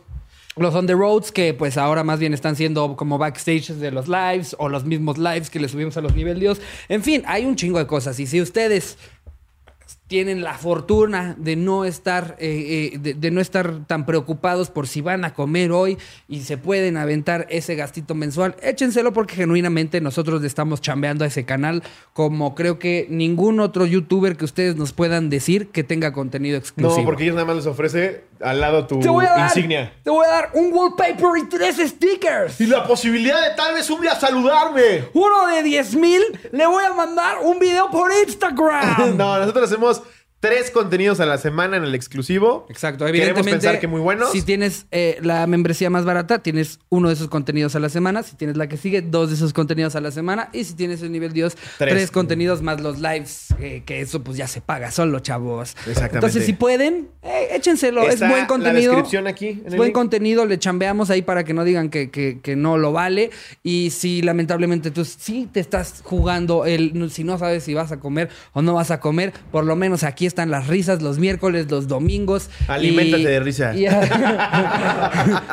Los 0.58 0.76
on 0.76 0.86
the 0.86 0.94
roads, 0.94 1.32
que 1.32 1.54
pues 1.54 1.78
ahora 1.78 2.04
más 2.04 2.20
bien 2.20 2.34
están 2.34 2.56
siendo 2.56 2.98
como 2.98 3.18
backstage 3.18 3.70
de 3.70 3.92
los 3.92 4.10
lives 4.10 4.56
o 4.60 4.68
los 4.68 4.84
mismos 4.84 5.18
lives 5.18 5.50
que 5.50 5.60
le 5.60 5.70
subimos 5.70 5.96
a 5.96 6.02
los 6.02 6.14
nivel 6.14 6.40
Dios. 6.40 6.60
En 6.90 7.04
fin, 7.04 7.24
hay 7.26 7.46
un 7.46 7.56
chingo 7.56 7.80
de 7.80 7.88
cosas. 7.88 8.20
Y 8.20 8.28
si 8.28 8.42
ustedes 8.42 8.98
tienen 10.12 10.44
la 10.44 10.56
fortuna 10.56 11.36
de 11.40 11.56
no 11.56 11.86
estar 11.86 12.36
eh, 12.38 12.92
eh, 12.94 12.98
de, 13.00 13.14
de 13.14 13.32
no 13.32 13.40
estar 13.40 13.86
tan 13.88 14.06
preocupados 14.06 14.70
por 14.70 14.86
si 14.90 15.00
van 15.00 15.24
a 15.24 15.34
comer 15.34 15.72
hoy 15.72 15.98
y 16.28 16.42
se 16.42 16.58
pueden 16.58 16.98
aventar 16.98 17.48
ese 17.50 17.76
gastito 17.76 18.14
mensual, 18.14 18.58
échenselo 18.62 19.14
porque 19.14 19.36
genuinamente 19.36 20.02
nosotros 20.02 20.42
le 20.42 20.48
estamos 20.48 20.82
chambeando 20.82 21.24
a 21.24 21.28
ese 21.28 21.46
canal 21.46 21.82
como 22.12 22.56
creo 22.56 22.78
que 22.78 23.08
ningún 23.10 23.62
otro 23.62 23.86
youtuber 23.86 24.36
que 24.36 24.44
ustedes 24.44 24.76
nos 24.76 24.92
puedan 24.92 25.30
decir 25.30 25.70
que 25.70 25.86
tenga 25.86 26.12
contenido 26.12 26.58
exclusivo. 26.58 27.00
No, 27.00 27.06
porque 27.06 27.24
ellos 27.24 27.36
nada 27.36 27.48
más 27.48 27.56
les 27.56 27.66
ofrece 27.66 28.26
al 28.44 28.60
lado 28.60 28.86
tu 28.88 29.00
te 29.00 29.10
voy 29.10 29.26
a 29.26 29.30
dar, 29.30 29.40
insignia. 29.42 29.94
Te 30.04 30.10
voy 30.10 30.26
a 30.26 30.30
dar 30.30 30.50
un 30.54 30.72
wallpaper 30.74 31.38
y 31.38 31.50
tres 31.50 31.78
stickers. 31.78 32.60
Y 32.60 32.66
la 32.66 32.86
posibilidad 32.86 33.42
de 33.42 33.56
tal 33.56 33.74
vez 33.74 33.90
un 33.90 34.02
día 34.02 34.16
saludarme. 34.16 35.10
Uno 35.14 35.48
de 35.48 35.64
10 35.64 35.96
mil, 35.96 36.22
le 36.52 36.66
voy 36.66 36.84
a 36.84 36.94
mandar 36.94 37.40
un 37.42 37.60
video 37.60 37.90
por 37.90 38.12
Instagram. 38.26 39.16
no, 39.18 39.38
nosotros 39.38 39.66
hacemos 39.66 40.02
tres 40.42 40.72
contenidos 40.72 41.20
a 41.20 41.26
la 41.28 41.38
semana 41.38 41.78
en 41.78 41.84
el 41.84 41.94
exclusivo. 41.96 42.66
Exacto, 42.68 43.06
Queremos 43.06 43.20
evidentemente. 43.30 43.52
pensar 43.68 43.80
que 43.80 43.88
muy 43.88 44.02
buenos. 44.02 44.32
Si 44.32 44.42
tienes 44.42 44.88
eh, 44.92 45.20
la 45.22 45.46
membresía 45.46 45.90
más 45.92 46.04
barata, 46.04 46.40
tienes 46.40 46.80
uno 46.90 47.08
de 47.10 47.14
esos 47.14 47.28
contenidos 47.30 47.76
a 47.76 47.80
la 47.80 47.90
semana. 47.90 48.24
Si 48.24 48.36
tienes 48.36 48.58
la 48.58 48.68
que 48.68 48.76
sigue, 48.76 49.02
dos 49.04 49.30
de 49.30 49.36
esos 49.36 49.54
contenidos 49.54 49.96
a 49.96 50.02
la 50.02 50.10
semana. 50.12 50.50
Y 50.52 50.64
si 50.64 50.74
tienes 50.74 51.02
el 51.04 51.12
nivel 51.12 51.32
Dios, 51.32 51.56
tres, 51.78 51.94
Tres. 51.94 52.12
contenidos 52.12 52.64
más 52.64 52.82
los 52.82 53.00
lives, 53.00 53.54
eh, 53.60 53.84
que 53.86 54.02
eso 54.02 54.24
pues 54.24 54.36
ya 54.36 54.48
se 54.48 54.62
paga 54.62 54.90
solo, 54.90 55.20
chavos. 55.20 55.76
Exactamente. 55.86 56.16
Entonces, 56.18 56.46
si 56.46 56.54
pueden, 56.54 57.10
eh, 57.22 57.50
échenselo. 57.52 58.02
Está 58.02 58.26
es 58.26 58.30
buen 58.32 58.42
la 58.42 58.48
contenido. 58.48 58.94
descripción 58.94 59.28
aquí, 59.28 59.50
en 59.50 59.60
Es 59.68 59.72
el 59.74 59.78
buen 59.78 59.88
link. 59.90 59.94
contenido, 59.96 60.46
le 60.48 60.58
chambeamos 60.58 61.12
ahí 61.12 61.22
para 61.22 61.44
que 61.44 61.54
no 61.54 61.64
digan 61.64 61.90
que, 61.92 62.10
que- 62.10 62.40
que 62.42 62.56
no 62.56 62.80
lo 62.80 62.92
vale. 62.94 63.30
Y 63.62 63.92
si 63.92 64.24
lamentablemente 64.24 64.90
tú 64.90 65.06
sí 65.06 65.48
te 65.54 65.60
estás 65.60 66.02
jugando, 66.04 66.66
el, 66.66 67.12
si 67.12 67.24
no 67.24 67.38
sabes 67.38 67.64
si 67.64 67.76
vas 67.76 67.92
a 67.92 68.00
comer 68.00 68.30
o 68.54 68.64
no 68.64 68.74
vas 68.74 68.90
a 68.90 69.00
comer, 69.00 69.34
por 69.52 69.66
lo 69.66 69.76
menos 69.76 70.04
aquí 70.04 70.26
están 70.32 70.50
las 70.50 70.68
risas 70.68 71.02
los 71.02 71.20
miércoles, 71.20 71.70
los 71.70 71.88
domingos. 71.88 72.50
Aliméntate 72.68 73.22
y- 73.22 73.26
de 73.26 73.40
risa. 73.42 73.76
y- 73.78 73.86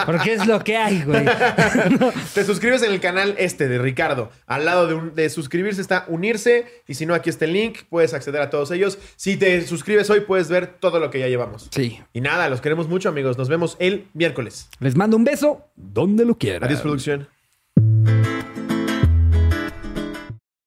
Porque 0.06 0.34
es 0.34 0.46
lo 0.46 0.62
que 0.62 0.76
hay, 0.76 1.02
güey. 1.02 1.24
Te 2.34 2.44
suscribes 2.44 2.82
en 2.82 2.92
el 2.92 3.00
canal 3.00 3.34
este 3.38 3.68
de 3.68 3.78
Ricardo. 3.78 4.30
Al 4.46 4.64
lado 4.64 4.86
de, 4.86 4.94
un- 4.94 5.14
de 5.14 5.28
suscribirse 5.30 5.80
está 5.80 6.04
unirse. 6.08 6.66
Y 6.86 6.94
si 6.94 7.06
no, 7.06 7.14
aquí 7.14 7.30
está 7.30 7.44
el 7.44 7.52
link. 7.52 7.78
Puedes 7.90 8.14
acceder 8.14 8.40
a 8.40 8.50
todos 8.50 8.70
ellos. 8.70 8.98
Si 9.16 9.36
te 9.36 9.66
suscribes 9.66 10.08
hoy, 10.10 10.20
puedes 10.20 10.48
ver 10.48 10.66
todo 10.78 11.00
lo 11.00 11.10
que 11.10 11.18
ya 11.18 11.28
llevamos. 11.28 11.68
Sí. 11.70 12.00
Y 12.12 12.20
nada, 12.20 12.48
los 12.48 12.60
queremos 12.60 12.88
mucho, 12.88 13.08
amigos. 13.08 13.36
Nos 13.38 13.48
vemos 13.48 13.76
el 13.80 14.06
miércoles. 14.14 14.68
Les 14.80 14.96
mando 14.96 15.16
un 15.16 15.24
beso. 15.24 15.64
Donde 15.76 16.24
lo 16.24 16.36
quiera. 16.38 16.66
Adiós, 16.66 16.80
producción. 16.80 17.28